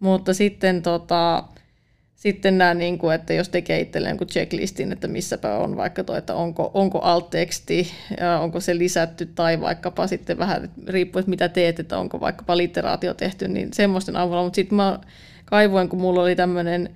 Mutta 0.00 0.34
sitten 0.34 0.82
tota, 0.82 1.44
sitten 2.20 2.58
nämä, 2.58 2.74
niin 2.74 2.98
kuin, 2.98 3.14
että 3.14 3.34
jos 3.34 3.48
tekee 3.48 3.80
itselleen 3.80 4.10
jonkun 4.10 4.26
checklistin, 4.26 4.92
että 4.92 5.08
missäpä 5.08 5.58
on 5.58 5.76
vaikka 5.76 6.04
tuo, 6.04 6.16
että 6.16 6.34
onko, 6.34 6.70
onko 6.74 6.98
alt-teksti, 6.98 7.90
onko 8.40 8.60
se 8.60 8.78
lisätty 8.78 9.26
tai 9.26 9.60
vaikkapa 9.60 10.06
sitten 10.06 10.38
vähän 10.38 10.70
riippuu, 10.86 11.20
että 11.20 11.30
mitä 11.30 11.48
teet, 11.48 11.80
että 11.80 11.98
onko 11.98 12.20
vaikkapa 12.20 12.56
literaatio 12.56 13.14
tehty, 13.14 13.48
niin 13.48 13.72
semmoisten 13.72 14.16
avulla. 14.16 14.42
Mutta 14.42 14.56
sitten 14.56 14.76
mä 14.76 14.98
kaivoin, 15.44 15.88
kun 15.88 16.00
mulla 16.00 16.22
oli 16.22 16.36
tämmöinen 16.36 16.90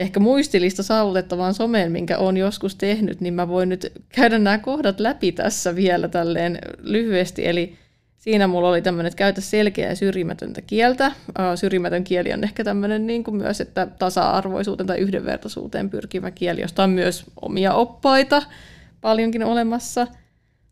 ehkä 0.00 0.20
muistilista 0.20 0.82
saavutettavaan 0.82 1.54
someen, 1.54 1.92
minkä 1.92 2.18
olen 2.18 2.36
joskus 2.36 2.74
tehnyt, 2.74 3.20
niin 3.20 3.34
mä 3.34 3.48
voin 3.48 3.68
nyt 3.68 3.92
käydä 4.08 4.38
nämä 4.38 4.58
kohdat 4.58 5.00
läpi 5.00 5.32
tässä 5.32 5.76
vielä 5.76 6.08
tälleen 6.08 6.58
lyhyesti. 6.78 7.48
Eli 7.48 7.76
siinä 8.20 8.46
mulla 8.46 8.68
oli 8.68 8.82
tämmöinen, 8.82 9.08
että 9.08 9.18
käytä 9.18 9.40
selkeää 9.40 9.90
ja 9.90 9.96
syrjimätöntä 9.96 10.60
kieltä. 10.62 11.12
Syrjimätön 11.54 12.04
kieli 12.04 12.32
on 12.32 12.44
ehkä 12.44 12.64
tämmöinen 12.64 13.06
niin 13.06 13.24
kuin 13.24 13.36
myös, 13.36 13.60
että 13.60 13.86
tasa-arvoisuuteen 13.86 14.86
tai 14.86 14.98
yhdenvertaisuuteen 14.98 15.90
pyrkivä 15.90 16.30
kieli, 16.30 16.60
josta 16.60 16.82
on 16.82 16.90
myös 16.90 17.24
omia 17.42 17.74
oppaita 17.74 18.42
paljonkin 19.00 19.44
olemassa. 19.44 20.06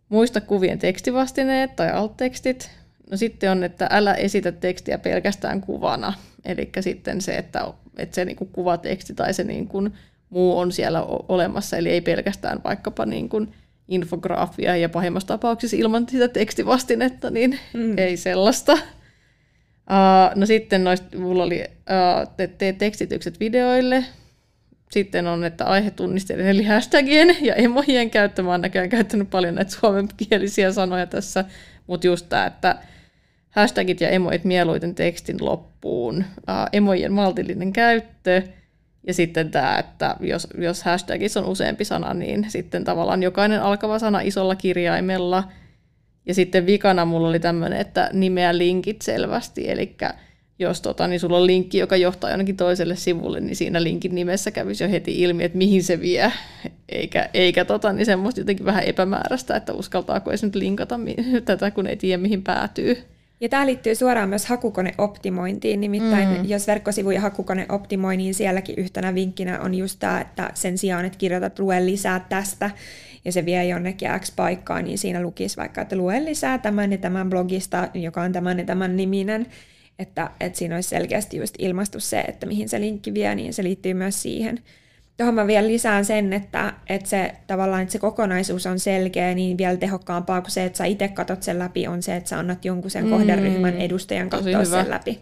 Muista 0.09 0.40
kuvien 0.40 0.78
tekstivastineet 0.78 1.76
tai 1.76 1.90
alttekstit. 1.90 2.70
No 3.11 3.16
sitten 3.16 3.51
on, 3.51 3.64
että 3.64 3.88
älä 3.90 4.14
esitä 4.14 4.53
tekstiä 4.53 4.99
pelkästään 4.99 5.61
kuvana. 5.61 6.12
Eli 6.44 6.70
sitten 6.80 7.20
se, 7.20 7.36
että, 7.36 7.72
että 7.96 8.14
se 8.14 8.24
niin 8.24 8.36
kuin 8.36 8.51
kuvateksti 8.53 9.14
tai 9.14 9.34
se 9.34 9.44
niin 9.44 9.68
kuin 9.68 9.92
muu 10.30 10.59
on 10.59 10.72
siellä 10.72 11.03
olemassa, 11.28 11.76
eli 11.76 11.88
ei 11.88 12.01
pelkästään 12.01 12.61
vaikkapa 12.64 13.07
niin 13.07 13.28
kuin 13.28 13.55
infograafia 13.89 14.76
ja 14.76 14.89
pahimmassa 14.89 15.28
tapauksessa 15.28 15.76
ilman 15.76 16.07
sitä 16.09 16.28
tekstivastinetta, 16.28 17.30
niin 17.30 17.59
mm. 17.74 17.99
ei 17.99 18.16
sellaista. 18.16 18.72
Uh, 18.72 20.34
no 20.34 20.47
sitten 20.47 20.84
noista, 20.84 21.18
mulla 21.18 21.43
oli, 21.43 21.64
uh, 21.68 22.34
te, 22.36 22.47
tee 22.47 22.72
tekstitykset 22.72 23.41
videoille, 23.41 24.05
sitten 24.91 25.26
on, 25.26 25.45
että 25.45 25.64
aihetunnisteiden 25.64 26.47
eli 26.47 26.64
hashtagien 26.64 27.36
ja 27.41 27.55
emojien 27.55 28.11
käyttö. 28.11 28.43
Mä 28.43 28.51
oon 28.51 28.61
näköjään 28.61 28.89
käyttänyt 28.89 29.30
paljon 29.30 29.55
näitä 29.55 29.70
suomenkielisiä 29.70 30.72
sanoja 30.72 31.07
tässä, 31.07 31.45
mutta 31.86 32.07
just 32.07 32.26
tämä, 32.28 32.47
että 32.47 32.76
hashtagit 33.51 34.01
ja 34.01 34.09
emoit 34.09 34.45
mieluiten 34.45 34.95
tekstin 34.95 35.36
loppuun. 35.41 36.16
Uh, 36.18 36.68
emojen 36.72 37.12
maltillinen 37.12 37.72
käyttö, 37.72 38.43
ja 39.09 39.14
sitten 39.14 39.50
tämä, 39.50 39.78
että 39.78 40.16
jos, 40.20 40.48
jos 40.59 40.82
hashtagissa 40.82 41.40
on 41.40 41.46
useampi 41.46 41.84
sana, 41.84 42.14
niin 42.14 42.46
sitten 42.48 42.84
tavallaan 42.84 43.22
jokainen 43.22 43.62
alkava 43.62 43.98
sana 43.98 44.20
isolla 44.20 44.56
kirjaimella. 44.56 45.44
Ja 46.26 46.34
sitten 46.34 46.66
vikana 46.66 47.04
mulla 47.04 47.28
oli 47.28 47.40
tämmöinen, 47.40 47.80
että 47.80 48.11
nimeä 48.12 48.59
linkit 48.59 49.02
selvästi, 49.02 49.70
eli 49.70 49.96
jos 50.59 50.80
tota, 50.80 51.09
niin 51.09 51.20
sulla 51.20 51.36
on 51.36 51.46
linkki, 51.46 51.78
joka 51.78 51.96
johtaa 51.96 52.30
jonnekin 52.30 52.56
toiselle 52.56 52.96
sivulle, 52.96 53.40
niin 53.40 53.56
siinä 53.56 53.82
linkin 53.82 54.14
nimessä 54.14 54.50
kävisi 54.50 54.84
jo 54.84 54.90
heti 54.90 55.22
ilmi, 55.22 55.44
että 55.44 55.59
mihin 55.59 55.82
se 55.82 56.00
vie, 56.00 56.32
eikä, 56.88 57.30
eikä 57.34 57.64
tota, 57.64 57.92
niin 57.92 58.06
semmoista 58.06 58.40
jotenkin 58.40 58.66
vähän 58.66 58.84
epämääräistä, 58.84 59.56
että 59.56 59.72
uskaltaako 59.72 60.30
edes 60.30 60.42
nyt 60.42 60.54
linkata 60.54 61.00
tätä, 61.44 61.70
kun 61.70 61.86
ei 61.86 61.96
tiedä, 61.96 62.22
mihin 62.22 62.42
päätyy. 62.42 62.98
Ja 63.41 63.49
tämä 63.49 63.66
liittyy 63.66 63.95
suoraan 63.95 64.28
myös 64.28 64.47
hakukoneoptimointiin, 64.47 65.80
nimittäin 65.80 66.28
mm. 66.28 66.45
jos 66.45 66.66
verkkosivuja 66.66 67.20
hakukone 67.20 67.66
optimoi, 67.68 68.16
niin 68.16 68.34
sielläkin 68.34 68.74
yhtenä 68.78 69.14
vinkkinä 69.14 69.61
on 69.61 69.74
just 69.74 69.99
tämä, 69.99 70.20
että 70.20 70.51
sen 70.55 70.78
sijaan, 70.78 71.05
että 71.05 71.18
kirjoitat 71.18 71.59
lue 71.59 71.86
lisää 71.86 72.26
tästä, 72.28 72.70
ja 73.24 73.32
se 73.32 73.45
vie 73.45 73.64
jonnekin 73.64 74.09
X 74.20 74.32
paikkaan, 74.36 74.84
niin 74.84 74.99
siinä 74.99 75.22
lukisi 75.22 75.57
vaikka, 75.57 75.80
että 75.80 75.97
lue 75.97 76.24
lisää 76.24 76.59
tämän 76.59 76.93
ja 76.93 76.99
tämän 76.99 77.30
blogista, 77.30 77.89
joka 77.95 78.22
on 78.22 78.32
tämän 78.32 78.59
ja 78.59 78.64
tämän 78.64 78.97
niminen, 78.97 79.47
että, 79.99 80.30
että 80.41 80.59
siinä 80.59 80.74
olisi 80.74 80.89
selkeästi 80.89 81.36
just 81.36 81.55
ilmastu 81.59 82.01
se, 82.01 82.20
että 82.20 82.47
mihin 82.47 82.68
se 82.68 82.80
linkki 82.80 83.14
vie, 83.14 83.34
niin 83.34 83.55
se 83.55 83.62
liittyy 83.62 83.95
myös 83.95 84.22
siihen. 84.22 84.59
Tuohon 85.18 85.34
mä 85.34 85.46
vielä 85.46 85.68
lisään 85.68 86.04
sen, 86.04 86.32
että, 86.32 86.72
että 86.88 87.08
se 87.08 87.34
tavallaan 87.46 87.82
että 87.82 87.92
se 87.92 87.98
kokonaisuus 87.98 88.66
on 88.66 88.78
selkeä, 88.78 89.34
niin 89.34 89.58
vielä 89.58 89.76
tehokkaampaa 89.76 90.40
kuin 90.40 90.50
se, 90.50 90.64
että 90.64 90.76
sä 90.76 90.84
itse 90.84 91.08
katot 91.08 91.42
sen 91.42 91.58
läpi, 91.58 91.86
on 91.86 92.02
se, 92.02 92.16
että 92.16 92.28
sä 92.28 92.38
annat 92.38 92.64
jonkun 92.64 92.90
sen 92.90 93.04
mm, 93.04 93.10
kohderyhmän 93.10 93.76
edustajan 93.76 94.30
katsoa 94.30 94.64
sen 94.64 94.90
läpi. 94.90 95.20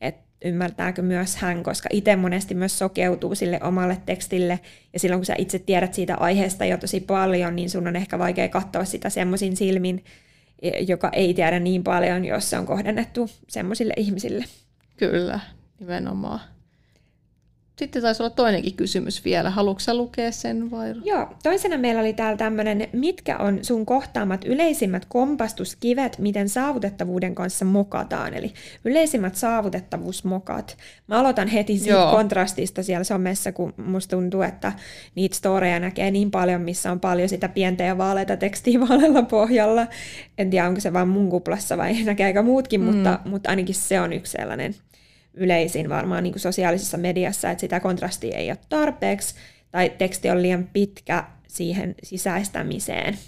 Et 0.00 0.16
ymmärtääkö 0.44 1.02
myös 1.02 1.36
hän, 1.36 1.62
koska 1.62 1.88
itse 1.92 2.16
monesti 2.16 2.54
myös 2.54 2.78
sokeutuu 2.78 3.34
sille 3.34 3.60
omalle 3.62 3.98
tekstille, 4.06 4.60
ja 4.92 4.98
silloin 4.98 5.18
kun 5.18 5.26
sä 5.26 5.34
itse 5.38 5.58
tiedät 5.58 5.94
siitä 5.94 6.16
aiheesta 6.16 6.64
jo 6.64 6.76
tosi 6.76 7.00
paljon, 7.00 7.56
niin 7.56 7.70
sun 7.70 7.88
on 7.88 7.96
ehkä 7.96 8.18
vaikea 8.18 8.48
katsoa 8.48 8.84
sitä 8.84 9.10
semmoisin 9.10 9.56
silmin, 9.56 10.04
joka 10.88 11.10
ei 11.12 11.34
tiedä 11.34 11.58
niin 11.58 11.84
paljon, 11.84 12.24
jos 12.24 12.50
se 12.50 12.58
on 12.58 12.66
kohdennettu 12.66 13.30
semmoisille 13.48 13.94
ihmisille. 13.96 14.44
Kyllä, 14.96 15.40
nimenomaan. 15.80 16.40
Sitten 17.76 18.02
taisi 18.02 18.22
olla 18.22 18.30
toinenkin 18.30 18.74
kysymys 18.74 19.24
vielä. 19.24 19.50
Haluatko 19.50 19.94
lukea 19.94 20.32
sen 20.32 20.70
vai? 20.70 20.94
Joo, 21.04 21.28
toisena 21.42 21.78
meillä 21.78 22.00
oli 22.00 22.12
täällä 22.12 22.36
tämmöinen, 22.36 22.88
mitkä 22.92 23.38
on 23.38 23.58
sun 23.62 23.86
kohtaamat 23.86 24.44
yleisimmät 24.44 25.04
kompastuskivet, 25.04 26.18
miten 26.18 26.48
saavutettavuuden 26.48 27.34
kanssa 27.34 27.64
mokataan, 27.64 28.34
eli 28.34 28.52
yleisimmät 28.84 29.34
saavutettavuusmokat. 29.34 30.76
Mä 31.06 31.20
aloitan 31.20 31.48
heti 31.48 31.78
siitä 31.78 31.90
Joo. 31.92 32.10
kontrastista 32.10 32.82
siellä 32.82 33.04
somessa, 33.04 33.52
kun 33.52 33.74
musta 33.76 34.16
tuntuu, 34.16 34.42
että 34.42 34.72
niitä 35.14 35.36
storeja 35.36 35.80
näkee 35.80 36.10
niin 36.10 36.30
paljon, 36.30 36.60
missä 36.60 36.92
on 36.92 37.00
paljon 37.00 37.28
sitä 37.28 37.48
pientä 37.48 37.84
ja 37.84 37.98
vaaleita 37.98 38.36
tekstiä 38.36 38.80
vaalealla 38.88 39.22
pohjalla. 39.22 39.86
En 40.38 40.50
tiedä, 40.50 40.68
onko 40.68 40.80
se 40.80 40.92
vain 40.92 41.08
mun 41.08 41.30
kuplassa 41.30 41.78
vai 41.78 42.02
näkeekö 42.04 42.42
muutkin, 42.42 42.80
mm. 42.80 42.86
mutta, 42.86 43.20
mutta 43.24 43.50
ainakin 43.50 43.74
se 43.74 44.00
on 44.00 44.12
yksi 44.12 44.32
sellainen 44.32 44.74
yleisin 45.34 45.88
varmaan 45.88 46.22
niin 46.22 46.32
kuin 46.32 46.40
sosiaalisessa 46.40 46.98
mediassa, 46.98 47.50
että 47.50 47.60
sitä 47.60 47.80
kontrastia 47.80 48.38
ei 48.38 48.50
ole 48.50 48.58
tarpeeksi 48.68 49.34
tai 49.70 49.90
teksti 49.98 50.30
on 50.30 50.42
liian 50.42 50.68
pitkä 50.72 51.24
siihen 51.48 51.94
sisäistämiseen. 52.02 53.18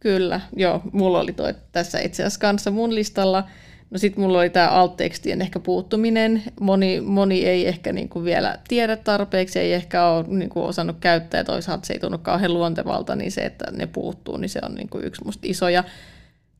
Kyllä, 0.00 0.40
joo. 0.56 0.82
Mulla 0.92 1.20
oli 1.20 1.32
toi 1.32 1.54
tässä 1.72 2.00
itse 2.00 2.22
asiassa 2.22 2.40
kanssa 2.40 2.70
mun 2.70 2.94
listalla. 2.94 3.44
No 3.90 3.98
sitten 3.98 4.24
mulla 4.24 4.38
oli 4.38 4.50
tämä 4.50 4.68
alt-tekstien 4.68 5.42
ehkä 5.42 5.60
puuttuminen. 5.60 6.42
Moni, 6.60 7.00
moni 7.00 7.44
ei 7.44 7.68
ehkä 7.68 7.92
niinku 7.92 8.24
vielä 8.24 8.58
tiedä 8.68 8.96
tarpeeksi, 8.96 9.58
ei 9.58 9.72
ehkä 9.72 10.06
ole 10.06 10.24
niinku 10.28 10.64
osannut 10.64 10.96
käyttää 11.00 11.40
ja 11.40 11.44
toisaalta 11.44 11.86
se 11.86 11.92
ei 11.92 12.00
tunnu 12.00 12.18
kauhean 12.18 12.54
luontevalta, 12.54 13.16
niin 13.16 13.32
se, 13.32 13.40
että 13.40 13.64
ne 13.72 13.86
puuttuu, 13.86 14.36
niin 14.36 14.48
se 14.48 14.60
on 14.62 14.74
niinku 14.74 14.98
yksi 14.98 15.24
musta 15.24 15.40
iso 15.44 15.68
ja 15.68 15.84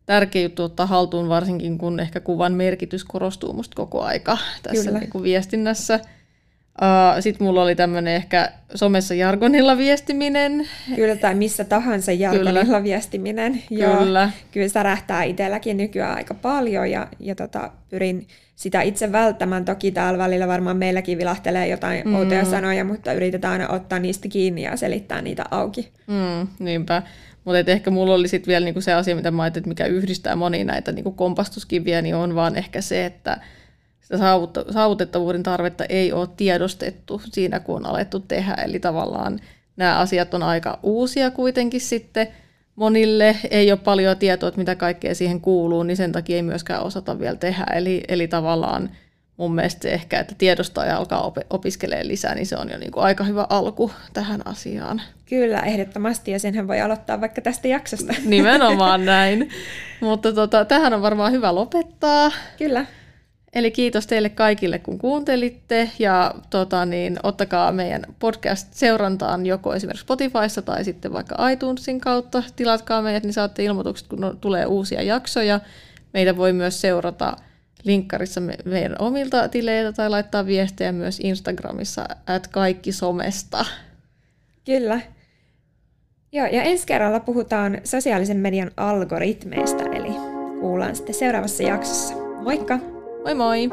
tärkeä 0.07 0.43
juttu 0.43 0.63
ottaa 0.63 0.87
haltuun, 0.87 1.29
varsinkin 1.29 1.79
kun 1.79 2.01
ehkä 2.01 2.21
kuvan 2.21 2.53
merkitys 2.53 3.05
korostuu 3.05 3.53
musta 3.53 3.77
koko 3.77 4.03
aika 4.03 4.39
tässä 4.63 4.91
niinku 4.91 5.23
viestinnässä. 5.23 6.01
Uh, 6.83 7.23
Sitten 7.23 7.47
mulla 7.47 7.63
oli 7.63 7.75
tämmöinen 7.75 8.15
ehkä 8.15 8.53
somessa 8.75 9.15
jargonilla 9.15 9.77
viestiminen. 9.77 10.69
Kyllä, 10.97 11.17
tai 11.17 11.35
missä 11.35 11.65
tahansa 11.65 12.13
jargonilla 12.13 12.65
kyllä. 12.65 12.85
viestiminen. 12.85 13.63
Kyllä. 13.69 14.21
Joo, 14.21 14.31
kyllä 14.53 14.69
se 14.69 14.83
rähtää 14.83 15.23
itselläkin 15.23 15.77
nykyään 15.77 16.17
aika 16.17 16.35
paljon 16.35 16.91
ja, 16.91 17.09
ja 17.21 17.35
tota, 17.35 17.71
pyrin 17.89 18.27
sitä 18.55 18.83
itse 18.83 19.13
välttämään. 19.13 19.65
Toki 19.65 19.91
täällä 19.91 20.19
välillä 20.19 20.49
varmaan 20.49 20.77
meilläkin 20.77 21.19
vilahtelee 21.19 21.69
jotain 21.69 22.03
mm. 22.05 22.15
outoja 22.15 22.45
sanoja, 22.45 22.85
mutta 22.85 23.13
yritetään 23.13 23.53
aina 23.53 23.69
ottaa 23.69 23.99
niistä 23.99 24.29
kiinni 24.29 24.63
ja 24.63 24.77
selittää 24.77 25.23
niitä 25.23 25.45
auki. 25.51 25.93
Mm, 26.07 26.49
niinpä. 26.59 27.03
Mutta 27.45 27.71
ehkä 27.71 27.91
mulla 27.91 28.15
oli 28.15 28.29
sitten 28.29 28.49
vielä 28.53 28.65
niinku 28.65 28.81
se 28.81 28.93
asia, 28.93 29.17
mitä 29.17 29.31
mä 29.31 29.43
ajattelin, 29.43 29.69
mikä 29.69 29.87
yhdistää 29.87 30.37
moni 30.37 30.65
näitä 30.65 30.93
niinku 30.93 31.13
kompastuskiviä, 31.13 32.03
niin 32.03 32.15
on 32.15 32.35
vaan 32.35 32.57
ehkä 32.57 32.81
se, 32.81 33.07
että– 33.07 33.41
sitä 34.03 34.19
saavutettavuuden 34.71 35.43
tarvetta 35.43 35.85
ei 35.85 36.13
ole 36.13 36.29
tiedostettu 36.37 37.23
siinä, 37.25 37.61
kun 37.61 37.77
on 37.77 37.87
alettu 37.87 38.21
tehdä. 38.21 38.55
Eli 38.55 38.81
tavallaan 38.81 39.41
nämä 39.77 39.99
asiat 39.99 40.35
on 40.35 40.43
aika 40.43 40.79
uusia 40.83 41.31
kuitenkin 41.31 41.81
sitten 41.81 42.29
monille. 42.77 43.37
Ei 43.51 43.73
ole 43.73 43.79
paljon 43.85 44.17
tietoa, 44.17 44.49
että 44.49 44.59
mitä 44.59 44.75
kaikkea 44.75 45.15
siihen 45.15 45.41
kuuluu, 45.41 45.83
niin 45.83 45.97
sen 45.97 46.13
takia 46.13 46.37
ei 46.37 46.43
myöskään 46.43 46.83
osata 46.83 47.19
vielä 47.19 47.37
tehdä. 47.37 47.65
Eli, 47.75 48.05
eli 48.09 48.29
tavallaan 48.29 48.91
mun 49.43 49.55
mielestä 49.55 49.83
se 49.83 49.93
ehkä, 49.93 50.21
että 50.21 50.35
tiedostaa 50.39 50.87
ja 50.87 50.97
alkaa 50.97 51.23
op- 51.23 51.47
opiskelemaan 51.51 52.09
lisää, 52.09 52.35
niin 52.35 52.47
se 52.47 52.57
on 52.57 52.71
jo 52.71 52.79
niin 52.79 52.93
kuin 52.93 53.05
aika 53.05 53.25
hyvä 53.25 53.47
alku 53.49 53.93
tähän 54.13 54.47
asiaan. 54.47 55.03
Kyllä, 55.27 55.61
ehdottomasti, 55.61 56.31
ja 56.31 56.39
senhän 56.39 56.69
voi 56.69 56.81
aloittaa 56.81 57.21
vaikka 57.21 57.41
tästä 57.41 57.69
jaksosta. 57.69 58.15
Nimenomaan 58.25 59.05
näin. 59.05 59.51
Mutta 60.01 60.33
tota, 60.33 60.65
tähän 60.65 60.95
on 60.95 61.03
varmaan 61.03 61.33
hyvä 61.33 61.55
lopettaa. 61.55 62.31
Kyllä. 62.59 62.87
Eli 63.55 63.71
kiitos 63.71 64.07
teille 64.07 64.29
kaikille, 64.29 64.79
kun 64.79 64.99
kuuntelitte 64.99 65.91
ja 65.99 66.35
tota, 66.51 66.87
niin, 66.87 67.19
ottakaa 67.23 67.73
meidän 67.73 68.03
podcast 68.19 68.75
seurantaan 68.75 69.47
joko 69.47 69.75
esimerkiksi 69.75 70.03
Spotifyssa 70.03 70.63
tai 70.63 70.85
sitten 70.85 71.13
vaikka 71.13 71.49
iTunesin 71.49 72.01
kautta. 72.01 72.43
Tilatkaa 72.57 73.03
meidät, 73.03 73.23
niin 73.23 73.33
saatte 73.33 73.65
ilmoitukset, 73.65 74.09
kun 74.09 74.39
tulee 74.41 74.67
uusia 74.67 75.03
jaksoja. 75.03 75.61
Meitä 76.15 76.37
voi 76.37 76.53
myös 76.53 76.81
seurata 76.81 77.37
linkkarissa 77.85 78.41
meidän 78.65 78.97
omilta 78.99 79.49
tileiltä 79.49 79.93
tai 79.93 80.11
laittaa 80.11 80.47
viestejä 80.47 80.93
myös 80.93 81.21
Instagramissa, 81.21 82.07
at 82.27 82.47
kaikki 82.47 82.93
somesta. 82.93 83.65
Kyllä. 84.65 85.01
Joo, 86.33 86.47
ja 86.47 86.63
ensi 86.63 86.87
kerralla 86.87 87.21
puhutaan 87.21 87.79
sosiaalisen 87.85 88.37
median 88.37 88.71
algoritmeista, 88.77 89.85
eli 89.85 90.11
kuullaan 90.61 90.97
sitten 90.97 91.15
seuraavassa 91.15 91.63
jaksossa. 91.63 92.15
Moikka! 92.43 92.79
Moi 93.25 93.35
moi! 93.35 93.71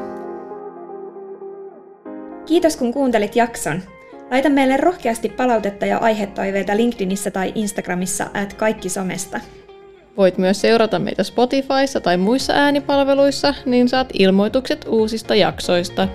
Kiitos 2.46 2.76
kun 2.76 2.92
kuuntelit 2.92 3.36
jakson. 3.36 3.82
Laita 4.30 4.48
meille 4.48 4.76
rohkeasti 4.76 5.28
palautetta 5.28 5.86
ja 5.86 5.98
aihetoiveita 5.98 6.76
LinkedInissä 6.76 7.30
tai 7.30 7.52
Instagramissa 7.54 8.26
at 8.34 8.54
kaikki 8.54 8.88
somesta. 8.88 9.40
Voit 10.20 10.38
myös 10.38 10.60
seurata 10.60 10.98
meitä 10.98 11.22
Spotifyssa 11.22 12.00
tai 12.00 12.16
muissa 12.16 12.52
äänipalveluissa, 12.52 13.54
niin 13.64 13.88
saat 13.88 14.08
ilmoitukset 14.18 14.84
uusista 14.88 15.34
jaksoista. 15.34 16.08